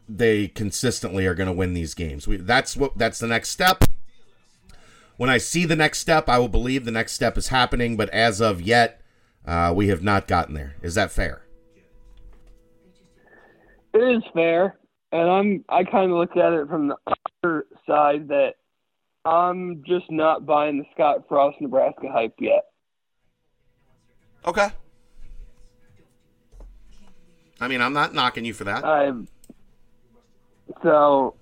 they 0.08 0.48
consistently 0.48 1.24
are 1.26 1.34
going 1.34 1.46
to 1.46 1.52
win 1.52 1.72
these 1.72 1.94
games. 1.94 2.26
We, 2.26 2.36
that's 2.36 2.76
what 2.76 2.98
that's 2.98 3.20
the 3.20 3.28
next 3.28 3.50
step. 3.50 3.84
When 5.20 5.28
I 5.28 5.36
see 5.36 5.66
the 5.66 5.76
next 5.76 5.98
step, 5.98 6.30
I 6.30 6.38
will 6.38 6.48
believe 6.48 6.86
the 6.86 6.90
next 6.90 7.12
step 7.12 7.36
is 7.36 7.48
happening. 7.48 7.94
But 7.94 8.08
as 8.08 8.40
of 8.40 8.62
yet, 8.62 9.02
uh, 9.44 9.70
we 9.76 9.88
have 9.88 10.02
not 10.02 10.26
gotten 10.26 10.54
there. 10.54 10.76
Is 10.80 10.94
that 10.94 11.10
fair? 11.10 11.42
It 13.92 13.98
is 13.98 14.22
fair, 14.32 14.78
and 15.12 15.30
I'm 15.30 15.64
I 15.68 15.84
kind 15.84 16.10
of 16.10 16.16
look 16.16 16.38
at 16.38 16.54
it 16.54 16.68
from 16.68 16.88
the 16.88 16.96
other 17.44 17.66
side 17.86 18.28
that 18.28 18.52
I'm 19.26 19.84
just 19.86 20.10
not 20.10 20.46
buying 20.46 20.78
the 20.78 20.86
Scott 20.94 21.28
Frost 21.28 21.60
Nebraska 21.60 22.10
hype 22.10 22.36
yet. 22.40 22.64
Okay. 24.46 24.68
I 27.60 27.68
mean, 27.68 27.82
I'm 27.82 27.92
not 27.92 28.14
knocking 28.14 28.46
you 28.46 28.54
for 28.54 28.64
that. 28.64 28.86
I'm, 28.86 29.28
so 30.82 31.34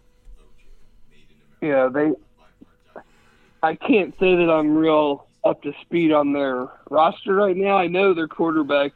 you 1.62 1.68
know 1.68 1.90
they 1.90 2.10
I 3.62 3.74
can't 3.74 4.14
say 4.18 4.36
that 4.36 4.50
I'm 4.50 4.76
real 4.76 5.26
up 5.44 5.62
to 5.62 5.72
speed 5.82 6.12
on 6.12 6.32
their 6.32 6.68
roster 6.90 7.34
right 7.34 7.56
now. 7.56 7.76
I 7.76 7.86
know 7.86 8.14
their 8.14 8.28
quarterback 8.28 8.92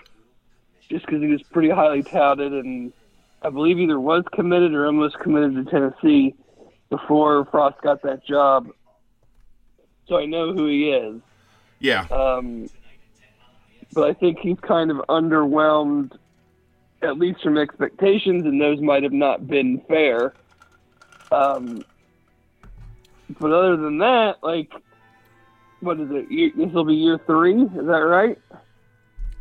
just 0.88 1.06
because 1.06 1.22
he 1.22 1.28
was 1.28 1.42
pretty 1.42 1.70
highly 1.70 2.02
touted 2.02 2.52
and 2.52 2.92
I 3.42 3.50
believe 3.50 3.78
either 3.78 3.98
was 3.98 4.24
committed 4.32 4.74
or 4.74 4.86
almost 4.86 5.18
committed 5.18 5.54
to 5.56 5.70
Tennessee 5.70 6.34
before 6.90 7.44
Frost 7.46 7.80
got 7.82 8.02
that 8.02 8.24
job. 8.24 8.68
So 10.06 10.18
I 10.18 10.26
know 10.26 10.52
who 10.52 10.66
he 10.66 10.90
is. 10.90 11.20
yeah. 11.80 12.06
Um, 12.10 12.68
but 13.94 14.08
I 14.08 14.14
think 14.14 14.38
he's 14.38 14.58
kind 14.60 14.90
of 14.90 14.98
underwhelmed, 15.08 16.12
at 17.02 17.18
least 17.18 17.42
from 17.42 17.58
expectations, 17.58 18.44
and 18.44 18.60
those 18.60 18.80
might 18.80 19.02
have 19.02 19.12
not 19.12 19.46
been 19.46 19.80
fair. 19.88 20.34
Um, 21.30 21.82
but 23.38 23.52
other 23.52 23.76
than 23.76 23.98
that, 23.98 24.36
like, 24.42 24.72
what 25.80 25.98
is 26.00 26.08
it? 26.10 26.56
This 26.56 26.72
will 26.72 26.84
be 26.84 26.94
year 26.94 27.18
three. 27.26 27.62
Is 27.62 27.70
that 27.72 27.82
right? 27.82 28.38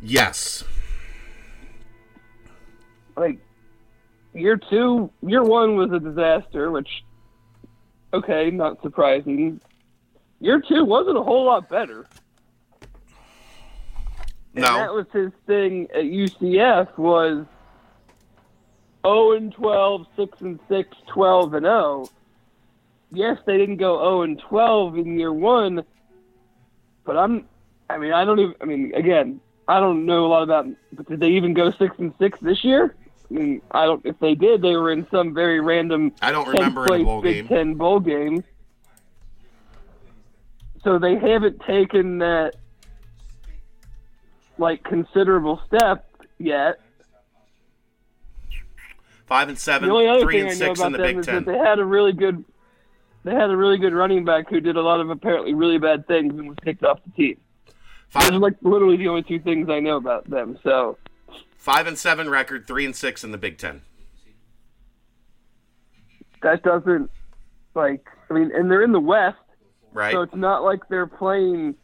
Yes. 0.00 0.64
Like, 3.16 3.38
year 4.34 4.56
two, 4.56 5.10
year 5.22 5.42
one 5.42 5.76
was 5.76 5.92
a 5.92 6.00
disaster, 6.00 6.70
which, 6.70 6.88
okay, 8.12 8.50
not 8.50 8.82
surprising. 8.82 9.60
Year 10.40 10.60
two 10.60 10.84
wasn't 10.84 11.18
a 11.18 11.22
whole 11.22 11.44
lot 11.44 11.68
better. 11.68 12.06
And 14.54 14.64
that 14.64 14.92
was 14.92 15.06
his 15.12 15.30
thing 15.46 15.88
at 15.94 16.04
UCF 16.04 16.98
was 16.98 17.46
0 19.06 19.32
and 19.32 19.52
12, 19.52 20.06
6 20.16 20.40
and 20.40 20.60
6, 20.68 20.96
12 21.06 21.54
and 21.54 21.64
0. 21.64 22.08
Yes, 23.12 23.38
they 23.46 23.58
didn't 23.58 23.76
go 23.76 23.98
0 23.98 24.22
and 24.22 24.38
12 24.38 24.96
in 24.96 25.18
year 25.18 25.32
1, 25.32 25.84
but 27.04 27.16
I'm 27.16 27.46
I 27.90 27.98
mean, 27.98 28.12
I 28.12 28.24
don't 28.24 28.38
even 28.40 28.54
I 28.60 28.64
mean, 28.64 28.92
again, 28.94 29.40
I 29.68 29.80
don't 29.80 30.06
know 30.06 30.24
a 30.24 30.28
lot 30.28 30.42
about 30.42 30.66
but 30.92 31.08
did 31.08 31.20
they 31.20 31.30
even 31.30 31.52
go 31.52 31.70
6 31.70 31.94
and 31.98 32.14
6 32.18 32.38
this 32.40 32.64
year? 32.64 32.96
I 33.30 33.34
mean, 33.34 33.62
I 33.70 33.84
don't 33.84 34.04
if 34.06 34.18
they 34.18 34.34
did, 34.34 34.62
they 34.62 34.76
were 34.76 34.90
in 34.90 35.06
some 35.10 35.34
very 35.34 35.60
random 35.60 36.12
I 36.22 36.32
don't 36.32 36.46
10th 36.46 36.52
remember 36.54 36.86
place 36.86 37.04
bowl 37.04 37.20
Big 37.22 37.48
game. 37.48 37.48
10 37.48 37.74
bowl 37.74 38.00
game. 38.00 38.44
So 40.82 40.98
they 40.98 41.16
haven't 41.16 41.60
taken 41.60 42.18
that 42.18 42.56
like 44.56 44.82
considerable 44.84 45.60
step 45.66 46.08
yet. 46.38 46.80
Five 49.26 49.48
and 49.48 49.58
seven, 49.58 49.88
The 49.88 49.94
only 49.94 50.08
other 50.08 50.22
three 50.22 50.40
and 50.40 50.52
six 50.56 50.80
in 50.80 50.92
the 50.92 50.98
Big 50.98 51.22
Ten. 51.22 51.44
they 51.44 51.56
had 51.56 51.78
a 51.78 51.84
really 51.84 52.12
good 52.12 52.44
they 53.24 53.34
had 53.34 53.50
a 53.50 53.56
really 53.56 53.78
good 53.78 53.92
running 53.94 54.24
back 54.24 54.48
who 54.50 54.60
did 54.60 54.76
a 54.76 54.82
lot 54.82 55.00
of 55.00 55.10
apparently 55.10 55.54
really 55.54 55.78
bad 55.78 56.06
things 56.06 56.32
and 56.34 56.48
was 56.48 56.58
kicked 56.64 56.84
off 56.84 56.98
the 57.04 57.12
team. 57.12 57.36
Those 58.14 58.30
are 58.32 58.38
like 58.38 58.54
literally 58.62 58.96
the 58.96 59.08
only 59.08 59.22
two 59.22 59.38
things 59.38 59.68
I 59.70 59.80
know 59.80 59.96
about 59.96 60.28
them. 60.28 60.58
So 60.62 60.98
five 61.56 61.86
and 61.86 61.98
seven 61.98 62.28
record, 62.28 62.66
three 62.66 62.84
and 62.84 62.94
six 62.94 63.24
in 63.24 63.30
the 63.32 63.38
Big 63.38 63.58
Ten. 63.58 63.82
that 66.42 66.62
doesn't 66.62 67.10
like 67.74 68.06
I 68.30 68.34
mean, 68.34 68.50
and 68.54 68.70
they're 68.70 68.82
in 68.82 68.92
the 68.92 69.00
West, 69.00 69.36
Right? 69.92 70.12
so 70.12 70.22
it's 70.22 70.34
not 70.34 70.62
like 70.62 70.80
they're 70.88 71.06
playing 71.06 71.74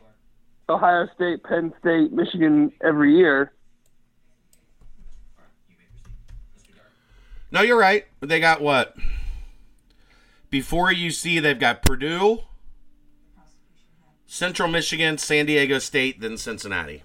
Ohio 0.69 1.07
State, 1.15 1.43
Penn 1.45 1.73
State, 1.81 2.13
Michigan 2.13 2.73
every 2.83 3.17
year. 3.17 3.53
No, 7.51 7.63
you're 7.63 7.79
right. 7.79 8.05
But 8.21 8.29
they 8.29 8.41
got 8.41 8.61
what? 8.61 8.95
Before 10.51 10.93
UC, 10.93 11.43
they've 11.43 11.59
got 11.59 11.83
Purdue, 11.83 12.41
Central 14.27 14.69
Michigan, 14.69 15.19
San 15.19 15.47
Diego 15.47 15.79
State, 15.79 16.21
then 16.21 16.37
Cincinnati. 16.37 17.03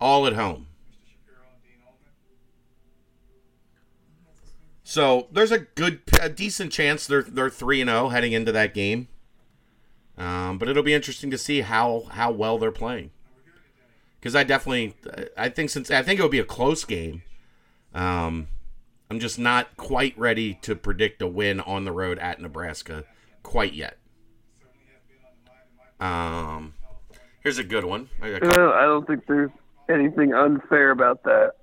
All 0.00 0.26
at 0.26 0.34
home. 0.34 0.66
So 4.82 5.28
there's 5.30 5.52
a 5.52 5.60
good, 5.60 6.00
a 6.20 6.28
decent 6.28 6.72
chance 6.72 7.06
they're 7.06 7.22
they're 7.22 7.48
three 7.48 7.80
and 7.80 7.88
zero 7.88 8.08
heading 8.08 8.32
into 8.32 8.50
that 8.52 8.74
game. 8.74 9.06
Um, 10.18 10.58
but 10.58 10.68
it'll 10.68 10.82
be 10.82 10.94
interesting 10.94 11.30
to 11.30 11.38
see 11.38 11.60
how 11.60 12.08
how 12.10 12.32
well 12.32 12.58
they're 12.58 12.72
playing. 12.72 13.10
Because 14.18 14.34
I 14.34 14.42
definitely, 14.42 14.96
I 15.36 15.48
think 15.48 15.70
since 15.70 15.90
I 15.90 16.02
think 16.02 16.18
it 16.18 16.22
will 16.22 16.28
be 16.28 16.40
a 16.40 16.44
close 16.44 16.84
game. 16.84 17.22
Um, 17.94 18.48
I'm 19.10 19.18
just 19.18 19.38
not 19.38 19.76
quite 19.76 20.16
ready 20.16 20.54
to 20.62 20.76
predict 20.76 21.20
a 21.20 21.26
win 21.26 21.60
on 21.60 21.84
the 21.84 21.92
road 21.92 22.18
at 22.20 22.40
Nebraska 22.40 23.04
quite 23.42 23.72
yet. 23.72 23.98
Um, 25.98 26.74
Here's 27.40 27.58
a 27.58 27.64
good 27.64 27.84
one. 27.84 28.08
I 28.22 28.38
don't, 28.38 28.58
I 28.58 28.82
don't 28.82 29.06
think 29.06 29.26
there's 29.26 29.50
anything 29.88 30.32
unfair 30.32 30.90
about 30.90 31.24
that. 31.24 31.54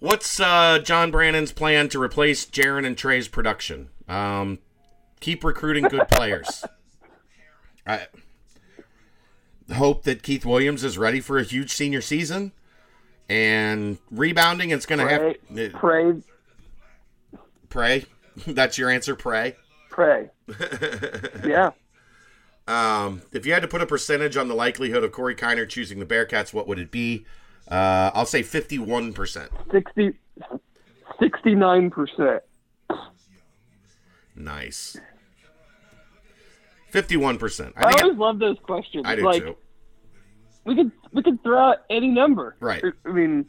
What's 0.00 0.40
uh, 0.40 0.80
John 0.80 1.12
Brannen's 1.12 1.52
plan 1.52 1.88
to 1.90 2.02
replace 2.02 2.44
Jarron 2.44 2.84
and 2.84 2.98
Tre's 2.98 3.28
production? 3.28 3.90
Um, 4.08 4.58
keep 5.20 5.44
recruiting 5.44 5.84
good 5.84 6.08
players. 6.10 6.64
I 7.86 8.08
hope 9.72 10.02
that 10.02 10.24
Keith 10.24 10.44
Williams 10.44 10.82
is 10.82 10.98
ready 10.98 11.20
for 11.20 11.38
a 11.38 11.44
huge 11.44 11.70
senior 11.70 12.00
season 12.00 12.52
and 13.32 13.96
rebounding. 14.10 14.70
It's 14.70 14.84
going 14.84 14.98
to 14.98 15.08
have 15.08 15.72
pray, 15.72 16.22
pray. 17.70 18.04
That's 18.46 18.76
your 18.76 18.90
answer. 18.90 19.16
Pray. 19.16 19.56
pray. 19.88 20.28
yeah. 21.44 21.70
Um, 22.68 23.22
if 23.32 23.46
you 23.46 23.54
had 23.54 23.62
to 23.62 23.68
put 23.68 23.80
a 23.80 23.86
percentage 23.86 24.36
on 24.36 24.48
the 24.48 24.54
likelihood 24.54 25.02
of 25.02 25.12
Corey 25.12 25.34
Kiner 25.34 25.68
choosing 25.68 25.98
the 25.98 26.06
Bearcats, 26.06 26.52
what 26.52 26.68
would 26.68 26.78
it 26.78 26.90
be? 26.90 27.24
Uh, 27.68 28.10
I'll 28.14 28.26
say 28.26 28.42
fifty-one 28.42 29.12
percent. 29.14 29.50
60, 29.70 30.12
69%. 31.20 32.40
Nice. 34.36 34.96
Fifty-one 36.90 37.38
percent. 37.38 37.72
I, 37.76 37.90
I 37.90 38.02
always 38.02 38.18
love 38.18 38.38
those 38.38 38.58
questions. 38.62 39.04
I 39.06 39.16
do 39.16 39.24
like, 39.24 39.42
too. 39.42 39.56
We 40.64 40.74
could 40.76 40.92
we 41.12 41.22
could 41.22 41.42
throw 41.42 41.58
out 41.58 41.78
any 41.90 42.08
number. 42.08 42.56
Right. 42.60 42.82
I 43.04 43.08
mean, 43.08 43.46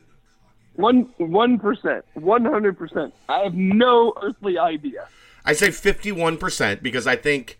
one 0.76 1.14
one 1.18 1.60
percent, 1.60 2.06
one 2.14 2.46
hundred 2.46 2.78
percent. 2.78 3.14
I 3.30 3.40
have 3.40 3.54
no 3.54 4.14
earthly 4.22 4.58
idea. 4.58 5.08
I 5.46 5.52
say 5.54 5.68
51% 5.68 6.82
because 6.82 7.06
I 7.06 7.18
think 7.18 7.60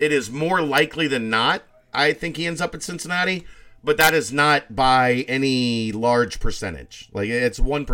it 0.00 0.10
is 0.12 0.32
more 0.32 0.60
likely 0.60 1.06
than 1.06 1.30
not. 1.30 1.62
I 1.92 2.12
think 2.12 2.36
he 2.36 2.44
ends 2.44 2.60
up 2.60 2.74
at 2.74 2.82
Cincinnati, 2.82 3.46
but 3.84 3.96
that 3.98 4.14
is 4.14 4.32
not 4.32 4.74
by 4.74 5.24
any 5.28 5.92
large 5.92 6.40
percentage. 6.40 7.08
Like 7.12 7.28
it's 7.28 7.60
1%, 7.60 7.86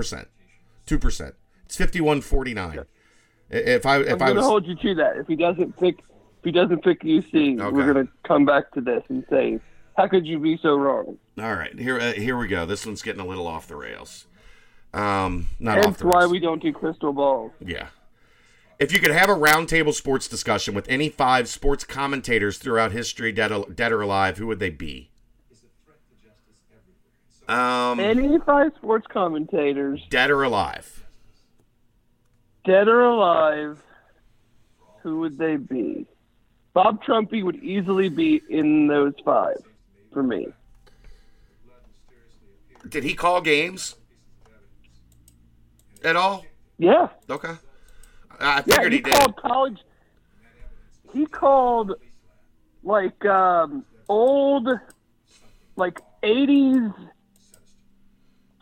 2%. 0.86 1.32
It's 1.66 1.76
51-49. 1.76 2.86
If 3.50 3.84
I 3.84 3.96
I'm 3.96 4.08
if 4.08 4.22
I 4.22 4.32
was 4.32 4.44
hold 4.46 4.64
you 4.66 4.74
to 4.76 4.94
that. 4.94 5.18
If 5.18 5.26
he 5.26 5.36
doesn't 5.36 5.76
pick, 5.78 5.98
if 5.98 6.44
he 6.44 6.50
doesn't 6.52 6.82
pick 6.82 7.02
UC, 7.02 7.60
Okay. 7.60 7.70
we're 7.76 7.92
going 7.92 8.06
to 8.06 8.12
come 8.24 8.46
back 8.46 8.70
to 8.72 8.80
this 8.80 9.02
and 9.10 9.24
say, 9.28 9.60
how 10.00 10.08
could 10.08 10.26
you 10.26 10.38
be 10.38 10.58
so 10.62 10.76
wrong? 10.76 11.18
All 11.38 11.54
right, 11.54 11.78
here 11.78 11.98
uh, 12.00 12.12
here 12.12 12.36
we 12.38 12.48
go. 12.48 12.64
This 12.64 12.86
one's 12.86 13.02
getting 13.02 13.20
a 13.20 13.26
little 13.26 13.46
off 13.46 13.66
the 13.68 13.76
rails. 13.76 14.26
Um 14.94 15.48
not 15.58 15.98
the 15.98 16.06
why 16.06 16.20
rails. 16.20 16.32
we 16.32 16.38
don't 16.40 16.62
do 16.62 16.72
crystal 16.72 17.12
balls. 17.12 17.52
Yeah. 17.64 17.88
If 18.78 18.92
you 18.92 18.98
could 18.98 19.10
have 19.10 19.28
a 19.28 19.34
roundtable 19.34 19.92
sports 19.92 20.26
discussion 20.26 20.72
with 20.74 20.88
any 20.88 21.10
five 21.10 21.48
sports 21.48 21.84
commentators 21.84 22.56
throughout 22.56 22.92
history, 22.92 23.30
dead, 23.30 23.52
or- 23.52 23.66
dead 23.68 23.92
or 23.92 24.00
alive, 24.00 24.38
who 24.38 24.46
would 24.46 24.58
they 24.58 24.70
be? 24.70 25.10
Um, 27.46 28.00
Any 28.00 28.38
five 28.46 28.72
sports 28.76 29.06
commentators, 29.12 30.00
dead 30.08 30.30
or 30.30 30.44
alive? 30.44 31.04
dead 32.64 32.88
or 32.88 33.02
alive, 33.02 33.82
who 35.02 35.18
would 35.20 35.36
they 35.36 35.56
be? 35.56 36.06
Bob 36.72 37.02
Trumpy 37.02 37.42
would 37.44 37.56
easily 37.56 38.08
be 38.08 38.40
in 38.48 38.86
those 38.86 39.14
five 39.24 39.56
for 40.12 40.22
me. 40.22 40.48
Did 42.88 43.04
he 43.04 43.14
call 43.14 43.40
games 43.40 43.96
at 46.02 46.16
all? 46.16 46.44
Yeah. 46.78 47.08
Okay. 47.28 47.54
I 48.40 48.62
Yeah, 48.66 48.76
figured 48.76 48.92
he, 48.92 48.98
he, 48.98 49.02
did. 49.02 49.12
called 49.14 49.36
college. 49.36 49.78
He 51.12 51.26
called 51.26 51.92
like 52.82 53.24
um, 53.26 53.84
old, 54.08 54.68
like 55.76 56.00
'80s 56.22 56.94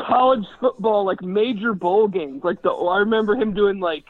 college 0.00 0.46
football, 0.60 1.04
like 1.04 1.22
major 1.22 1.74
bowl 1.74 2.08
games. 2.08 2.42
Like 2.42 2.62
the 2.62 2.70
I 2.70 2.98
remember 2.98 3.36
him 3.36 3.54
doing 3.54 3.78
like 3.78 4.04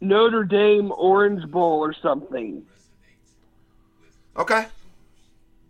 Notre 0.00 0.44
Dame 0.44 0.92
Orange 0.96 1.48
Bowl 1.50 1.78
or 1.78 1.94
something. 2.02 2.62
Okay. 4.36 4.66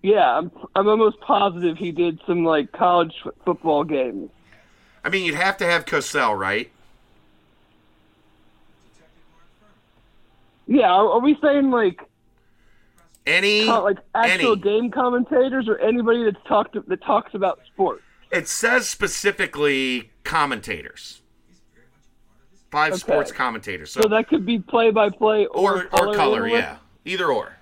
Yeah, 0.03 0.39
I'm 0.39 0.51
I'm 0.75 0.89
almost 0.89 1.19
positive 1.21 1.77
he 1.77 1.91
did 1.93 2.21
some 2.27 2.45
like 2.45 2.71
college 2.73 3.13
f- 3.25 3.33
football 3.45 3.83
games. 3.85 4.31
I 5.05 5.09
mean, 5.09 5.25
you'd 5.25 5.35
have 5.37 5.57
to 5.59 5.65
have 5.67 5.85
Cosell, 5.85 6.39
right? 6.39 6.71
Yeah, 10.67 10.91
are, 10.91 11.11
are 11.13 11.21
we 11.21 11.37
saying 11.43 11.71
like 11.71 12.01
Any, 13.27 13.67
co- 13.67 13.85
like 13.85 13.99
actual 14.15 14.53
any. 14.53 14.61
game 14.63 14.91
commentators 14.91 15.69
or 15.69 15.79
anybody 15.79 16.25
that's 16.25 16.45
talked 16.47 16.77
that 16.89 17.03
talks 17.05 17.35
about 17.35 17.61
sports? 17.73 18.03
It 18.31 18.49
says 18.49 18.89
specifically 18.89 20.11
commentators. 20.25 21.23
Five 22.73 22.95
Okay. 22.95 22.99
sports 23.01 23.33
commentators. 23.33 23.93
So, 23.93 24.03
So 24.03 24.09
that 24.09 24.29
could 24.29 24.45
be 24.45 24.59
play 24.59 24.91
by 24.91 25.11
play 25.11 25.47
or 25.47 25.85
or 25.93 26.07
or 26.09 26.15
color, 26.15 26.49
yeah. 26.49 26.79
Either 27.05 27.27
or. 27.27 27.56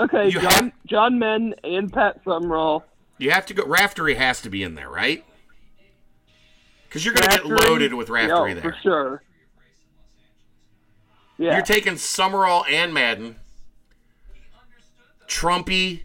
Okay, 0.00 0.26
You 0.26 0.40
John 0.40 0.42
have- 0.52 0.72
John 0.86 1.18
Madden 1.18 1.54
and 1.62 1.92
Pat 1.92 2.20
Summerall. 2.24 2.84
You 3.18 3.30
have 3.30 3.46
to 3.46 3.54
go. 3.54 3.64
Raftery 3.64 4.14
has 4.16 4.40
to 4.42 4.50
be 4.50 4.62
in 4.62 4.74
there, 4.74 4.90
right? 4.90 5.24
Because 6.88 7.04
you're 7.04 7.14
going 7.14 7.28
to 7.28 7.36
get 7.36 7.46
loaded 7.46 7.94
with 7.94 8.08
Raftery 8.08 8.54
yeah, 8.54 8.60
there. 8.60 8.72
for 8.72 8.76
sure. 8.82 9.22
Yeah, 11.38 11.54
You're 11.54 11.62
taking 11.64 11.96
Summerall 11.96 12.64
and 12.70 12.94
Madden, 12.94 13.36
Trumpy, 15.28 16.02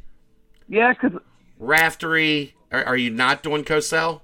yeah, 0.67 0.93
because 0.93 1.19
Raftery. 1.59 2.53
Are, 2.71 2.83
are 2.83 2.97
you 2.97 3.09
not 3.11 3.41
doing 3.43 3.63
Cosell? 3.63 4.21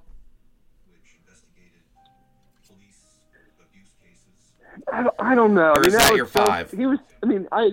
I, 4.92 5.04
don't- 5.04 5.16
I 5.20 5.36
don't 5.36 5.54
know. 5.54 5.72
Or 5.72 5.78
I 5.78 5.82
mean, 5.82 5.88
is 5.88 5.94
that 5.98 6.16
your 6.16 6.28
so- 6.28 6.46
five? 6.46 6.72
He 6.72 6.86
was. 6.86 7.00
I 7.24 7.26
mean, 7.26 7.48
I. 7.52 7.72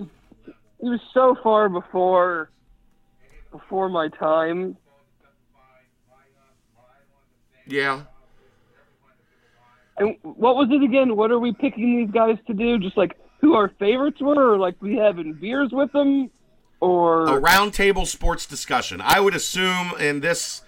He 0.83 0.89
was 0.89 0.99
so 1.13 1.37
far 1.41 1.69
before, 1.69 2.51
before 3.53 3.87
my 3.87 4.09
time. 4.09 4.75
Yeah. 7.65 8.01
And 9.95 10.17
what 10.23 10.57
was 10.57 10.67
it 10.71 10.83
again? 10.83 11.15
What 11.15 11.31
are 11.31 11.39
we 11.39 11.53
picking 11.53 11.99
these 11.99 12.11
guys 12.11 12.37
to 12.47 12.53
do? 12.53 12.79
Just 12.79 12.97
like 12.97 13.17
who 13.39 13.53
our 13.53 13.69
favorites 13.79 14.19
were, 14.19 14.55
or 14.55 14.59
like 14.59 14.75
we 14.81 14.97
having 14.97 15.31
beers 15.31 15.69
with 15.71 15.89
them, 15.93 16.29
or 16.81 17.37
A 17.37 17.39
roundtable 17.39 18.05
sports 18.05 18.45
discussion. 18.45 18.99
I 18.99 19.21
would 19.21 19.35
assume 19.35 19.93
in 20.01 20.19
this 20.19 20.63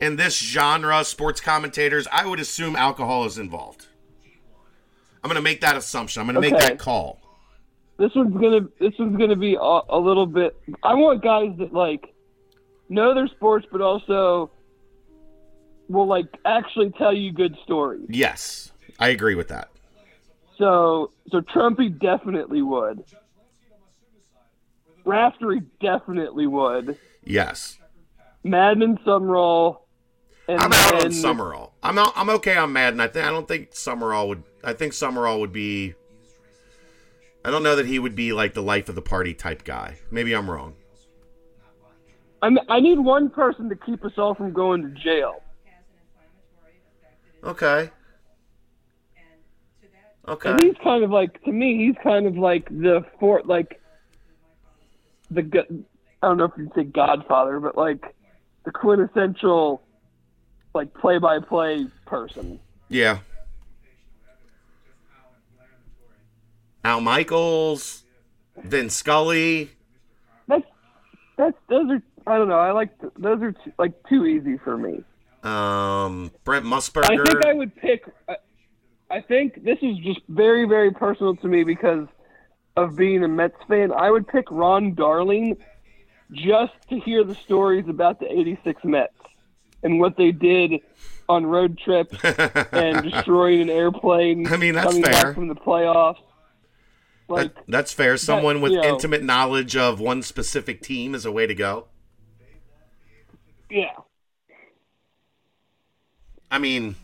in 0.00 0.16
this 0.16 0.38
genre, 0.38 1.04
sports 1.04 1.42
commentators, 1.42 2.08
I 2.10 2.24
would 2.24 2.40
assume 2.40 2.76
alcohol 2.76 3.26
is 3.26 3.36
involved. 3.36 3.88
I'm 5.22 5.28
going 5.28 5.34
to 5.34 5.42
make 5.42 5.60
that 5.60 5.76
assumption. 5.76 6.22
I'm 6.22 6.26
going 6.26 6.42
to 6.42 6.50
make 6.50 6.58
that 6.58 6.78
call. 6.78 7.19
This 8.00 8.14
one's 8.14 8.32
gonna 8.32 8.66
this 8.80 8.94
one's 8.98 9.16
gonna 9.18 9.36
be 9.36 9.54
a, 9.54 9.80
a 9.90 9.98
little 9.98 10.26
bit. 10.26 10.56
I 10.82 10.94
want 10.94 11.22
guys 11.22 11.50
that 11.58 11.72
like 11.74 12.14
know 12.88 13.14
their 13.14 13.28
sports, 13.28 13.66
but 13.70 13.82
also 13.82 14.50
will 15.88 16.06
like 16.06 16.26
actually 16.46 16.90
tell 16.96 17.12
you 17.12 17.30
good 17.30 17.54
stories. 17.62 18.06
Yes, 18.08 18.72
I 18.98 19.10
agree 19.10 19.34
with 19.34 19.48
that. 19.48 19.68
So 20.56 21.12
so 21.30 21.42
Trumpy 21.42 21.96
definitely 22.00 22.62
would. 22.62 23.04
Raftery 25.04 25.62
definitely 25.80 26.46
would. 26.46 26.96
Yes. 27.22 27.78
Madden 28.42 28.98
Summerall. 29.04 29.86
And 30.48 30.58
I'm 30.58 30.72
out 30.72 31.04
on 31.04 31.12
Summerall. 31.12 31.74
I'm 31.82 31.98
out, 31.98 32.12
I'm 32.16 32.30
okay 32.30 32.56
on 32.56 32.72
Madden. 32.72 32.98
I 32.98 33.08
think 33.08 33.26
I 33.26 33.30
don't 33.30 33.46
think 33.46 33.74
Summerall 33.74 34.28
would. 34.28 34.42
I 34.64 34.72
think 34.72 34.94
Summerall 34.94 35.40
would 35.40 35.52
be. 35.52 35.94
I 37.44 37.50
don't 37.50 37.62
know 37.62 37.76
that 37.76 37.86
he 37.86 37.98
would 37.98 38.14
be 38.14 38.32
like 38.32 38.54
the 38.54 38.62
life 38.62 38.88
of 38.88 38.94
the 38.94 39.02
party 39.02 39.34
type 39.34 39.64
guy. 39.64 39.96
Maybe 40.10 40.34
I'm 40.34 40.50
wrong. 40.50 40.74
I'm, 42.42 42.58
I 42.68 42.80
need 42.80 42.98
one 42.98 43.30
person 43.30 43.68
to 43.68 43.76
keep 43.76 44.04
us 44.04 44.12
all 44.16 44.34
from 44.34 44.52
going 44.52 44.82
to 44.82 44.88
jail. 44.90 45.42
Okay. 47.42 47.90
Okay. 50.28 50.50
And 50.50 50.62
he's 50.62 50.76
kind 50.82 51.02
of 51.02 51.10
like 51.10 51.42
to 51.44 51.52
me, 51.52 51.86
he's 51.86 51.96
kind 52.02 52.26
of 52.26 52.36
like 52.36 52.68
the 52.68 53.04
fort, 53.18 53.46
like 53.46 53.80
the 55.30 55.42
I 56.22 56.26
don't 56.26 56.36
know 56.36 56.44
if 56.44 56.52
you'd 56.56 56.72
say 56.74 56.84
Godfather, 56.84 57.58
but 57.60 57.76
like 57.76 58.14
the 58.64 58.70
quintessential 58.70 59.82
like 60.74 60.92
play-by-play 60.94 61.86
person. 62.06 62.60
Yeah. 62.88 63.20
Al 66.84 67.00
Michaels, 67.00 68.04
Vin 68.62 68.90
Scully. 68.90 69.70
That's 70.48 70.66
that's 71.36 71.56
those 71.68 71.90
are 71.90 72.02
I 72.26 72.38
don't 72.38 72.48
know. 72.48 72.58
I 72.58 72.72
like 72.72 72.90
those 73.18 73.42
are 73.42 73.52
too, 73.52 73.72
like 73.78 73.92
too 74.08 74.26
easy 74.26 74.58
for 74.58 74.76
me. 74.76 75.02
Um, 75.42 76.30
Brent 76.44 76.66
I 76.66 76.80
think 76.80 77.46
I 77.46 77.54
would 77.54 77.74
pick. 77.74 78.04
I, 78.28 78.36
I 79.10 79.20
think 79.22 79.64
this 79.64 79.78
is 79.82 79.96
just 79.98 80.20
very 80.28 80.66
very 80.66 80.90
personal 80.90 81.36
to 81.36 81.48
me 81.48 81.64
because 81.64 82.06
of 82.76 82.96
being 82.96 83.24
a 83.24 83.28
Mets 83.28 83.56
fan. 83.68 83.92
I 83.92 84.10
would 84.10 84.28
pick 84.28 84.50
Ron 84.50 84.94
Darling 84.94 85.56
just 86.32 86.74
to 86.90 87.00
hear 87.00 87.24
the 87.24 87.34
stories 87.34 87.88
about 87.88 88.20
the 88.20 88.30
'86 88.30 88.84
Mets 88.84 89.14
and 89.82 89.98
what 89.98 90.16
they 90.16 90.32
did 90.32 90.80
on 91.28 91.46
road 91.46 91.78
trips 91.78 92.16
and 92.72 93.10
destroying 93.10 93.62
an 93.62 93.70
airplane. 93.70 94.46
I 94.46 94.56
mean, 94.56 94.74
that's 94.74 94.86
coming 94.88 95.02
fair. 95.02 95.12
back 95.12 95.34
from 95.34 95.48
the 95.48 95.54
playoffs. 95.54 96.18
Like, 97.30 97.54
That, 97.54 97.64
that's 97.68 97.92
fair. 97.92 98.16
Someone 98.16 98.60
with 98.60 98.72
know- 98.72 98.82
intimate 98.82 99.22
knowledge 99.22 99.76
of 99.76 100.00
one 100.00 100.22
specific 100.22 100.82
team 100.82 101.14
is 101.14 101.24
a 101.24 101.32
way 101.32 101.46
to 101.46 101.54
go. 101.54 101.86
yeah, 103.70 103.92
I 106.50 106.58
mean, 106.58 106.96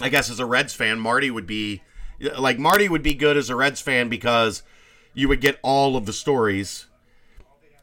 I 0.00 0.08
guess 0.08 0.30
as 0.30 0.40
a 0.40 0.46
Reds 0.46 0.74
fan, 0.74 0.98
Marty 0.98 1.30
would 1.30 1.46
be 1.46 1.82
like 2.36 2.58
Marty 2.58 2.88
would 2.88 3.02
be 3.02 3.14
good 3.14 3.36
as 3.36 3.48
a 3.50 3.54
Reds 3.56 3.80
fan 3.80 4.08
because 4.08 4.62
you 5.14 5.28
would 5.28 5.40
get 5.40 5.58
all 5.62 5.96
of 5.96 6.06
the 6.06 6.12
stories. 6.12 6.86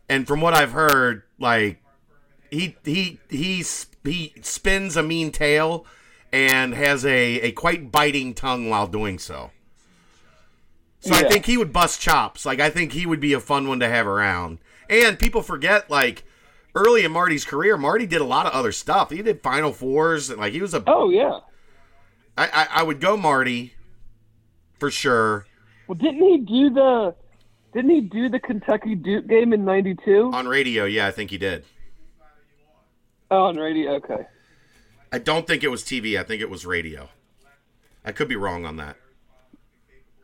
And 0.10 0.28
from 0.28 0.42
what 0.42 0.54
I've 0.54 0.74
heard, 0.74 1.24
like 1.40 1.82
he 2.52 2.76
he 2.84 3.20
he 3.30 3.64
he 4.04 4.34
spins 4.42 4.98
a 4.98 5.04
mean 5.04 5.32
tail 5.32 5.86
and 6.34 6.74
has 6.74 7.06
a 7.06 7.40
a 7.40 7.52
quite 7.54 7.92
biting 7.92 8.34
tongue 8.34 8.70
while 8.70 8.88
doing 8.88 9.18
so. 9.18 9.52
So 11.06 11.14
I 11.14 11.24
think 11.30 11.46
he 11.46 11.56
would 11.56 11.72
bust 11.72 12.02
chops. 12.02 12.46
Like 12.46 12.60
I 12.60 12.72
think 12.72 12.94
he 12.94 13.06
would 13.06 13.20
be 13.20 13.34
a 13.34 13.40
fun 13.40 13.68
one 13.68 13.80
to 13.80 13.88
have 13.88 14.08
around. 14.08 14.58
And 14.90 15.20
people 15.20 15.44
forget 15.44 15.88
like 15.90 16.24
early 16.74 17.06
in 17.06 17.12
Marty's 17.12 17.46
career, 17.46 17.78
Marty 17.78 18.08
did 18.08 18.22
a 18.22 18.26
lot 18.26 18.48
of 18.48 18.54
other 18.54 18.72
stuff. 18.72 19.12
He 19.12 19.22
did 19.22 19.44
Final 19.44 19.72
Fours 19.72 20.32
and 20.32 20.40
like 20.40 20.54
he 20.54 20.62
was 20.62 20.74
a 20.74 20.84
oh 20.88 21.10
yeah. 21.12 21.40
I, 22.38 22.48
I, 22.48 22.68
I 22.80 22.84
would 22.84 23.00
go 23.00 23.16
Marty 23.16 23.76
for 24.80 24.90
sure 24.90 25.46
Well, 25.88 25.96
didn't 25.96 26.22
he 26.22 26.38
do 26.40 26.74
the? 26.74 27.16
Didn't 27.74 27.92
he 27.92 28.02
do 28.02 28.30
the 28.30 28.40
Kentucky 28.40 28.96
Duke 28.96 29.28
game 29.28 29.54
in 29.54 29.64
'92? 29.64 30.32
on 30.34 30.48
radio. 30.48 30.86
Yeah, 30.86 31.08
I 31.08 31.12
think 31.12 31.30
he 31.30 31.38
did. 31.38 31.66
Oh, 33.30 33.44
on 33.46 33.58
radio. 33.58 33.92
Okay. 33.96 34.26
I 35.12 35.20
don't 35.20 35.46
think 35.46 35.64
it 35.64 35.70
was 35.70 35.84
TV. 35.84 36.20
I 36.20 36.24
think 36.24 36.42
it 36.42 36.50
was 36.50 36.66
radio. 36.66 37.10
I 38.04 38.12
could 38.12 38.28
be 38.28 38.36
wrong 38.36 38.66
on 38.66 38.78
that. 38.78 38.98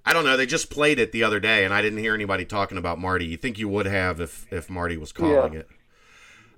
I 0.05 0.13
don't 0.13 0.25
know. 0.25 0.35
They 0.35 0.45
just 0.47 0.69
played 0.71 0.97
it 0.99 1.11
the 1.11 1.23
other 1.23 1.39
day, 1.39 1.63
and 1.63 1.73
I 1.73 1.81
didn't 1.81 1.99
hear 1.99 2.13
anybody 2.15 2.43
talking 2.45 2.77
about 2.77 2.99
Marty. 2.99 3.25
You 3.25 3.37
think 3.37 3.59
you 3.59 3.69
would 3.69 3.85
have 3.85 4.19
if 4.19 4.51
if 4.51 4.69
Marty 4.69 4.97
was 4.97 5.11
calling 5.11 5.53
Yeah. 5.53 5.59
it? 5.59 5.67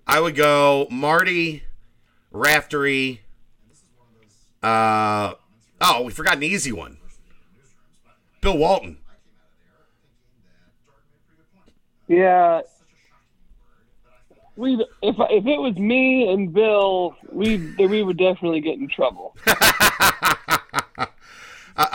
I 0.07 0.19
would 0.19 0.35
go 0.35 0.87
Marty, 0.89 1.63
Raftery. 2.31 3.19
Uh 4.61 5.33
oh, 5.81 6.03
we 6.03 6.11
forgot 6.11 6.37
an 6.37 6.43
easy 6.43 6.71
one. 6.71 6.97
Bill 8.41 8.57
Walton. 8.57 8.97
Yeah. 12.07 12.61
We 14.55 14.73
if 15.01 15.15
if 15.19 15.45
it 15.47 15.57
was 15.59 15.75
me 15.77 16.31
and 16.31 16.53
Bill, 16.53 17.15
we 17.31 17.57
we 17.77 18.03
would 18.03 18.17
definitely 18.17 18.61
get 18.61 18.77
in 18.77 18.87
trouble. 18.87 19.35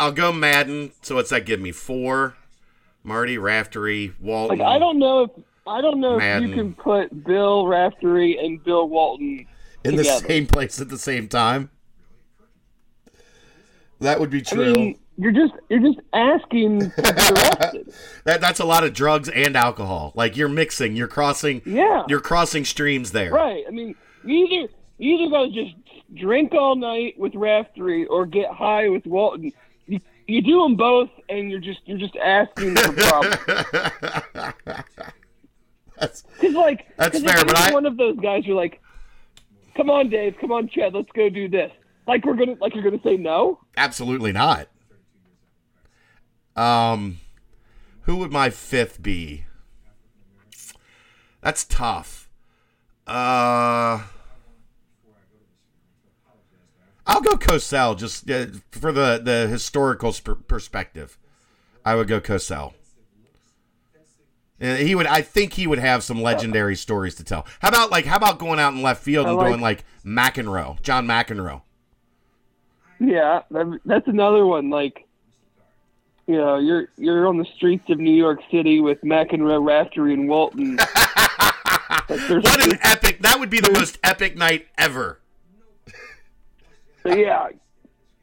I- 0.09 0.11
I'll 0.11 0.15
go 0.15 0.33
Madden. 0.33 0.93
So 1.03 1.15
what's 1.17 1.31
that 1.31 1.45
give 1.47 1.61
me? 1.61 1.73
Four. 1.73 2.35
Marty, 3.05 3.39
Raftery, 3.39 4.13
Walton. 4.21 4.59
Like 4.59 4.67
I 4.69 4.79
don't 4.79 4.99
know 4.99 5.23
if 5.25 5.31
I 5.67 5.81
don't 5.81 6.01
know 6.01 6.19
Madden. 6.19 6.45
if 6.51 6.57
you 6.57 6.63
can 6.63 6.75
put 6.75 7.25
Bill 7.25 7.67
Raftery 7.67 8.39
and 8.39 8.63
Bill 8.63 8.89
Walton 8.89 9.47
in 9.85 9.97
the 9.97 10.05
same 10.05 10.47
place 10.47 10.81
at 10.81 10.89
the 10.89 10.99
same 10.99 11.29
time. 11.29 11.71
That 14.01 14.21
would 14.21 14.31
be 14.31 14.43
true. 14.43 14.71
I 14.71 14.73
true. 14.73 14.83
mean, 14.83 14.99
you're 15.17 15.33
just 15.33 15.53
you're 15.69 15.81
just 15.81 15.99
asking 16.13 16.81
to 16.91 17.03
be 17.03 17.03
arrested. 17.03 17.95
that 18.25 18.41
that's 18.41 18.61
a 18.61 18.65
lot 18.65 18.85
of 18.85 18.93
drugs 18.95 19.29
and 19.29 19.57
alcohol. 19.57 20.13
Like 20.15 20.37
you're 20.37 20.49
mixing, 20.49 20.95
you're 20.97 21.09
crossing, 21.09 21.63
Yeah. 21.65 22.05
you're 22.09 22.21
crossing 22.21 22.65
streams 22.65 23.13
there. 23.13 23.33
Right. 23.33 23.65
I 23.67 23.71
mean, 23.71 23.95
you 24.25 24.47
either 24.47 24.73
you 24.99 25.17
either 25.19 25.31
go 25.31 25.47
to 25.47 25.53
just 25.53 25.75
drink 26.15 26.53
all 26.55 26.77
night 26.77 27.19
with 27.19 27.35
Raftery 27.35 28.07
or 28.07 28.27
get 28.27 28.51
high 28.51 28.89
with 28.89 29.07
Walton. 29.07 29.53
You, 30.29 30.43
do 30.43 30.62
them 30.62 30.76
both, 30.76 31.09
and 31.29 31.51
you're 31.51 31.59
just 31.61 31.81
you're 31.87 31.99
just 31.99 32.14
asking 32.16 32.76
for 32.76 32.93
problems. 32.93 33.37
That's, 35.99 36.22
Because 36.22 36.55
like 36.55 36.87
That's 36.97 37.18
fair, 37.20 37.45
but 37.45 37.59
you're 37.59 37.70
I- 37.70 37.72
one 37.72 37.87
of 37.87 37.97
those 37.97 38.16
guys. 38.20 38.45
You're 38.47 38.55
like, 38.57 38.81
come 39.76 39.91
on, 39.91 40.11
Dave, 40.11 40.37
come 40.41 40.53
on, 40.53 40.68
Chad, 40.68 40.95
let's 40.95 41.11
go 41.12 41.29
do 41.29 41.49
this. 41.49 41.72
Like 42.07 42.24
we're 42.24 42.37
gonna 42.37 42.55
like 42.61 42.74
you're 42.74 42.85
gonna 42.85 43.03
say 43.03 43.16
no. 43.16 43.59
absolutely 43.76 44.33
not. 44.33 44.68
Um, 46.57 47.18
who 48.03 48.16
would 48.16 48.33
my 48.33 48.51
fifth 48.51 49.03
be? 49.03 49.45
That's 51.41 51.64
tough. 51.64 52.29
Uh, 53.07 54.03
I'll 57.09 57.23
go 57.23 57.37
Cosell 57.37 57.97
just 57.97 58.31
uh, 58.31 58.47
for 58.71 58.93
the 58.93 59.19
the 59.23 59.49
historical 59.49 60.13
sp- 60.13 60.47
perspective. 60.47 61.19
I 61.85 61.95
would 61.95 62.07
go 62.07 62.21
Cosell. 62.21 62.75
Uh, 64.61 64.75
he 64.75 64.95
would. 64.95 65.07
I 65.07 65.23
think 65.23 65.55
he 65.55 65.67
would 65.67 65.79
have 65.79 66.03
some 66.03 66.21
legendary 66.21 66.77
stories 66.77 67.15
to 67.17 67.25
tell. 67.25 67.47
How 67.61 67.69
about 67.69 67.91
like? 67.91 68.05
How 68.05 68.17
about 68.17 68.39
going 68.39 68.59
out 68.61 68.75
in 68.75 68.83
left 68.83 69.03
field 69.03 69.27
and 69.27 69.37
like- 69.37 69.47
going 69.49 69.61
like 69.61 69.85
McEnroe, 70.05 70.83
John 70.83 71.07
McEnroe? 71.07 71.63
Yeah, 73.01 73.43
that's 73.85 74.09
another 74.09 74.45
one. 74.45 74.71
Like, 74.71 75.07
you 76.27 76.37
know, 76.37 76.59
you're 76.59 76.89
you're 76.99 77.29
on 77.29 77.39
the 77.39 77.47
streets 77.57 77.89
of 77.89 77.99
New 77.99 78.15
York 78.15 78.41
City 78.51 78.81
with 78.81 79.01
McEnroe, 79.03 79.65
Raftery, 79.65 80.13
and 80.15 80.29
Walton. 80.29 80.77
like, 80.77 80.89
What 82.09 82.67
an 82.73 82.79
epic! 82.83 83.23
That 83.23 83.37
would 83.39 83.51
be 83.51 83.61
the 83.61 83.71
most 83.71 83.99
epic 84.03 84.37
night 84.37 84.67
ever. 84.77 85.21
Yeah, 87.17 87.49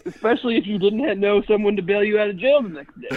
especially 0.05 0.57
if 0.57 0.65
you 0.67 0.77
didn't 0.79 1.03
have, 1.07 1.17
know 1.17 1.41
someone 1.43 1.75
to 1.75 1.81
bail 1.81 2.03
you 2.03 2.19
out 2.19 2.29
of 2.29 2.37
jail 2.37 2.61
the 2.61 2.69
next 2.69 2.99
day. 2.99 3.09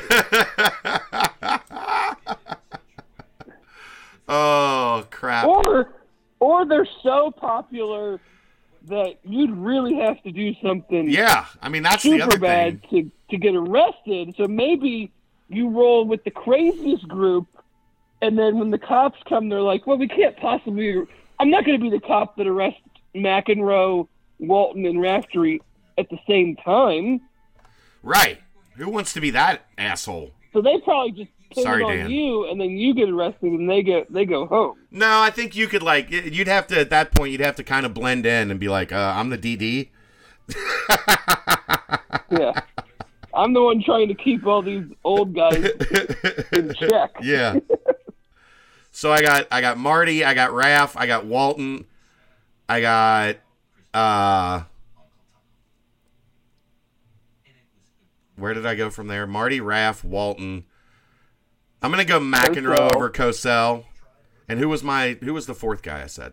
Oh 4.30 5.06
crap! 5.10 5.46
or 5.46 5.92
or 6.40 6.66
they're 6.66 6.88
so 7.02 7.30
popular 7.30 8.20
that 8.86 9.16
you'd 9.24 9.50
really 9.50 9.94
have 9.96 10.22
to 10.22 10.32
do 10.32 10.54
something 10.62 11.10
Yeah, 11.10 11.46
I 11.62 11.68
mean 11.68 11.82
that's 11.82 12.02
the 12.02 12.10
super 12.10 12.24
other 12.24 12.38
bad 12.38 12.82
thing. 12.90 13.10
to 13.30 13.30
to 13.30 13.36
get 13.38 13.54
arrested. 13.54 14.34
So 14.36 14.46
maybe 14.46 15.10
you 15.48 15.68
roll 15.70 16.04
with 16.04 16.24
the 16.24 16.30
craziest 16.30 17.08
group, 17.08 17.46
and 18.20 18.38
then 18.38 18.58
when 18.58 18.70
the 18.70 18.78
cops 18.78 19.18
come, 19.28 19.48
they're 19.48 19.62
like, 19.62 19.86
"Well, 19.86 19.96
we 19.96 20.08
can't 20.08 20.36
possibly. 20.36 20.94
I'm 21.40 21.50
not 21.50 21.64
going 21.64 21.78
to 21.78 21.82
be 21.82 21.90
the 21.90 22.00
cop 22.00 22.36
that 22.36 22.46
arrests 22.46 22.80
McEnroe, 23.14 24.08
Walton, 24.38 24.86
and 24.86 25.00
Raftery 25.00 25.60
at 25.96 26.08
the 26.10 26.18
same 26.28 26.56
time." 26.56 27.20
Right? 28.02 28.40
Who 28.76 28.88
wants 28.90 29.12
to 29.14 29.20
be 29.20 29.30
that 29.30 29.66
asshole? 29.76 30.32
So 30.52 30.62
they 30.62 30.78
probably 30.84 31.12
just 31.12 31.30
pin 31.50 31.64
Sorry, 31.64 31.82
it 31.82 31.86
on 31.86 31.96
Dan. 31.96 32.10
you, 32.10 32.48
and 32.48 32.60
then 32.60 32.70
you 32.70 32.94
get 32.94 33.08
arrested, 33.08 33.52
and 33.52 33.68
they 33.68 33.82
get 33.82 34.12
they 34.12 34.24
go 34.24 34.46
home. 34.46 34.76
No, 34.90 35.20
I 35.20 35.30
think 35.30 35.56
you 35.56 35.66
could 35.66 35.82
like 35.82 36.10
you'd 36.10 36.48
have 36.48 36.66
to 36.68 36.78
at 36.78 36.90
that 36.90 37.12
point 37.14 37.32
you'd 37.32 37.40
have 37.40 37.56
to 37.56 37.64
kind 37.64 37.84
of 37.84 37.94
blend 37.94 38.24
in 38.26 38.50
and 38.50 38.58
be 38.60 38.68
like, 38.68 38.92
uh, 38.92 39.14
I'm 39.16 39.30
the 39.30 39.38
DD. 39.38 39.88
Yeah. 42.30 42.60
I'm 43.34 43.52
the 43.52 43.62
one 43.62 43.82
trying 43.82 44.08
to 44.08 44.14
keep 44.14 44.46
all 44.46 44.62
these 44.62 44.84
old 45.04 45.34
guys 45.34 45.56
in 46.52 46.74
check. 46.78 47.10
Yeah. 47.22 47.58
so 48.90 49.12
I 49.12 49.22
got 49.22 49.46
I 49.50 49.60
got 49.60 49.78
Marty, 49.78 50.24
I 50.24 50.34
got 50.34 50.50
Raph, 50.50 50.92
I 50.96 51.06
got 51.06 51.24
Walton, 51.26 51.84
I 52.68 52.80
got 52.80 53.36
uh 53.94 54.62
Where 58.36 58.54
did 58.54 58.66
I 58.66 58.76
go 58.76 58.88
from 58.88 59.08
there? 59.08 59.26
Marty, 59.26 59.60
Raff, 59.60 60.04
Walton. 60.04 60.64
I'm 61.82 61.90
gonna 61.90 62.04
go 62.04 62.20
McEnroe 62.20 62.94
over 62.94 63.10
Cosell. 63.10 63.84
And 64.48 64.58
who 64.58 64.68
was 64.68 64.82
my 64.82 65.18
who 65.20 65.34
was 65.34 65.46
the 65.46 65.54
fourth 65.54 65.82
guy 65.82 66.02
I 66.02 66.06
said? 66.06 66.32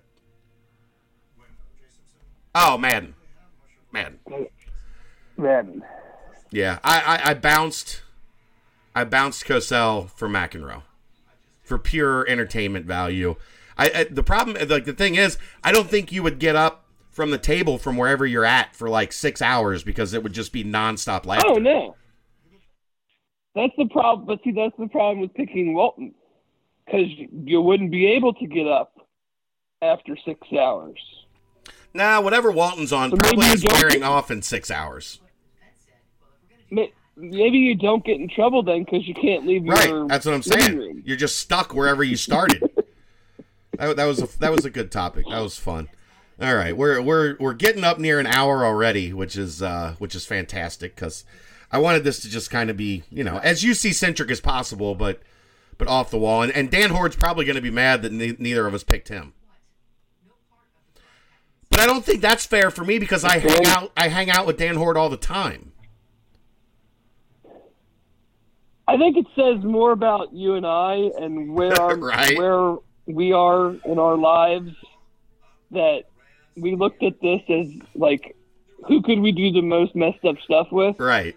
Oh, 2.54 2.78
Madden. 2.78 3.16
Madden. 3.92 4.20
Man. 5.38 5.84
Yeah, 6.52 6.80
I, 6.84 7.02
I, 7.02 7.32
I 7.32 7.34
bounced, 7.34 8.02
I 8.96 9.04
bounced 9.04 9.44
Cosell 9.44 10.10
for 10.12 10.30
McEnroe, 10.30 10.84
for 11.64 11.78
pure 11.78 12.26
entertainment 12.30 12.86
value. 12.86 13.36
I, 13.78 13.92
I 13.94 14.04
the 14.06 14.24
problem, 14.24 14.56
like 14.70 14.86
the 14.86 14.94
thing 14.94 15.16
is, 15.16 15.38
I 15.64 15.74
don't 15.74 15.90
think 15.90 16.14
you 16.14 16.24
would 16.24 16.40
get 16.40 16.56
up 16.56 16.85
from 17.16 17.32
the 17.32 17.38
table 17.38 17.78
from 17.78 17.96
wherever 17.96 18.26
you're 18.26 18.44
at 18.44 18.76
for 18.76 18.90
like 18.90 19.14
six 19.14 19.42
hours 19.42 19.86
because 19.86 20.14
it 20.14 20.22
would 20.22 20.34
just 20.34 20.52
be 20.52 20.66
nonstop 20.66 21.26
laughter. 21.26 21.48
Oh 21.48 21.54
no. 21.56 21.96
That's 23.56 23.72
the 23.78 23.86
problem. 23.86 24.28
But 24.28 24.44
see, 24.44 24.52
that's 24.52 24.76
the 24.78 24.90
problem 24.90 25.22
with 25.22 25.34
picking 25.34 25.74
Walton, 25.74 26.14
because 26.86 27.08
you 27.32 27.62
wouldn't 27.62 27.90
be 27.90 28.06
able 28.08 28.34
to 28.34 28.46
get 28.46 28.68
up 28.68 28.98
after 29.82 30.18
six 30.26 30.46
hours. 30.52 31.00
Nah, 31.94 32.20
whatever 32.20 32.52
Walton's 32.52 32.92
on 32.92 33.12
So 33.12 33.16
probably 33.16 33.48
is 33.48 33.64
wearing 33.72 34.04
off 34.04 34.30
in 34.30 34.42
six 34.42 34.70
hours. 34.70 35.22
Maybe 36.70 37.58
you 37.60 37.76
don't 37.76 38.04
get 38.04 38.20
in 38.20 38.28
trouble 38.28 38.62
then 38.62 38.84
because 38.84 39.08
you 39.08 39.14
can't 39.14 39.48
leave 39.48 39.64
Right, 39.66 39.88
your 39.88 40.06
that's 40.10 40.26
what 40.26 40.36
I'm 40.36 40.44
saying. 40.44 40.78
room. 40.78 41.04
You're 41.06 41.16
just 41.16 41.38
stuck 41.38 41.74
wherever 41.74 42.04
you 42.04 42.18
started. 42.18 42.62
That, 43.78 43.98
that 43.98 44.06
was 44.06 44.22
a, 44.22 44.40
that 44.40 44.54
was 44.54 44.64
a 44.64 44.70
good 44.70 44.90
topic. 44.90 45.26
That 45.30 45.42
was 45.42 45.58
fun. 45.58 45.90
All 46.42 46.56
right, 46.56 46.76
we're 46.76 47.02
we're 47.02 47.38
we're 47.40 47.54
getting 47.54 47.84
up 47.86 47.98
near 47.98 48.20
an 48.20 48.28
hour 48.28 48.66
already, 48.66 49.14
which 49.14 49.38
is 49.38 49.62
uh, 49.62 49.96
which 50.00 50.16
is 50.16 50.26
fantastic 50.26 50.94
because 50.96 51.24
I 51.72 51.78
wanted 51.78 52.04
this 52.04 52.20
to 52.22 52.30
just 52.30 52.52
kind 52.52 52.70
of 52.70 52.76
be 52.76 53.04
you 53.10 53.24
know 53.24 53.38
as 53.38 53.64
UC 53.64 53.94
centric 53.94 54.30
as 54.30 54.42
possible, 54.42 54.96
but 54.96 55.22
but 55.78 55.88
off 55.88 56.12
the 56.12 56.18
wall. 56.18 56.42
And, 56.42 56.52
and 56.52 56.70
Dan 56.70 56.90
Hoard's 56.90 57.16
probably 57.16 57.46
going 57.46 57.56
to 57.56 57.62
be 57.62 57.72
mad 57.72 58.02
that 58.02 58.12
ne- 58.12 58.36
neither 58.38 58.68
of 58.68 58.74
us 58.74 58.84
picked 58.84 59.08
him. 59.08 59.34
But 61.70 61.80
I 61.80 61.86
don't 61.86 62.04
think 62.06 62.22
that's 62.22 62.46
fair 62.46 62.70
for 62.70 62.84
me 62.84 63.00
because 63.00 63.24
I 63.24 63.40
hang 63.40 63.66
out 63.66 63.92
I 63.96 64.10
hang 64.10 64.30
out 64.30 64.46
with 64.46 64.58
Dan 64.58 64.76
Hoard 64.76 64.98
all 64.98 65.10
the 65.10 65.18
time. 65.18 65.72
I 68.88 68.98
think 68.98 69.18
it 69.18 69.26
says 69.36 69.64
more 69.64 69.92
about 69.94 70.34
you 70.34 70.56
and 70.56 70.66
I 70.66 70.96
and 71.18 71.54
where 71.54 71.74
our, 71.82 71.96
Right. 71.98 72.38
where 72.38 72.76
we 73.08 73.32
are 73.32 73.72
in 73.86 74.00
our 74.00 74.18
lives 74.18 74.72
that 75.72 76.04
we 76.56 76.76
looked 76.76 77.04
at 77.04 77.20
this 77.22 77.42
as 77.50 77.68
like 77.96 78.36
who 78.88 79.02
could 79.02 79.20
we 79.20 79.32
do 79.32 79.52
the 79.52 79.62
most 79.62 79.96
messed 79.96 80.24
up 80.26 80.36
stuff 80.44 80.68
with? 80.72 81.00
Right. 81.00 81.36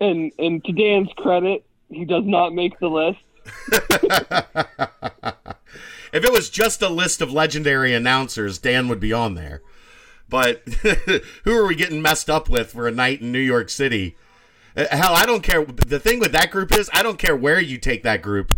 And 0.00 0.32
and 0.38 0.64
to 0.64 0.72
Dan's 0.72 1.10
credit, 1.16 1.64
he 1.88 2.04
does 2.04 2.24
not 2.24 2.54
make 2.54 2.78
the 2.78 2.88
list. 2.88 3.18
if 6.12 6.24
it 6.24 6.32
was 6.32 6.50
just 6.50 6.82
a 6.82 6.88
list 6.88 7.20
of 7.20 7.32
legendary 7.32 7.94
announcers, 7.94 8.58
Dan 8.58 8.88
would 8.88 9.00
be 9.00 9.12
on 9.12 9.34
there. 9.34 9.62
But 10.28 10.62
who 11.44 11.56
are 11.56 11.66
we 11.66 11.74
getting 11.74 12.00
messed 12.00 12.30
up 12.30 12.48
with 12.48 12.72
for 12.72 12.88
a 12.88 12.92
night 12.92 13.20
in 13.20 13.32
New 13.32 13.38
York 13.38 13.68
City? 13.68 14.16
Uh, 14.76 14.86
Hell, 14.90 15.14
I 15.14 15.26
don't 15.26 15.42
care. 15.42 15.64
The 15.64 16.00
thing 16.00 16.20
with 16.20 16.32
that 16.32 16.50
group 16.50 16.72
is, 16.72 16.88
I 16.92 17.02
don't 17.02 17.18
care 17.18 17.36
where 17.36 17.60
you 17.60 17.78
take 17.78 18.02
that 18.04 18.22
group. 18.22 18.56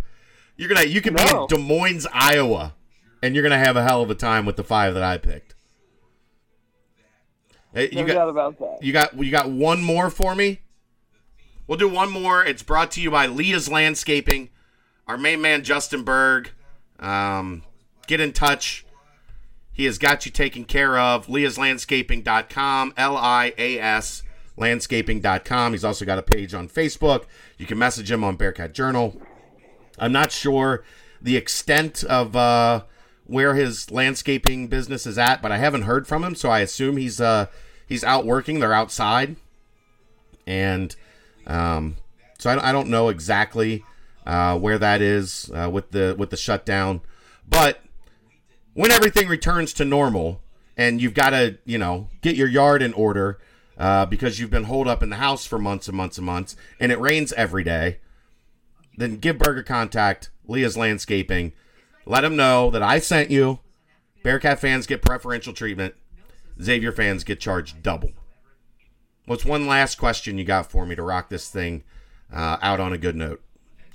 You're 0.55 0.69
gonna, 0.69 0.87
you 0.87 1.01
could 1.01 1.15
be 1.15 1.21
in 1.21 1.47
Des 1.47 1.57
Moines, 1.57 2.07
Iowa, 2.13 2.75
and 3.25 3.35
you're 3.35 3.43
gonna 3.43 3.57
have 3.57 3.75
a 3.75 3.83
hell 3.83 4.01
of 4.01 4.09
a 4.11 4.15
time 4.15 4.45
with 4.45 4.55
the 4.55 4.63
five 4.63 4.93
that 4.93 5.03
I 5.03 5.17
picked. 5.17 5.55
Hey, 7.73 7.89
No 7.91 8.01
you 8.01 8.07
got, 8.07 8.13
doubt 8.13 8.29
about 8.29 8.59
that. 8.59 8.77
you 8.81 8.93
got 8.93 9.17
you 9.17 9.31
got 9.31 9.49
one 9.49 9.83
more 9.83 10.09
for 10.09 10.35
me? 10.35 10.61
We'll 11.67 11.79
do 11.79 11.89
one 11.89 12.11
more. 12.11 12.45
It's 12.45 12.61
brought 12.61 12.91
to 12.91 13.01
you 13.01 13.09
by 13.09 13.25
Lia's 13.25 13.67
Landscaping. 13.67 14.49
Our 15.07 15.17
main 15.17 15.41
man 15.41 15.63
Justin 15.63 16.03
Berg. 16.03 16.51
Um, 16.99 17.63
get 18.07 18.19
in 18.19 18.31
touch. 18.31 18.85
He 19.73 19.85
has 19.85 19.97
got 19.97 20.25
you 20.25 20.31
taken 20.31 20.63
care 20.63 20.97
of. 20.97 21.25
Lia'sLandscaping.com. 21.25 22.93
L 22.95 23.17
I 23.17 23.53
A 23.57 23.79
S 23.79 24.21
landscaping.com. 24.57 25.73
He's 25.73 25.83
also 25.83 26.05
got 26.05 26.19
a 26.19 26.23
page 26.23 26.53
on 26.53 26.69
Facebook. 26.69 27.25
You 27.57 27.65
can 27.65 27.77
message 27.77 28.09
him 28.09 28.23
on 28.23 28.35
Bearcat 28.35 28.73
Journal. 28.73 29.19
I'm 29.97 30.11
not 30.11 30.31
sure 30.31 30.83
the 31.21 31.35
extent 31.35 32.03
of 32.03 32.35
uh, 32.35 32.83
where 33.25 33.55
his 33.55 33.91
landscaping 33.91 34.67
business 34.67 35.05
is 35.05 35.17
at, 35.17 35.41
but 35.41 35.51
I 35.51 35.57
haven't 35.57 35.83
heard 35.83 36.07
from 36.07 36.23
him, 36.23 36.35
so 36.35 36.49
I 36.49 36.59
assume 36.59 36.97
he's 36.97 37.19
uh, 37.19 37.47
he's 37.87 38.03
out 38.03 38.25
working. 38.25 38.59
They're 38.59 38.73
outside, 38.73 39.35
and 40.45 40.95
um, 41.47 41.97
so 42.37 42.49
I, 42.49 42.69
I 42.69 42.71
don't 42.71 42.89
know 42.89 43.09
exactly 43.09 43.83
uh, 44.25 44.57
where 44.57 44.77
that 44.77 45.01
is 45.01 45.51
uh, 45.53 45.69
with 45.71 45.91
the 45.91 46.15
with 46.17 46.29
the 46.29 46.37
shutdown, 46.37 47.01
but 47.47 47.81
when 48.73 48.91
everything 48.91 49.27
returns 49.27 49.73
to 49.73 49.85
normal 49.85 50.41
and 50.77 51.01
you've 51.01 51.13
got 51.13 51.29
to 51.29 51.57
you 51.65 51.77
know 51.77 52.09
get 52.21 52.35
your 52.35 52.47
yard 52.47 52.81
in 52.81 52.93
order 52.93 53.39
uh, 53.77 54.05
because 54.05 54.39
you've 54.39 54.49
been 54.49 54.65
holed 54.65 54.87
up 54.87 55.01
in 55.01 55.09
the 55.09 55.15
house 55.17 55.45
for 55.45 55.57
months 55.57 55.87
and 55.87 55.97
months 55.97 56.17
and 56.17 56.25
months, 56.25 56.55
and 56.79 56.91
it 56.91 56.99
rains 56.99 57.33
every 57.33 57.63
day 57.63 57.97
then 58.97 59.17
give 59.17 59.37
Burger 59.37 59.63
Contact, 59.63 60.29
Lia's 60.47 60.77
Landscaping. 60.77 61.53
Let 62.05 62.21
them 62.21 62.35
know 62.35 62.69
that 62.71 62.83
I 62.83 62.99
sent 62.99 63.31
you. 63.31 63.59
Bearcat 64.23 64.59
fans 64.59 64.87
get 64.87 65.01
preferential 65.01 65.53
treatment. 65.53 65.95
Xavier 66.61 66.91
fans 66.91 67.23
get 67.23 67.39
charged 67.39 67.81
double. 67.83 68.11
What's 69.25 69.43
one 69.43 69.67
last 69.67 69.95
question 69.95 70.37
you 70.37 70.45
got 70.45 70.69
for 70.69 70.85
me 70.85 70.95
to 70.95 71.01
rock 71.01 71.29
this 71.29 71.49
thing 71.49 71.83
uh, 72.31 72.57
out 72.61 72.79
on 72.79 72.93
a 72.93 72.97
good 72.97 73.15
note? 73.15 73.41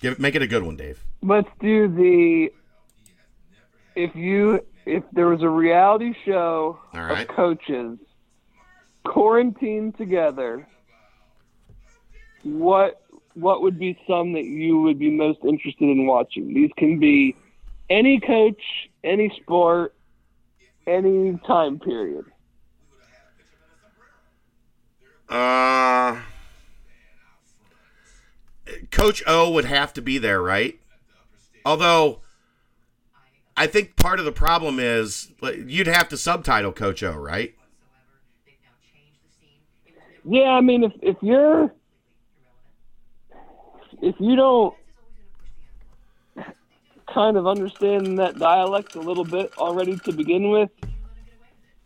Give 0.01 0.19
make 0.19 0.35
it 0.35 0.43
a 0.43 0.47
good 0.47 0.63
one, 0.63 0.77
Dave. 0.77 1.05
Let's 1.23 1.49
do 1.61 1.87
the 1.89 2.51
if 3.95 4.15
you 4.17 4.65
if 4.87 5.05
there 5.13 5.29
was 5.29 5.43
a 5.43 5.49
reality 5.49 6.15
show 6.25 6.79
right. 6.95 7.29
of 7.29 7.37
coaches 7.37 7.99
quarantined 9.05 9.97
together, 9.97 10.67
what 12.43 13.03
what 13.35 13.63
would 13.63 13.79
be 13.79 13.99
some 14.09 14.33
that 14.33 14.45
you 14.45 14.81
would 14.81 14.99
be 14.99 15.11
most 15.11 15.39
interested 15.45 15.85
in 15.85 16.07
watching? 16.07 16.53
These 16.53 16.71
can 16.77 16.99
be 16.99 17.37
any 17.91 18.21
coach, 18.21 18.63
any 19.05 19.31
sport, 19.43 19.95
any 20.87 21.39
time 21.47 21.79
period. 21.79 22.25
Uh, 25.29 26.21
Coach 28.91 29.23
O 29.27 29.51
would 29.51 29.65
have 29.65 29.93
to 29.95 30.03
be 30.03 30.19
there, 30.19 30.41
right? 30.41 30.79
Although, 31.65 32.21
I 33.57 33.67
think 33.67 33.97
part 33.97 34.19
of 34.19 34.25
the 34.25 34.33
problem 34.33 34.79
is 34.81 35.33
you'd 35.67 35.87
have 35.87 36.09
to 36.09 36.17
subtitle 36.17 36.73
Coach 36.73 37.03
O, 37.03 37.13
right? 37.13 37.55
Yeah, 40.25 40.51
I 40.51 40.61
mean 40.61 40.85
if 40.85 40.93
if 41.03 41.17
you're 41.23 41.73
if 44.03 44.15
you 44.19 44.37
don't 44.37 44.75
kind 47.13 47.37
of 47.37 47.47
understand 47.47 48.19
that 48.19 48.39
dialect 48.39 48.95
a 48.95 49.01
little 49.01 49.25
bit 49.25 49.53
already 49.59 49.97
to 49.99 50.13
begin 50.13 50.51
with 50.51 50.71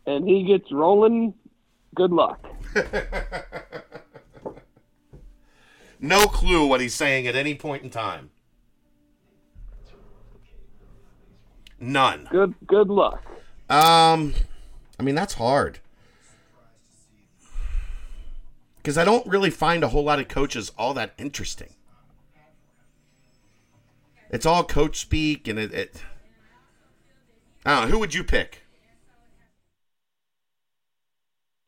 and 0.06 0.28
he 0.28 0.44
gets 0.44 0.70
rolling, 0.70 1.34
good 1.94 2.10
luck. 2.10 2.44
No 6.04 6.26
clue 6.26 6.66
what 6.66 6.82
he's 6.82 6.92
saying 6.92 7.26
at 7.26 7.34
any 7.34 7.54
point 7.54 7.82
in 7.82 7.88
time. 7.88 8.28
None. 11.80 12.28
Good 12.30 12.54
good 12.66 12.88
luck. 12.88 13.24
Um, 13.70 14.34
I 15.00 15.02
mean 15.02 15.14
that's 15.14 15.34
hard 15.34 15.78
because 18.76 18.98
I 18.98 19.04
don't 19.06 19.26
really 19.26 19.48
find 19.48 19.82
a 19.82 19.88
whole 19.88 20.04
lot 20.04 20.18
of 20.18 20.28
coaches 20.28 20.72
all 20.76 20.92
that 20.92 21.14
interesting. 21.16 21.72
It's 24.34 24.44
all 24.44 24.64
coach 24.64 24.98
speak, 24.98 25.46
and 25.46 25.60
it. 25.60 25.72
it 25.72 26.02
I 27.64 27.76
don't 27.76 27.84
know. 27.84 27.92
Who 27.92 28.00
would 28.00 28.14
you 28.14 28.24
pick? 28.24 28.62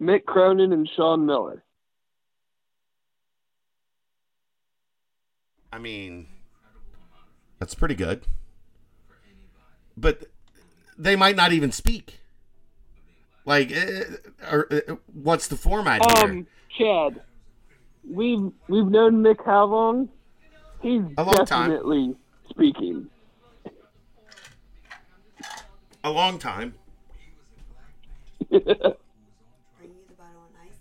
Mick 0.02 0.24
Cronin 0.24 0.72
and 0.72 0.88
Sean 0.96 1.24
Miller. 1.26 1.62
I 5.72 5.78
mean, 5.78 6.26
that's 7.60 7.76
pretty 7.76 7.94
good, 7.94 8.26
but 9.96 10.24
they 10.98 11.14
might 11.14 11.36
not 11.36 11.52
even 11.52 11.70
speak. 11.70 12.18
Like, 13.44 13.70
eh, 13.70 14.02
or, 14.50 14.66
eh, 14.72 14.96
what's 15.14 15.46
the 15.46 15.56
format 15.56 16.02
here? 16.04 16.30
Um, 16.32 16.46
Chad, 16.76 17.22
we've 18.04 18.50
we've 18.66 18.86
known 18.86 19.22
Mick 19.22 19.44
how 19.46 19.66
long? 19.66 20.08
He's 20.82 21.02
A 21.16 21.22
long 21.22 21.46
time. 21.46 22.16
Definitely 22.48 22.72
speaking. 22.72 23.06
A 26.04 26.10
long 26.10 26.38
time. 26.38 26.74
Bring 28.48 28.62
you 28.62 28.64
the 28.64 30.14
bottle 30.16 30.40
on 30.40 30.48
ice. 30.64 30.72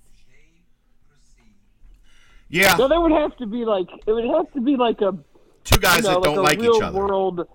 Yeah, 2.49 2.78
So 2.78 2.88
there 2.88 3.01
would 3.01 3.11
have 3.11 3.36
to 3.38 3.47
be 3.47 3.66
like 3.66 3.88
it 4.05 4.11
would 4.11 4.26
have 4.26 4.51
to 4.53 4.61
be 4.61 4.76
like 4.76 5.01
a 5.01 5.18
two 5.63 5.80
guys 5.80 5.97
you 5.97 6.03
know, 6.03 6.20
that 6.20 6.24
don't 6.24 6.38
like 6.38 6.49
like 6.49 6.57
a 6.59 6.61
real 6.61 6.76
each 6.76 6.84
other. 6.84 6.97
world 6.97 7.47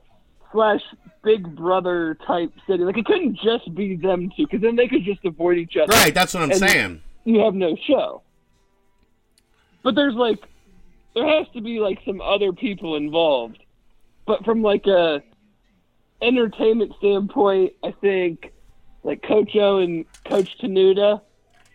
slash 0.53 0.81
Big 1.23 1.55
Brother 1.55 2.17
type 2.27 2.53
city. 2.67 2.83
Like 2.83 2.99
it 2.99 3.05
couldn't 3.05 3.39
just 3.39 3.73
be 3.75 3.97
them 3.97 4.31
two, 4.37 4.47
because 4.47 4.63
then 4.63 4.75
they 4.75 4.89
could 4.89 5.05
just 5.05 5.25
avoid 5.25 5.59
each 5.59 5.77
other. 5.77 5.93
Right, 5.93 6.15
that's 6.15 6.35
what 6.35 6.43
I'm 6.43 6.55
saying. 6.55 7.03
You 7.25 7.41
have 7.41 7.55
no 7.55 7.77
show. 7.87 8.23
But 9.83 9.95
there's 9.95 10.15
like, 10.15 10.39
there 11.15 11.27
has 11.27 11.47
to 11.55 11.61
be 11.61 11.79
like 11.79 12.01
some 12.05 12.21
other 12.21 12.53
people 12.53 12.97
involved. 12.97 13.60
But 14.31 14.45
from 14.45 14.63
like 14.63 14.87
a 14.87 15.25
entertainment 16.23 16.93
standpoint, 16.99 17.73
I 17.83 17.91
think 18.01 18.53
like 19.03 19.25
Coach 19.25 19.57
O 19.57 19.79
and 19.79 20.05
Coach 20.25 20.57
Tenuta, 20.63 21.21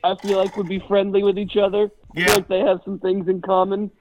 I 0.06 0.16
feel 0.22 0.38
like 0.38 0.56
would 0.56 0.70
be 0.70 0.80
friendly 0.88 1.22
with 1.22 1.38
each 1.38 1.58
other. 1.58 1.92
I 2.16 2.20
Yeah. 2.22 2.26
feel 2.28 2.36
like 2.36 2.48
they 2.48 2.60
have 2.60 2.80
some 2.86 2.98
things 3.00 3.28
in 3.28 3.42
common. 3.42 3.92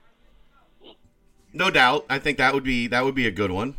No 1.53 1.69
doubt. 1.69 2.07
I 2.09 2.21
think 2.21 2.39
that 2.39 2.55
would 2.55 2.63
be 2.63 2.87
that 2.87 3.05
would 3.05 3.17
be 3.17 3.27
a 3.27 3.33
good 3.33 3.51
one. 3.51 3.75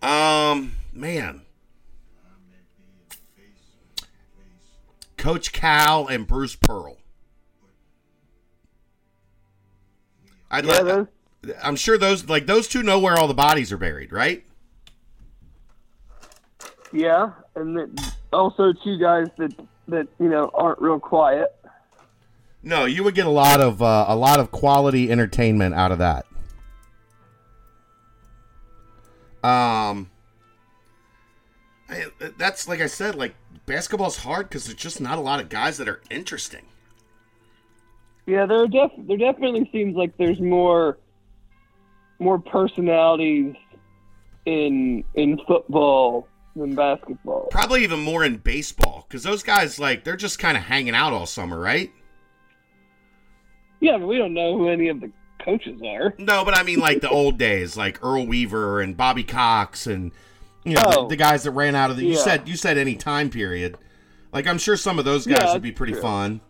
Um, 0.00 0.72
man. 0.94 1.42
Coach 5.18 5.52
Cal 5.52 6.06
and 6.06 6.26
Bruce 6.26 6.56
Pearl. 6.56 6.96
I'd 10.50 10.64
Yeah, 10.64 10.82
those- 10.82 11.06
I'm 11.62 11.76
sure 11.76 11.96
those 11.96 12.28
like 12.28 12.46
those 12.46 12.68
two 12.68 12.82
know 12.82 12.98
where 12.98 13.18
all 13.18 13.28
the 13.28 13.34
bodies 13.34 13.72
are 13.72 13.78
buried, 13.78 14.12
right? 14.12 14.44
Yeah, 16.92 17.30
and 17.54 17.76
then 17.76 17.94
also 18.32 18.72
two 18.72 18.98
guys 18.98 19.28
that 19.38 19.54
that 19.88 20.08
you 20.18 20.28
know 20.28 20.50
aren't 20.54 20.80
real 20.80 21.00
quiet. 21.00 21.54
No, 22.62 22.84
you 22.84 23.02
would 23.04 23.14
get 23.14 23.26
a 23.26 23.30
lot 23.30 23.60
of 23.60 23.80
uh, 23.80 24.04
a 24.08 24.16
lot 24.16 24.38
of 24.38 24.50
quality 24.50 25.10
entertainment 25.10 25.74
out 25.74 25.92
of 25.92 25.98
that. 25.98 26.26
Um, 29.42 30.10
I, 31.88 32.04
that's 32.36 32.68
like 32.68 32.80
I 32.80 32.86
said, 32.86 33.14
like 33.14 33.34
basketball's 33.64 34.18
hard 34.18 34.48
because 34.48 34.66
there's 34.66 34.76
just 34.76 35.00
not 35.00 35.16
a 35.16 35.22
lot 35.22 35.40
of 35.40 35.48
guys 35.48 35.78
that 35.78 35.88
are 35.88 36.02
interesting. 36.10 36.66
Yeah, 38.26 38.44
there 38.44 38.58
are 38.62 38.68
def- 38.68 38.92
there 38.98 39.16
definitely 39.16 39.68
seems 39.72 39.96
like 39.96 40.16
there's 40.18 40.40
more 40.40 40.98
more 42.20 42.38
personalities 42.38 43.54
in 44.46 45.04
in 45.14 45.38
football 45.46 46.28
than 46.56 46.74
basketball. 46.74 47.46
Probably 47.50 47.82
even 47.84 48.00
more 48.00 48.24
in 48.24 48.36
baseball 48.36 49.06
because 49.08 49.22
those 49.22 49.42
guys 49.42 49.78
like 49.78 50.04
they're 50.04 50.16
just 50.16 50.38
kind 50.38 50.56
of 50.56 50.64
hanging 50.64 50.94
out 50.94 51.12
all 51.12 51.26
summer, 51.26 51.58
right? 51.58 51.90
Yeah, 53.80 53.96
but 53.98 54.06
we 54.06 54.18
don't 54.18 54.34
know 54.34 54.56
who 54.58 54.68
any 54.68 54.88
of 54.88 55.00
the 55.00 55.10
coaches 55.44 55.80
are. 55.84 56.14
No, 56.18 56.44
but 56.44 56.56
I 56.56 56.62
mean 56.62 56.80
like 56.80 57.00
the 57.00 57.08
old 57.08 57.38
days, 57.38 57.76
like 57.76 58.02
Earl 58.04 58.26
Weaver 58.26 58.80
and 58.80 58.96
Bobby 58.96 59.24
Cox, 59.24 59.86
and 59.86 60.12
you 60.64 60.74
know 60.74 60.82
Oh. 60.84 61.02
the, 61.02 61.08
the 61.10 61.16
guys 61.16 61.44
that 61.44 61.52
ran 61.52 61.74
out 61.74 61.90
of 61.90 61.96
the. 61.96 62.04
You 62.04 62.12
Yeah. 62.12 62.18
said 62.18 62.48
you 62.48 62.56
said 62.56 62.76
any 62.78 62.94
time 62.96 63.30
period. 63.30 63.76
Like 64.32 64.46
I'm 64.46 64.58
sure 64.58 64.76
some 64.76 64.98
of 64.98 65.04
those 65.04 65.26
guys 65.26 65.38
Yeah, 65.42 65.52
would 65.54 65.62
be 65.62 65.72
pretty 65.72 65.94
true. 65.94 66.02
fun. 66.02 66.40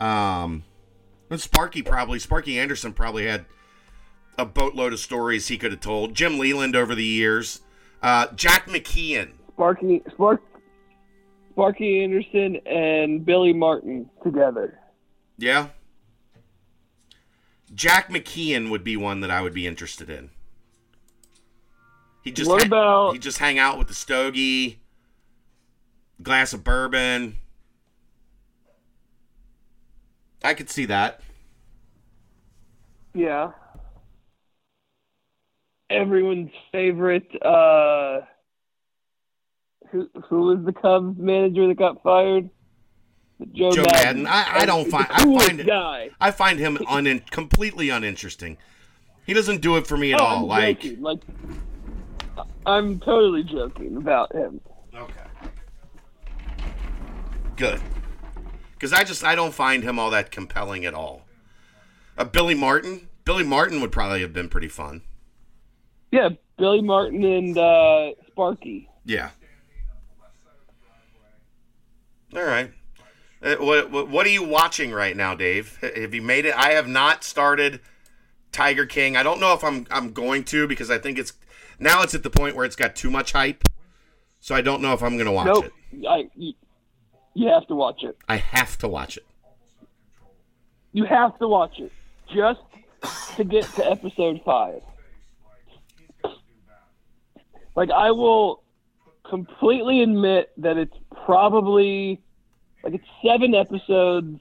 Um, 0.00 0.64
and 1.30 1.40
Sparky 1.40 1.82
probably 1.82 2.18
Sparky 2.18 2.58
Anderson 2.58 2.92
probably 2.92 3.26
had 3.26 3.44
a 4.38 4.44
boatload 4.46 4.92
of 4.92 4.98
stories 4.98 5.48
he 5.48 5.58
could 5.58 5.70
have 5.72 5.80
told. 5.80 6.14
Jim 6.14 6.38
Leyland 6.38 6.74
over 6.74 6.94
the 6.94 7.04
years, 7.04 7.60
uh, 8.02 8.26
Jack 8.34 8.66
McKeon. 8.66 9.32
Sparky 9.52 10.02
Spark 10.12 10.42
Sparky 11.50 12.02
Anderson 12.02 12.56
and 12.66 13.24
Billy 13.24 13.52
Martin 13.52 14.08
together. 14.22 14.78
Yeah. 15.36 15.68
Jack 17.74 18.08
McKeon 18.08 18.70
would 18.70 18.82
be 18.84 18.96
one 18.96 19.20
that 19.20 19.30
I 19.30 19.40
would 19.42 19.54
be 19.54 19.66
interested 19.66 20.08
in. 20.10 20.30
He 22.22 22.30
just 22.32 22.48
What 22.50 22.60
ha- 22.62 22.66
about- 22.66 23.12
he 23.12 23.18
just 23.18 23.38
hang 23.38 23.58
out 23.58 23.78
with 23.78 23.88
the 23.88 23.94
stogie, 23.94 24.80
glass 26.22 26.52
of 26.52 26.64
bourbon. 26.64 27.36
I 30.44 30.54
could 30.54 30.70
see 30.70 30.86
that. 30.86 31.20
Yeah. 33.14 33.52
Everyone's 35.92 36.50
favorite 36.72 37.28
uh 37.44 38.20
who 39.90 40.08
who 40.28 40.42
was 40.42 40.64
the 40.64 40.72
Cubs 40.72 41.18
manager 41.18 41.66
that 41.68 41.76
got 41.78 42.02
fired? 42.02 42.48
Joe, 43.52 43.72
Joe 43.72 43.84
Maddon. 43.92 44.26
I- 44.26 44.60
I 44.60 44.66
don't 44.66 44.88
find- 44.88 45.06
I 45.10 45.24
find 45.46 45.60
it- 45.60 45.66
guy. 45.66 46.10
I 46.20 46.30
find 46.30 46.58
him 46.60 46.78
un- 46.88 47.22
completely 47.30 47.90
uninteresting. 47.90 48.56
He 49.26 49.34
doesn't 49.34 49.60
do 49.60 49.76
it 49.76 49.86
for 49.86 49.96
me 49.96 50.12
at 50.12 50.20
Oh, 50.20 50.24
all. 50.24 50.36
I'm 50.42 50.46
Like, 50.48 50.80
joking. 50.80 51.02
like 51.02 51.20
I'm 52.64 53.00
totally 53.00 53.42
joking 53.42 53.96
about 53.96 54.32
him. 54.34 54.60
okay, 54.94 55.48
good. 57.56 57.80
Because 58.74 58.92
I 58.92 59.04
just 59.04 59.24
I 59.24 59.34
don't 59.34 59.54
find 59.54 59.82
him 59.82 59.98
all 59.98 60.10
that 60.10 60.30
compelling 60.30 60.84
at 60.84 60.94
all. 60.94 61.22
Uh, 62.16 62.24
Billy 62.24 62.54
Martin. 62.54 63.08
Billy 63.24 63.44
Martin 63.44 63.80
would 63.80 63.92
probably 63.92 64.20
have 64.22 64.32
been 64.32 64.48
pretty 64.48 64.68
fun. 64.68 65.02
Yeah, 66.12 66.28
Billy 66.58 66.82
Martin 66.82 67.24
and 67.24 67.58
uh, 67.58 68.10
Sparky. 68.28 68.88
Yeah. 69.04 69.30
All 72.36 72.44
right. 72.44 72.70
Uh, 73.42 73.56
what, 73.56 73.90
what 73.90 74.08
what 74.08 74.26
are 74.26 74.30
you 74.30 74.44
watching 74.44 74.92
right 74.92 75.16
now, 75.16 75.34
Dave? 75.34 75.78
Have 75.80 76.14
you 76.14 76.22
made 76.22 76.44
it? 76.44 76.54
I 76.54 76.72
have 76.72 76.86
not 76.86 77.24
started 77.24 77.80
Tiger 78.52 78.86
King. 78.86 79.16
I 79.16 79.22
don't 79.22 79.40
know 79.40 79.52
if 79.54 79.64
I'm 79.64 79.86
I'm 79.90 80.12
going 80.12 80.44
to 80.44 80.68
because 80.68 80.90
I 80.90 80.98
think 80.98 81.18
it's 81.18 81.32
now 81.80 82.02
it's 82.02 82.14
at 82.14 82.22
the 82.22 82.30
point 82.30 82.54
where 82.54 82.64
it's 82.64 82.76
got 82.76 82.94
too 82.94 83.10
much 83.10 83.32
hype. 83.32 83.64
So 84.38 84.54
I 84.54 84.60
don't 84.60 84.82
know 84.82 84.92
if 84.92 85.02
I'm 85.02 85.16
going 85.16 85.26
to 85.26 85.32
watch 85.32 85.46
nope, 85.46 85.66
it. 85.92 86.06
I 86.06 86.28
you, 86.36 86.52
you 87.34 87.48
have 87.48 87.66
to 87.68 87.74
watch 87.74 88.02
it. 88.02 88.16
I 88.28 88.36
have 88.36 88.78
to 88.78 88.88
watch 88.88 89.16
it. 89.16 89.26
You 90.92 91.04
have 91.06 91.38
to 91.38 91.48
watch 91.48 91.80
it 91.80 91.90
just 92.32 92.60
to 93.36 93.44
get 93.44 93.64
to 93.74 93.90
episode 93.90 94.40
five. 94.44 94.82
Like 97.74 97.90
I 97.90 98.10
will 98.10 98.62
completely 99.28 100.02
admit 100.02 100.50
that 100.58 100.76
it's 100.76 100.96
probably 101.24 102.20
like 102.82 102.94
it's 102.94 103.06
seven 103.24 103.54
episodes. 103.54 104.40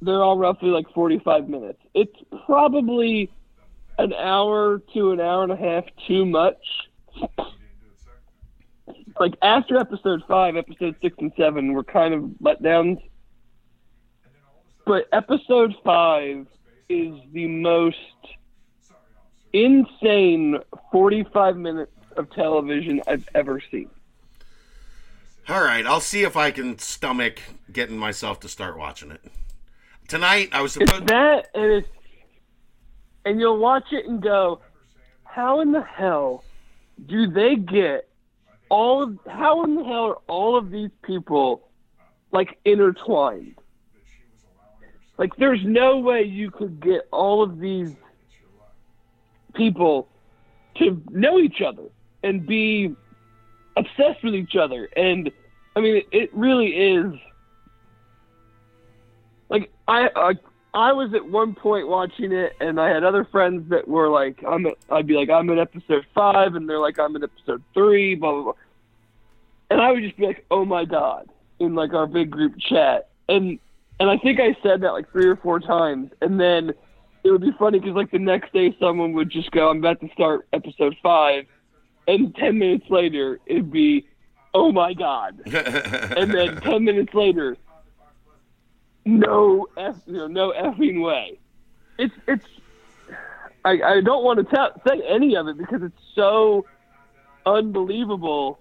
They're 0.00 0.22
all 0.22 0.38
roughly 0.38 0.70
like 0.70 0.90
forty-five 0.94 1.48
minutes. 1.48 1.80
It's 1.94 2.16
probably 2.46 3.30
an 3.98 4.12
hour 4.12 4.80
to 4.94 5.12
an 5.12 5.20
hour 5.20 5.42
and 5.42 5.52
a 5.52 5.56
half 5.56 5.84
too 6.06 6.24
much. 6.24 6.64
Like 9.18 9.34
after 9.42 9.76
episode 9.76 10.22
five, 10.28 10.56
episode 10.56 10.94
six 11.02 11.16
and 11.18 11.32
seven 11.36 11.72
were 11.72 11.82
kind 11.82 12.14
of 12.14 12.22
letdowns 12.42 13.00
but 14.88 15.06
episode 15.12 15.74
five 15.84 16.46
is 16.88 17.12
the 17.34 17.46
most 17.46 17.96
insane 19.52 20.56
45 20.90 21.58
minutes 21.58 21.92
of 22.18 22.30
television 22.30 23.00
I've 23.06 23.28
ever 23.34 23.62
seen. 23.70 23.88
All 25.48 25.62
right, 25.62 25.86
I'll 25.86 26.00
see 26.00 26.24
if 26.24 26.36
I 26.36 26.50
can 26.50 26.78
stomach 26.78 27.40
getting 27.72 27.96
myself 27.96 28.40
to 28.40 28.48
start 28.48 28.76
watching 28.76 29.10
it. 29.10 29.22
Tonight 30.06 30.50
I 30.52 30.60
was 30.60 30.76
It's 30.76 30.90
supposed 30.90 31.08
that, 31.08 31.48
and 31.54 31.72
it's 31.72 31.88
and 33.24 33.40
you'll 33.40 33.58
watch 33.58 33.84
it 33.92 34.06
and 34.06 34.22
go, 34.22 34.60
how 35.24 35.60
in 35.60 35.72
the 35.72 35.82
hell 35.82 36.44
do 37.06 37.30
they 37.30 37.56
get 37.56 38.08
all 38.68 39.02
of? 39.02 39.18
How 39.26 39.64
in 39.64 39.74
the 39.74 39.84
hell 39.84 40.06
are 40.06 40.18
all 40.26 40.56
of 40.56 40.70
these 40.70 40.90
people 41.02 41.68
like 42.32 42.58
intertwined? 42.64 43.54
Like, 45.18 45.34
there's 45.36 45.64
no 45.64 45.98
way 45.98 46.22
you 46.22 46.50
could 46.50 46.80
get 46.80 47.08
all 47.10 47.42
of 47.42 47.58
these 47.58 47.94
people 49.54 50.08
to 50.76 51.02
know 51.10 51.38
each 51.40 51.60
other 51.60 51.88
and 52.22 52.46
be 52.46 52.94
obsessed 53.76 54.22
with 54.22 54.34
each 54.34 54.56
other. 54.56 54.88
And 54.96 55.30
I 55.76 55.80
mean, 55.80 56.02
it 56.10 56.34
really 56.34 56.68
is. 56.68 57.12
Like 59.48 59.70
I, 59.86 60.08
I, 60.14 60.32
I 60.74 60.92
was 60.92 61.14
at 61.14 61.24
one 61.24 61.54
point 61.54 61.88
watching 61.88 62.32
it, 62.32 62.52
and 62.60 62.80
I 62.80 62.88
had 62.88 63.04
other 63.04 63.24
friends 63.24 63.70
that 63.70 63.88
were 63.88 64.08
like, 64.08 64.42
"I'm," 64.46 64.66
at, 64.66 64.74
I'd 64.90 65.06
be 65.06 65.14
like, 65.14 65.30
"I'm 65.30 65.48
in 65.50 65.58
episode 65.58 66.04
five, 66.14 66.54
and 66.54 66.68
they're 66.68 66.80
like, 66.80 66.98
"I'm 66.98 67.16
in 67.16 67.22
episode 67.22 67.62
three, 67.72 68.14
blah 68.14 68.32
blah 68.32 68.42
blah," 68.42 68.52
and 69.70 69.80
I 69.80 69.92
would 69.92 70.02
just 70.02 70.16
be 70.16 70.26
like, 70.26 70.44
"Oh 70.50 70.64
my 70.64 70.84
god!" 70.84 71.28
in 71.58 71.74
like 71.74 71.94
our 71.94 72.06
big 72.06 72.30
group 72.30 72.58
chat, 72.58 73.08
and 73.28 73.58
and 73.98 74.10
I 74.10 74.18
think 74.18 74.40
I 74.40 74.56
said 74.62 74.82
that 74.82 74.92
like 74.92 75.10
three 75.10 75.26
or 75.26 75.36
four 75.36 75.58
times, 75.58 76.10
and 76.20 76.38
then 76.38 76.74
it 77.24 77.30
would 77.30 77.40
be 77.40 77.52
funny 77.58 77.78
because 77.78 77.96
like 77.96 78.10
the 78.10 78.18
next 78.18 78.52
day 78.52 78.76
someone 78.78 79.12
would 79.14 79.30
just 79.30 79.50
go, 79.50 79.70
"I'm 79.70 79.78
about 79.78 80.00
to 80.00 80.08
start 80.12 80.46
episode 80.52 80.96
five, 81.02 81.46
and 82.08 82.34
ten 82.34 82.58
minutes 82.58 82.86
later 82.90 83.38
it'd 83.46 83.70
be, 83.70 84.06
"Oh 84.54 84.72
my 84.72 84.94
god," 84.94 85.40
and 85.46 86.32
then 86.32 86.60
ten 86.60 86.82
minutes 86.82 87.14
later, 87.14 87.56
no 89.04 89.68
f, 89.76 89.96
you 90.06 90.14
know, 90.14 90.26
no 90.26 90.52
effing 90.52 91.02
way. 91.04 91.38
It's 91.98 92.14
it's. 92.26 92.46
I 93.64 93.80
I 93.82 94.00
don't 94.00 94.24
want 94.24 94.38
to 94.38 94.44
tell 94.44 94.72
say 94.88 95.02
any 95.06 95.36
of 95.36 95.46
it 95.46 95.58
because 95.58 95.82
it's 95.82 96.02
so 96.14 96.64
unbelievable 97.46 98.58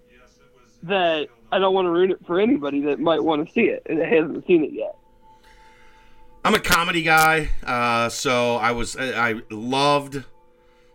that 0.84 1.30
I 1.52 1.60
don't 1.60 1.74
want 1.74 1.86
to 1.86 1.92
ruin 1.92 2.12
it 2.12 2.20
for 2.26 2.40
anybody 2.40 2.82
that 2.82 3.00
might 3.00 3.24
want 3.24 3.48
to 3.48 3.54
see 3.54 3.62
it 3.62 3.84
and 3.88 4.00
hasn't 4.00 4.46
seen 4.46 4.64
it 4.64 4.74
yet. 4.74 4.96
I'm 6.44 6.54
a 6.54 6.60
comedy 6.60 7.02
guy, 7.02 7.50
uh, 7.66 8.10
so 8.10 8.56
I 8.58 8.72
was 8.72 8.96
I 8.96 9.30
I 9.32 9.42
loved 9.50 10.24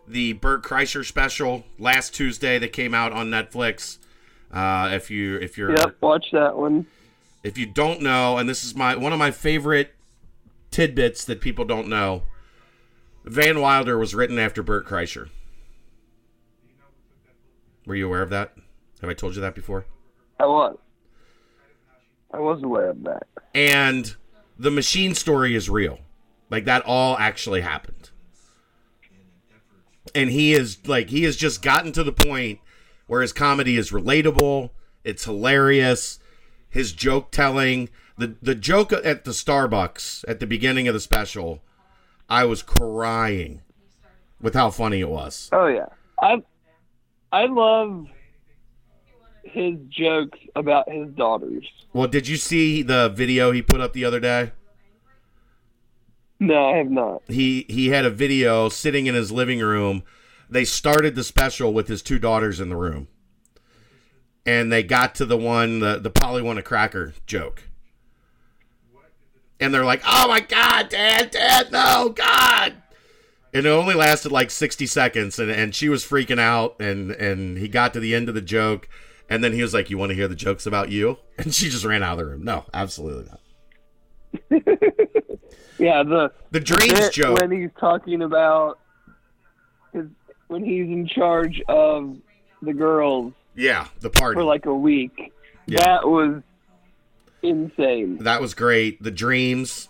the 0.07 0.33
Bert 0.35 0.63
Kreischer 0.63 1.05
special 1.05 1.65
last 1.79 2.15
Tuesday 2.15 2.59
that 2.59 2.73
came 2.73 2.95
out 2.95 3.13
on 3.13 3.29
Netflix. 3.31 3.99
Uh, 4.53 4.91
if 4.93 5.11
you 5.11 5.37
if 5.39 5.57
you're 5.57 5.71
Yep, 5.77 5.97
watch 6.01 6.27
that 6.33 6.57
one. 6.57 6.87
if 7.43 7.57
you 7.57 7.67
don't 7.67 8.03
know, 8.03 8.37
and 8.39 8.49
this 8.49 8.65
is 8.65 8.75
my 8.75 8.97
one 8.97 9.13
of 9.13 9.19
my 9.19 9.31
favorite 9.31 9.95
tidbits 10.71 11.25
that 11.25 11.41
people 11.41 11.65
don't 11.65 11.89
know, 11.89 12.25
Van 13.25 13.61
Wilder 13.61 13.97
was 13.99 14.15
written 14.15 14.39
after 14.39 14.63
Bert 14.63 14.87
Kreischer. 14.87 15.29
Were 17.87 17.95
you 17.95 18.07
aware 18.07 18.23
of 18.23 18.31
that? 18.31 18.55
Have 19.01 19.11
I 19.11 19.15
told 19.15 19.35
you 19.35 19.41
that 19.41 19.55
before? 19.55 19.87
I 20.39 20.47
was. 20.47 20.77
I 22.33 22.39
was 22.39 22.63
aware 22.63 22.91
of 22.91 23.03
that. 23.05 23.27
And 23.55 24.15
the 24.59 24.71
machine 24.71 25.15
story 25.15 25.55
is 25.55 25.69
real. 25.69 25.99
Like 26.51 26.65
that 26.67 26.83
all 26.87 27.17
actually 27.19 27.63
happened. 27.63 28.11
And 30.15 30.31
he 30.31 30.53
is 30.53 30.87
like 30.87 31.11
he 31.11 31.25
has 31.25 31.37
just 31.37 31.63
gotten 31.63 31.93
to 31.93 32.05
the 32.05 32.13
point 32.13 32.61
where 33.07 33.23
his 33.23 33.33
comedy 33.33 33.77
is 33.77 33.91
relatable, 33.91 34.71
it's 35.05 35.25
hilarious, 35.25 36.19
his 36.69 36.93
joke 36.93 37.31
telling, 37.31 37.89
the 38.17 38.37
the 38.43 38.55
joke 38.55 38.93
at 38.93 39.25
the 39.25 39.31
Starbucks 39.31 40.25
at 40.29 40.41
the 40.41 40.47
beginning 40.47 40.89
of 40.89 40.95
the 40.95 41.01
special, 41.01 41.63
I 42.29 42.45
was 42.45 42.63
crying 42.63 43.63
with 44.41 44.55
how 44.55 44.71
funny 44.71 45.01
it 45.01 45.09
was. 45.09 45.49
Oh 45.53 45.67
yeah, 45.67 45.87
I 46.21 46.43
I 47.33 47.47
love 47.47 48.07
his 49.43 49.77
jokes 49.89 50.39
about 50.55 50.91
his 50.91 51.09
daughters. 51.15 51.67
Well, 51.93 52.09
did 52.09 52.29
you 52.29 52.37
see 52.37 52.83
the 52.83 53.09
video 53.09 53.51
he 53.51 53.63
put 53.63 53.81
up 53.81 53.93
the 53.93 54.05
other 54.05 54.21
day? 54.21 54.53
No, 56.43 56.71
I 56.71 56.79
have 56.79 56.91
not. 56.91 57.23
He 57.29 57.67
he 57.69 57.91
had 57.91 58.05
a 58.05 58.11
video 58.11 58.69
sitting 58.69 59.07
in 59.07 59.15
his 59.15 59.31
living 59.31 59.61
room. 59.61 60.03
They 60.51 60.65
started 60.65 61.15
the 61.15 61.23
special 61.23 61.73
with 61.73 61.87
his 61.87 62.03
two 62.03 62.19
daughters 62.19 62.59
in 62.59 62.69
the 62.69 62.77
room. 62.77 63.07
And 64.45 64.73
they 64.73 64.83
got 64.83 65.15
to 65.15 65.25
the 65.25 65.37
one 65.37 65.79
the 65.79 66.01
the 66.01 66.11
Polly 66.11 66.43
want 66.43 66.59
a 66.59 66.63
cracker 66.63 67.15
joke. 67.27 67.69
And 69.61 69.73
they're 69.73 69.85
like, 69.85 70.03
"Oh 70.05 70.27
my 70.27 70.41
god, 70.41 70.89
dad, 70.89 71.31
dad, 71.31 71.71
no, 71.71 72.09
god." 72.09 72.75
And 73.55 73.65
it 73.65 73.69
only 73.69 73.95
lasted 73.95 74.33
like 74.33 74.51
60 74.51 74.85
seconds 74.87 75.39
and 75.39 75.49
and 75.49 75.73
she 75.77 75.89
was 75.89 76.05
freaking 76.05 76.41
out 76.41 76.75
and 76.81 77.13
and 77.13 77.57
he 77.57 77.69
got 77.69 77.93
to 77.93 78.01
the 78.01 78.17
end 78.17 78.29
of 78.29 78.35
the 78.35 78.43
joke 78.43 78.89
and 79.31 79.45
then 79.45 79.53
he 79.53 79.63
was 79.63 79.73
like, 79.73 79.91
"You 79.91 79.97
want 79.99 80.11
to 80.11 80.17
hear 80.17 80.27
the 80.27 80.35
jokes 80.35 80.67
about 80.67 80.89
you?" 80.89 81.19
And 81.39 81.55
she 81.55 81.69
just 81.69 81.85
ran 81.85 82.03
out 82.03 82.15
of 82.15 82.19
the 82.19 82.27
room. 82.33 82.43
No, 82.43 82.65
absolutely 82.75 83.31
not. 83.31 83.39
Yeah, 85.83 86.03
the 86.05 86.31
The 86.53 86.61
dreams 86.61 87.11
joke. 87.11 87.41
when 87.41 87.51
he's 87.51 87.71
talking 87.81 88.23
about 88.23 88.79
his 89.93 90.07
when 90.47 90.65
he's 90.65 90.87
in 90.87 91.09
charge 91.09 91.61
of 91.69 92.17
the 92.63 92.73
girls 92.73 93.33
Yeah, 93.57 93.89
the 94.01 94.11
party. 94.11 94.37
for 94.37 94.45
like 94.45 94.67
a 94.67 94.75
week. 94.75 95.33
Yeah. 95.67 95.85
That 95.85 96.09
was 96.09 96.43
insane. 97.43 98.19
That 98.19 98.41
was 98.41 98.55
great. 98.55 99.03
The 99.03 99.11
dreams 99.11 99.89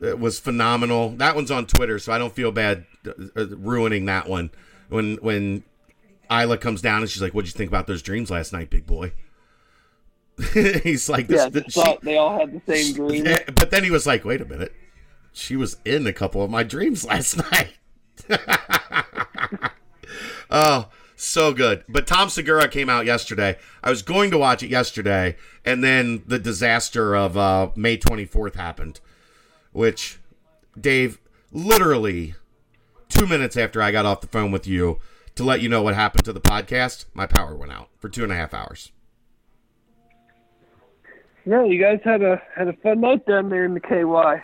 it 0.00 0.18
was 0.18 0.38
phenomenal. 0.38 1.10
That 1.10 1.34
one's 1.34 1.50
on 1.50 1.66
Twitter, 1.66 1.98
so 1.98 2.12
I 2.12 2.18
don't 2.18 2.32
feel 2.34 2.52
bad 2.52 2.84
uh, 3.06 3.12
uh, 3.36 3.46
ruining 3.56 4.04
that 4.06 4.28
one. 4.28 4.50
When 4.88 5.16
when 5.16 5.64
Isla 6.30 6.58
comes 6.58 6.80
down 6.82 7.00
and 7.02 7.10
she's 7.10 7.22
like, 7.22 7.32
"What'd 7.32 7.48
you 7.48 7.56
think 7.56 7.70
about 7.70 7.86
those 7.86 8.02
dreams 8.02 8.30
last 8.30 8.52
night, 8.52 8.70
big 8.70 8.86
boy?" 8.86 9.12
He's 10.52 11.08
like, 11.08 11.28
this, 11.28 11.38
Yeah, 11.42 11.48
th- 11.48 11.64
just 11.66 11.76
thought 11.76 12.00
they 12.02 12.16
all 12.16 12.38
had 12.38 12.52
the 12.52 12.74
same 12.74 12.94
dream. 12.94 13.24
But 13.54 13.70
then 13.70 13.84
he 13.84 13.90
was 13.90 14.06
like, 14.06 14.24
"Wait 14.24 14.40
a 14.40 14.44
minute, 14.44 14.72
she 15.32 15.56
was 15.56 15.76
in 15.84 16.06
a 16.06 16.12
couple 16.12 16.42
of 16.42 16.50
my 16.50 16.62
dreams 16.62 17.04
last 17.06 17.36
night." 17.36 17.74
oh, 20.50 20.88
so 21.16 21.52
good. 21.52 21.84
But 21.88 22.06
Tom 22.06 22.28
Segura 22.28 22.68
came 22.68 22.88
out 22.88 23.06
yesterday. 23.06 23.58
I 23.82 23.90
was 23.90 24.02
going 24.02 24.30
to 24.32 24.38
watch 24.38 24.62
it 24.62 24.70
yesterday, 24.70 25.36
and 25.64 25.84
then 25.84 26.22
the 26.26 26.38
disaster 26.38 27.14
of 27.14 27.36
uh, 27.36 27.70
May 27.76 27.96
24th 27.96 28.56
happened, 28.56 29.00
which, 29.72 30.18
Dave, 30.78 31.20
literally 31.52 32.34
two 33.08 33.26
minutes 33.26 33.56
after 33.56 33.80
I 33.80 33.92
got 33.92 34.06
off 34.06 34.20
the 34.20 34.26
phone 34.26 34.50
with 34.50 34.66
you 34.66 34.98
to 35.36 35.44
let 35.44 35.60
you 35.60 35.68
know 35.68 35.82
what 35.82 35.94
happened 35.94 36.24
to 36.24 36.32
the 36.32 36.40
podcast, 36.40 37.06
my 37.14 37.26
power 37.26 37.54
went 37.54 37.72
out 37.72 37.88
for 37.98 38.08
two 38.08 38.22
and 38.22 38.32
a 38.32 38.36
half 38.36 38.54
hours. 38.54 38.90
Yeah, 41.46 41.64
you 41.64 41.80
guys 41.80 42.00
had 42.02 42.22
a 42.22 42.40
had 42.56 42.68
a 42.68 42.72
fun 42.74 43.00
night 43.00 43.26
down 43.26 43.50
there 43.50 43.64
in 43.64 43.74
the 43.74 43.80
KY. 43.80 44.42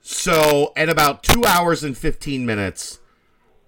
So 0.00 0.72
at 0.76 0.88
about 0.88 1.22
two 1.22 1.44
hours 1.44 1.84
and 1.84 1.96
15 1.96 2.44
minutes, 2.44 3.00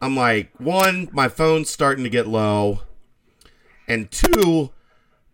I'm 0.01 0.17
like, 0.17 0.51
one, 0.59 1.09
my 1.13 1.29
phone's 1.29 1.71
starting 1.71 2.03
to 2.05 2.11
get 2.11 2.27
low. 2.27 2.81
And 3.87 4.11
two, 4.11 4.71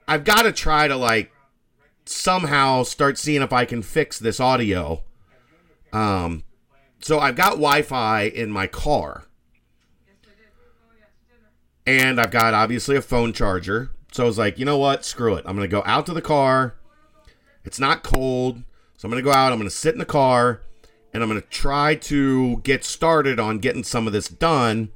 I've 0.07 0.25
got 0.25 0.43
to 0.43 0.53
try 0.53 0.89
to 0.89 0.97
like 0.97 1.33
somehow 2.05 2.83
start 2.83 3.17
seeing 3.17 3.43
if 3.43 3.53
I 3.53 3.65
can 3.65 3.83
fix 3.83 4.19
this 4.19 4.41
audio. 4.41 5.05
Um, 5.93 6.45
so 7.01 7.21
I've 7.21 7.37
got 7.37 7.53
Wi 7.53 7.83
Fi 7.83 8.23
in 8.23 8.51
my 8.51 8.67
car. 8.67 9.25
And 11.87 12.21
I've 12.21 12.31
got 12.31 12.55
obviously 12.55 12.97
a 12.97 13.03
phone 13.03 13.33
charger. 13.33 13.91
So 14.13 14.25
I 14.25 14.27
was 14.27 14.39
like, 14.39 14.59
you 14.59 14.65
know 14.65 14.79
what? 14.79 15.05
Screw 15.05 15.35
it. 15.35 15.45
I'm 15.47 15.57
going 15.57 15.69
to 15.69 15.71
go 15.71 15.83
out 15.87 16.07
to 16.07 16.13
the 16.13 16.23
car. 16.23 16.75
It's 17.65 17.79
not 17.79 18.03
cold. 18.03 18.63
So 18.97 19.07
I'm 19.07 19.11
going 19.11 19.23
to 19.23 19.29
go 19.29 19.35
out. 19.35 19.53
I'm 19.53 19.59
going 19.59 19.71
to 19.71 19.75
sit 19.75 19.95
in 19.95 19.99
the 19.99 20.05
car 20.05 20.63
and 21.13 21.23
I'm 21.23 21.29
going 21.29 21.41
to 21.41 21.49
try 21.49 21.95
to 21.95 22.59
get 22.59 22.85
started 22.85 23.39
on 23.39 23.59
getting 23.59 23.85
some 23.85 24.07
of 24.07 24.13
this 24.13 24.29
done. 24.29 24.91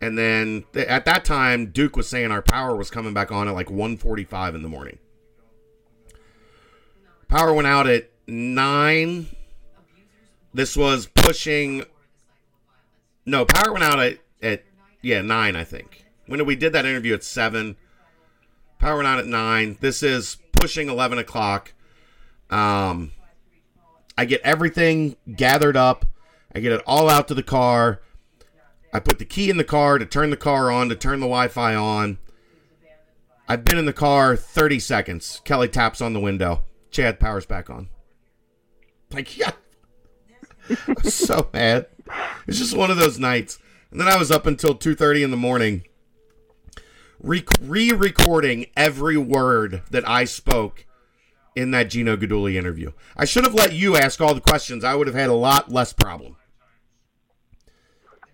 And 0.00 0.18
then 0.18 0.64
th- 0.72 0.86
at 0.88 1.04
that 1.06 1.24
time, 1.24 1.66
Duke 1.66 1.96
was 1.96 2.08
saying 2.08 2.30
our 2.30 2.42
power 2.42 2.76
was 2.76 2.90
coming 2.90 3.14
back 3.14 3.32
on 3.32 3.48
at 3.48 3.54
like 3.54 3.68
1:45 3.68 4.54
in 4.54 4.62
the 4.62 4.68
morning. 4.68 4.98
Power 7.28 7.52
went 7.52 7.66
out 7.66 7.86
at 7.86 8.10
9. 8.26 9.26
This 10.52 10.76
was 10.76 11.06
pushing 11.06 11.84
No, 13.24 13.44
power 13.44 13.72
went 13.72 13.84
out 13.84 13.98
at, 13.98 14.18
at 14.42 14.64
yeah, 15.02 15.22
9 15.22 15.56
I 15.56 15.64
think. 15.64 16.04
When 16.26 16.44
we 16.44 16.56
did 16.56 16.72
that 16.72 16.84
interview 16.84 17.14
at 17.14 17.24
7, 17.24 17.76
power 18.78 19.02
out 19.02 19.18
at 19.18 19.26
9. 19.26 19.78
This 19.80 20.02
is 20.02 20.38
pushing 20.52 20.88
11 20.88 21.18
o'clock. 21.18 21.72
Um 22.50 23.12
I 24.18 24.24
get 24.24 24.40
everything 24.42 25.16
gathered 25.34 25.76
up. 25.76 26.06
I 26.54 26.60
get 26.60 26.72
it 26.72 26.82
all 26.86 27.10
out 27.10 27.28
to 27.28 27.34
the 27.34 27.42
car. 27.42 28.00
I 28.92 29.00
put 29.00 29.18
the 29.18 29.26
key 29.26 29.50
in 29.50 29.58
the 29.58 29.64
car 29.64 29.98
to 29.98 30.06
turn 30.06 30.30
the 30.30 30.36
car 30.36 30.70
on, 30.70 30.88
to 30.88 30.96
turn 30.96 31.20
the 31.20 31.26
Wi 31.26 31.48
Fi 31.48 31.74
on. 31.74 32.18
I've 33.48 33.64
been 33.64 33.78
in 33.78 33.84
the 33.84 33.92
car 33.92 34.36
30 34.36 34.80
seconds. 34.80 35.40
Kelly 35.44 35.68
taps 35.68 36.00
on 36.00 36.14
the 36.14 36.20
window. 36.20 36.62
Chad, 36.90 37.20
power's 37.20 37.46
back 37.46 37.68
on. 37.68 37.88
Like, 39.12 39.36
yeah. 39.36 39.52
I 40.70 40.94
was 41.02 41.14
so 41.14 41.48
mad. 41.52 41.86
It's 42.46 42.58
just 42.58 42.76
one 42.76 42.90
of 42.90 42.96
those 42.96 43.18
nights. 43.18 43.58
And 43.90 44.00
then 44.00 44.08
I 44.08 44.16
was 44.16 44.30
up 44.30 44.46
until 44.46 44.74
2.30 44.74 45.24
in 45.24 45.30
the 45.30 45.36
morning 45.36 45.84
re 47.26 47.92
recording 47.92 48.66
every 48.76 49.16
word 49.16 49.82
that 49.90 50.08
I 50.08 50.24
spoke 50.24 50.86
in 51.54 51.70
that 51.72 51.90
Gino 51.90 52.16
Guidugli 52.16 52.54
interview. 52.56 52.92
I 53.16 53.24
should 53.24 53.44
have 53.44 53.54
let 53.54 53.72
you 53.72 53.96
ask 53.96 54.20
all 54.20 54.34
the 54.34 54.40
questions. 54.40 54.84
I 54.84 54.94
would 54.94 55.06
have 55.06 55.16
had 55.16 55.30
a 55.30 55.34
lot 55.34 55.72
less 55.72 55.92
problem 55.92 56.36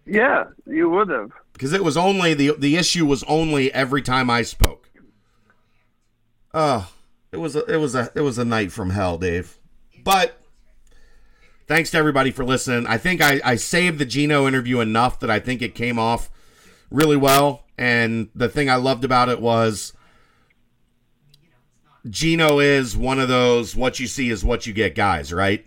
Yeah, 0.05 0.45
you 0.67 0.91
would 0.91 1.09
have. 1.09 1.31
because 1.53 1.73
it 1.73 1.85
was 1.85 1.97
only 1.97 2.35
the 2.35 2.55
the 2.59 2.77
issue 2.77 3.07
was 3.07 3.23
only 3.25 3.73
every 3.73 4.03
time 4.03 4.29
I 4.29 4.43
spoke. 4.43 4.91
Oh, 6.55 6.93
it 7.31 7.39
was 7.39 7.57
a, 7.57 7.65
it 7.65 7.77
was 7.79 7.95
a 7.95 8.11
it 8.15 8.21
was 8.21 8.39
a 8.39 8.45
night 8.45 8.73
from 8.73 8.91
hell, 8.91 9.17
Dave. 9.17 9.57
But 10.05 10.39
thanks 11.67 11.91
to 11.93 11.99
everybody 11.99 12.31
for 12.33 12.45
listening. 12.45 12.87
I 12.87 12.99
think 12.99 13.21
I 13.23 13.41
I 13.45 13.55
saved 13.57 13.99
the 13.99 14.05
Gino 14.05 14.47
interview 14.49 14.81
enough 14.81 15.19
that 15.21 15.31
I 15.31 15.39
think 15.39 15.63
it 15.63 15.75
came 15.75 15.99
off 15.99 16.29
really 16.91 17.17
well. 17.17 17.65
And 17.83 18.29
the 18.33 18.49
thing 18.49 18.71
I 18.71 18.77
loved 18.77 19.03
about 19.03 19.29
it 19.29 19.41
was 19.41 19.93
Gino 22.09 22.61
is 22.61 22.97
one 22.97 23.19
of 23.19 23.27
those 23.27 23.75
what 23.75 23.99
you 23.99 24.07
see 24.07 24.31
is 24.31 24.45
what 24.45 24.69
you 24.69 24.73
get 24.73 24.95
guys, 24.95 25.33
right? 25.33 25.67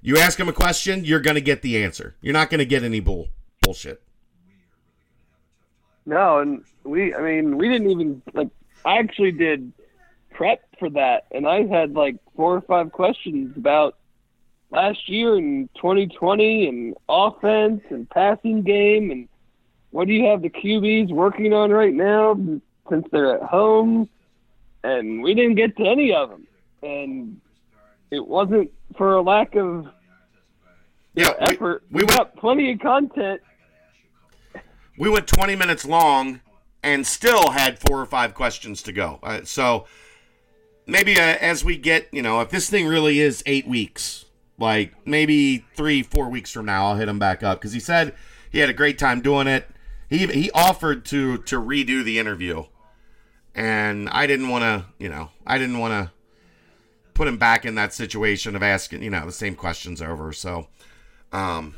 You 0.00 0.16
ask 0.16 0.38
him 0.38 0.48
a 0.48 0.52
question, 0.52 1.04
you're 1.04 1.18
going 1.18 1.34
to 1.34 1.40
get 1.40 1.62
the 1.62 1.82
answer. 1.82 2.14
You're 2.20 2.34
not 2.34 2.50
going 2.50 2.60
to 2.60 2.66
get 2.66 2.84
any 2.84 3.00
bull 3.00 3.30
bullshit. 3.62 4.00
No, 6.06 6.38
and 6.38 6.62
we, 6.84 7.12
I 7.12 7.20
mean, 7.20 7.58
we 7.58 7.68
didn't 7.68 7.90
even, 7.90 8.22
like, 8.32 8.50
I 8.84 8.98
actually 8.98 9.32
did 9.32 9.72
prep 10.30 10.62
for 10.78 10.88
that, 10.90 11.24
and 11.32 11.48
I 11.48 11.66
had, 11.66 11.94
like, 11.94 12.14
four 12.36 12.54
or 12.54 12.60
five 12.60 12.92
questions 12.92 13.56
about 13.56 13.96
last 14.70 15.08
year 15.08 15.34
and 15.34 15.68
2020 15.74 16.68
and 16.68 16.94
offense 17.08 17.82
and 17.90 18.08
passing 18.08 18.62
game 18.62 19.10
and 19.10 19.28
what 19.90 20.06
do 20.06 20.12
you 20.12 20.24
have 20.26 20.42
the 20.42 20.50
QBs 20.50 21.10
working 21.10 21.52
on 21.52 21.70
right 21.70 21.92
now 21.94 22.34
since 22.88 23.06
they're 23.10 23.36
at 23.36 23.42
home? 23.42 24.08
And 24.84 25.22
we 25.22 25.34
didn't 25.34 25.56
get 25.56 25.76
to 25.78 25.84
any 25.84 26.14
of 26.14 26.30
them. 26.30 26.46
And 26.82 27.40
it 28.10 28.24
wasn't 28.26 28.70
for 28.96 29.14
a 29.14 29.22
lack 29.22 29.54
of 29.56 29.86
Yeah, 31.14 31.30
we- 31.40 31.54
effort. 31.54 31.82
we 31.90 31.98
We, 32.00 32.04
went- 32.04 32.16
got 32.18 32.36
plenty 32.36 32.72
of 32.72 32.80
content. 32.80 33.40
we 34.98 35.08
went 35.10 35.26
20 35.26 35.56
minutes 35.56 35.84
long 35.84 36.40
and 36.82 37.06
still 37.06 37.50
had 37.50 37.78
four 37.78 38.00
or 38.00 38.06
five 38.06 38.34
questions 38.34 38.82
to 38.84 38.92
go. 38.92 39.18
Uh, 39.22 39.40
so 39.44 39.86
maybe 40.86 41.16
uh, 41.18 41.20
as 41.40 41.64
we 41.64 41.76
get, 41.76 42.08
you 42.12 42.22
know, 42.22 42.40
if 42.40 42.50
this 42.50 42.70
thing 42.70 42.86
really 42.86 43.18
is 43.18 43.42
eight 43.46 43.66
weeks, 43.66 44.26
like 44.58 44.94
maybe 45.06 45.64
three, 45.74 46.02
four 46.02 46.28
weeks 46.28 46.52
from 46.52 46.66
now, 46.66 46.86
I'll 46.86 46.96
hit 46.96 47.08
him 47.08 47.18
back 47.18 47.42
up 47.42 47.58
because 47.60 47.72
he 47.72 47.80
said 47.80 48.14
he 48.50 48.60
had 48.60 48.70
a 48.70 48.74
great 48.74 48.98
time 48.98 49.20
doing 49.20 49.46
it. 49.48 49.68
He 50.08 50.26
he 50.26 50.50
offered 50.52 51.04
to 51.06 51.38
to 51.38 51.60
redo 51.60 52.04
the 52.04 52.18
interview, 52.18 52.64
and 53.54 54.08
I 54.10 54.26
didn't 54.26 54.48
want 54.48 54.62
to, 54.64 54.86
you 54.98 55.08
know, 55.08 55.30
I 55.46 55.58
didn't 55.58 55.78
want 55.78 55.92
to 55.92 56.12
put 57.14 57.26
him 57.28 57.38
back 57.38 57.64
in 57.64 57.74
that 57.76 57.94
situation 57.94 58.54
of 58.56 58.62
asking, 58.62 59.02
you 59.02 59.10
know, 59.10 59.26
the 59.26 59.32
same 59.32 59.54
questions 59.54 60.02
over. 60.02 60.32
So, 60.32 60.68
um, 61.32 61.74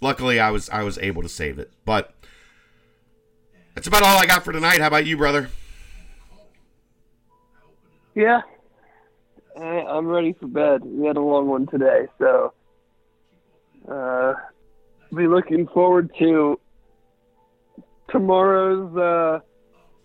luckily 0.00 0.40
I 0.40 0.50
was 0.50 0.68
I 0.70 0.82
was 0.82 0.98
able 0.98 1.22
to 1.22 1.28
save 1.28 1.58
it, 1.58 1.72
but 1.84 2.14
That's 3.74 3.86
about 3.86 4.02
all 4.02 4.18
I 4.18 4.26
got 4.26 4.44
for 4.44 4.52
tonight. 4.52 4.80
How 4.80 4.88
about 4.88 5.06
you, 5.06 5.16
brother? 5.16 5.48
Yeah, 8.14 8.42
I'm 9.56 10.06
ready 10.06 10.34
for 10.34 10.46
bed. 10.46 10.82
We 10.84 11.06
had 11.06 11.16
a 11.16 11.20
long 11.22 11.46
one 11.46 11.66
today, 11.66 12.06
so 12.18 12.52
uh, 13.90 14.34
be 15.14 15.26
looking 15.26 15.66
forward 15.68 16.10
to 16.18 16.60
tomorrow's 18.12 18.96
uh, 18.96 19.40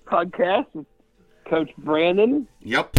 podcast 0.10 0.66
with 0.74 0.86
Coach 1.48 1.70
Brannen. 1.78 2.48
Yep. 2.62 2.98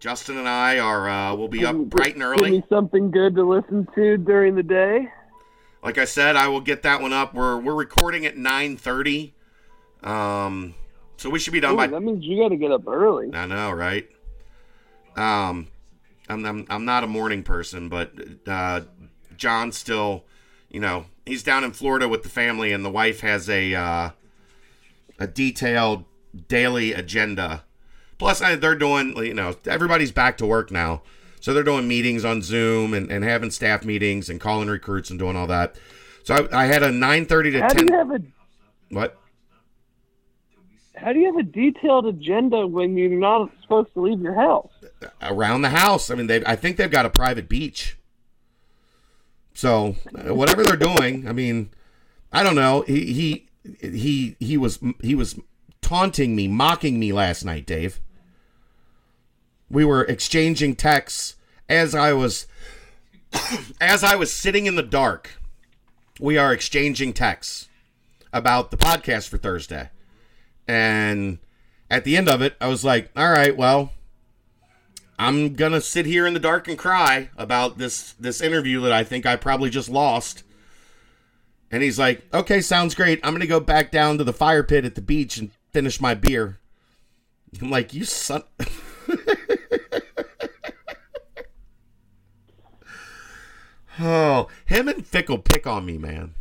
Justin 0.00 0.36
and 0.38 0.48
I 0.48 0.78
are 0.78 1.08
uh, 1.08 1.34
we'll 1.34 1.48
be 1.48 1.64
up 1.64 1.76
bright 1.76 2.14
and 2.14 2.22
Give 2.22 2.28
early. 2.30 2.50
me 2.50 2.64
something 2.68 3.10
good 3.10 3.34
to 3.34 3.48
listen 3.48 3.88
to 3.94 4.16
during 4.16 4.54
the 4.54 4.62
day. 4.62 5.08
Like 5.82 5.98
I 5.98 6.04
said, 6.04 6.36
I 6.36 6.48
will 6.48 6.60
get 6.60 6.82
that 6.82 7.00
one 7.00 7.12
up. 7.12 7.34
We're 7.34 7.58
we're 7.58 7.74
recording 7.74 8.26
at 8.26 8.36
nine 8.36 8.76
thirty. 8.76 9.34
Um, 10.02 10.74
so 11.16 11.30
we 11.30 11.40
should 11.40 11.52
be 11.52 11.58
done 11.58 11.74
Ooh, 11.74 11.78
by. 11.78 11.88
that 11.88 12.00
means 12.00 12.24
you 12.24 12.40
got 12.40 12.50
to 12.50 12.56
get 12.56 12.70
up 12.70 12.86
early. 12.86 13.30
I 13.34 13.46
know, 13.46 13.72
right? 13.72 14.08
Um, 15.16 15.66
I'm 16.28 16.44
I'm, 16.44 16.66
I'm 16.70 16.84
not 16.84 17.02
a 17.02 17.08
morning 17.08 17.42
person, 17.42 17.88
but 17.88 18.12
uh, 18.46 18.82
John's 19.36 19.76
still, 19.76 20.24
you 20.68 20.78
know, 20.78 21.06
he's 21.26 21.42
down 21.42 21.64
in 21.64 21.72
Florida 21.72 22.08
with 22.08 22.22
the 22.22 22.28
family, 22.28 22.72
and 22.72 22.84
the 22.84 22.90
wife 22.90 23.20
has 23.20 23.50
a 23.50 23.74
uh, 23.74 24.10
a 25.18 25.26
detailed 25.26 26.04
daily 26.48 26.92
agenda. 26.92 27.64
Plus, 28.18 28.40
they're 28.40 28.74
doing, 28.74 29.16
you 29.16 29.34
know, 29.34 29.56
everybody's 29.66 30.12
back 30.12 30.36
to 30.38 30.46
work 30.46 30.70
now, 30.70 31.02
so 31.40 31.54
they're 31.54 31.62
doing 31.62 31.86
meetings 31.86 32.24
on 32.24 32.42
Zoom 32.42 32.92
and, 32.92 33.10
and 33.10 33.24
having 33.24 33.50
staff 33.50 33.84
meetings 33.84 34.28
and 34.28 34.40
calling 34.40 34.68
recruits 34.68 35.10
and 35.10 35.18
doing 35.18 35.36
all 35.36 35.46
that. 35.46 35.76
So 36.24 36.48
I, 36.52 36.64
I 36.64 36.66
had 36.66 36.82
a 36.82 36.88
9:30 36.90 37.52
to 37.52 37.60
How 37.60 37.68
do 37.68 37.74
10. 37.78 37.88
you 37.88 37.94
have 37.94 38.10
a 38.10 38.22
what? 38.90 39.18
How 40.96 41.12
do 41.12 41.20
you 41.20 41.26
have 41.26 41.36
a 41.36 41.48
detailed 41.48 42.06
agenda 42.06 42.66
when 42.66 42.96
you're 42.96 43.10
not 43.10 43.52
supposed 43.62 43.94
to 43.94 44.00
leave 44.00 44.20
your 44.20 44.34
house? 44.34 44.70
around 45.22 45.62
the 45.62 45.70
house. 45.70 46.10
I 46.10 46.14
mean, 46.14 46.26
they 46.26 46.44
I 46.44 46.56
think 46.56 46.76
they've 46.76 46.90
got 46.90 47.06
a 47.06 47.10
private 47.10 47.48
beach. 47.48 47.96
So 49.54 49.96
uh, 50.14 50.34
whatever 50.34 50.62
they're 50.62 50.76
doing, 50.76 51.28
I 51.28 51.32
mean, 51.32 51.70
I 52.32 52.42
don't 52.42 52.54
know. 52.54 52.82
He 52.82 53.12
he 53.12 53.47
he 53.80 54.36
he 54.38 54.56
was 54.56 54.78
he 55.00 55.14
was 55.14 55.38
taunting 55.80 56.34
me, 56.36 56.48
mocking 56.48 56.98
me 56.98 57.12
last 57.12 57.44
night, 57.44 57.66
Dave. 57.66 58.00
We 59.70 59.84
were 59.84 60.04
exchanging 60.04 60.76
texts 60.76 61.36
as 61.68 61.94
I 61.94 62.12
was 62.12 62.46
as 63.80 64.04
I 64.04 64.16
was 64.16 64.32
sitting 64.32 64.66
in 64.66 64.76
the 64.76 64.82
dark. 64.82 65.40
We 66.20 66.36
are 66.36 66.52
exchanging 66.52 67.12
texts 67.12 67.68
about 68.32 68.70
the 68.70 68.76
podcast 68.76 69.28
for 69.28 69.38
Thursday. 69.38 69.90
And 70.66 71.38
at 71.90 72.04
the 72.04 72.16
end 72.16 72.28
of 72.28 72.42
it, 72.42 72.56
I 72.60 72.68
was 72.68 72.84
like, 72.84 73.10
"All 73.16 73.30
right, 73.30 73.56
well, 73.56 73.92
I'm 75.18 75.54
gonna 75.54 75.80
sit 75.80 76.06
here 76.06 76.26
in 76.26 76.34
the 76.34 76.40
dark 76.40 76.68
and 76.68 76.78
cry 76.78 77.30
about 77.36 77.78
this 77.78 78.12
this 78.20 78.40
interview 78.40 78.80
that 78.82 78.92
I 78.92 79.04
think 79.04 79.26
I 79.26 79.36
probably 79.36 79.70
just 79.70 79.88
lost. 79.88 80.44
And 81.70 81.82
he's 81.82 81.98
like, 81.98 82.22
"Okay, 82.32 82.60
sounds 82.60 82.94
great. 82.94 83.20
I'm 83.22 83.32
gonna 83.34 83.46
go 83.46 83.60
back 83.60 83.90
down 83.90 84.18
to 84.18 84.24
the 84.24 84.32
fire 84.32 84.62
pit 84.62 84.84
at 84.84 84.94
the 84.94 85.02
beach 85.02 85.36
and 85.36 85.50
finish 85.70 86.00
my 86.00 86.14
beer." 86.14 86.58
I'm 87.60 87.70
like, 87.70 87.92
"You 87.94 88.04
son." 88.04 88.42
oh, 94.00 94.48
him 94.66 94.88
and 94.88 95.04
Fickell 95.04 95.44
pick 95.44 95.66
on 95.66 95.84
me, 95.84 95.98
man. 95.98 96.34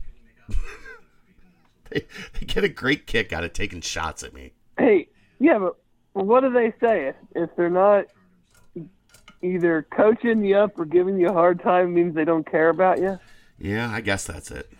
they, 1.89 2.05
they 2.33 2.45
get 2.45 2.63
a 2.63 2.69
great 2.69 3.07
kick 3.07 3.33
out 3.33 3.43
of 3.43 3.53
taking 3.53 3.81
shots 3.81 4.23
at 4.23 4.33
me. 4.33 4.53
Hey, 4.77 5.09
yeah, 5.39 5.59
but 5.59 5.75
what 6.13 6.41
do 6.41 6.51
they 6.51 6.73
say? 6.79 7.07
If, 7.07 7.15
if 7.35 7.49
they're 7.55 7.69
not 7.69 8.05
either 9.41 9.85
coaching 9.91 10.43
you 10.43 10.57
up 10.57 10.79
or 10.79 10.85
giving 10.85 11.19
you 11.19 11.27
a 11.29 11.33
hard 11.33 11.61
time, 11.61 11.93
means 11.93 12.15
they 12.15 12.25
don't 12.25 12.49
care 12.49 12.69
about 12.69 12.99
you. 12.99 13.19
Yeah, 13.59 13.89
I 13.91 14.01
guess 14.01 14.25
that's 14.25 14.51
it. 14.51 14.71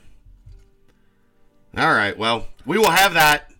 All 1.75 1.93
right. 1.93 2.17
Well, 2.17 2.47
we 2.65 2.77
will 2.77 2.91
have 2.91 3.13
that 3.13 3.51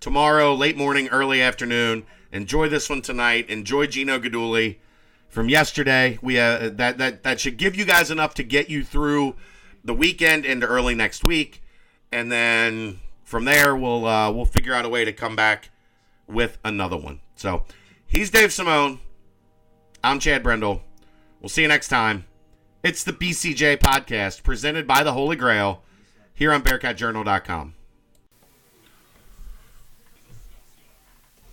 tomorrow, 0.00 0.54
late 0.54 0.76
morning, 0.76 1.08
early 1.08 1.42
afternoon. 1.42 2.04
Enjoy 2.32 2.68
this 2.68 2.88
one 2.88 3.02
tonight. 3.02 3.48
Enjoy 3.48 3.86
Gino 3.86 4.18
Guidugli 4.18 4.76
from 5.28 5.48
yesterday. 5.48 6.18
We 6.22 6.38
uh, 6.38 6.70
that 6.70 6.98
that 6.98 7.22
that 7.22 7.40
should 7.40 7.56
give 7.56 7.76
you 7.76 7.84
guys 7.84 8.10
enough 8.10 8.34
to 8.34 8.42
get 8.42 8.70
you 8.70 8.84
through 8.84 9.34
the 9.84 9.94
weekend 9.94 10.44
into 10.44 10.66
early 10.66 10.94
next 10.94 11.24
week, 11.24 11.62
and 12.12 12.30
then 12.30 13.00
from 13.24 13.44
there 13.44 13.74
we'll 13.74 14.06
uh, 14.06 14.30
we'll 14.30 14.44
figure 14.44 14.74
out 14.74 14.84
a 14.84 14.88
way 14.88 15.04
to 15.04 15.12
come 15.12 15.36
back 15.36 15.70
with 16.26 16.58
another 16.64 16.96
one. 16.96 17.20
So 17.34 17.64
he's 18.06 18.30
Dave 18.30 18.52
Simone. 18.52 19.00
I'm 20.02 20.20
Chad 20.20 20.42
Brendel. 20.42 20.82
We'll 21.40 21.48
see 21.48 21.62
you 21.62 21.68
next 21.68 21.88
time. 21.88 22.24
It's 22.82 23.02
the 23.02 23.12
BCJ 23.12 23.78
podcast 23.78 24.42
presented 24.42 24.86
by 24.86 25.02
the 25.02 25.12
Holy 25.12 25.36
Grail 25.36 25.82
here 26.38 26.52
on 26.52 26.62
BearcatJournal.com. 26.62 27.74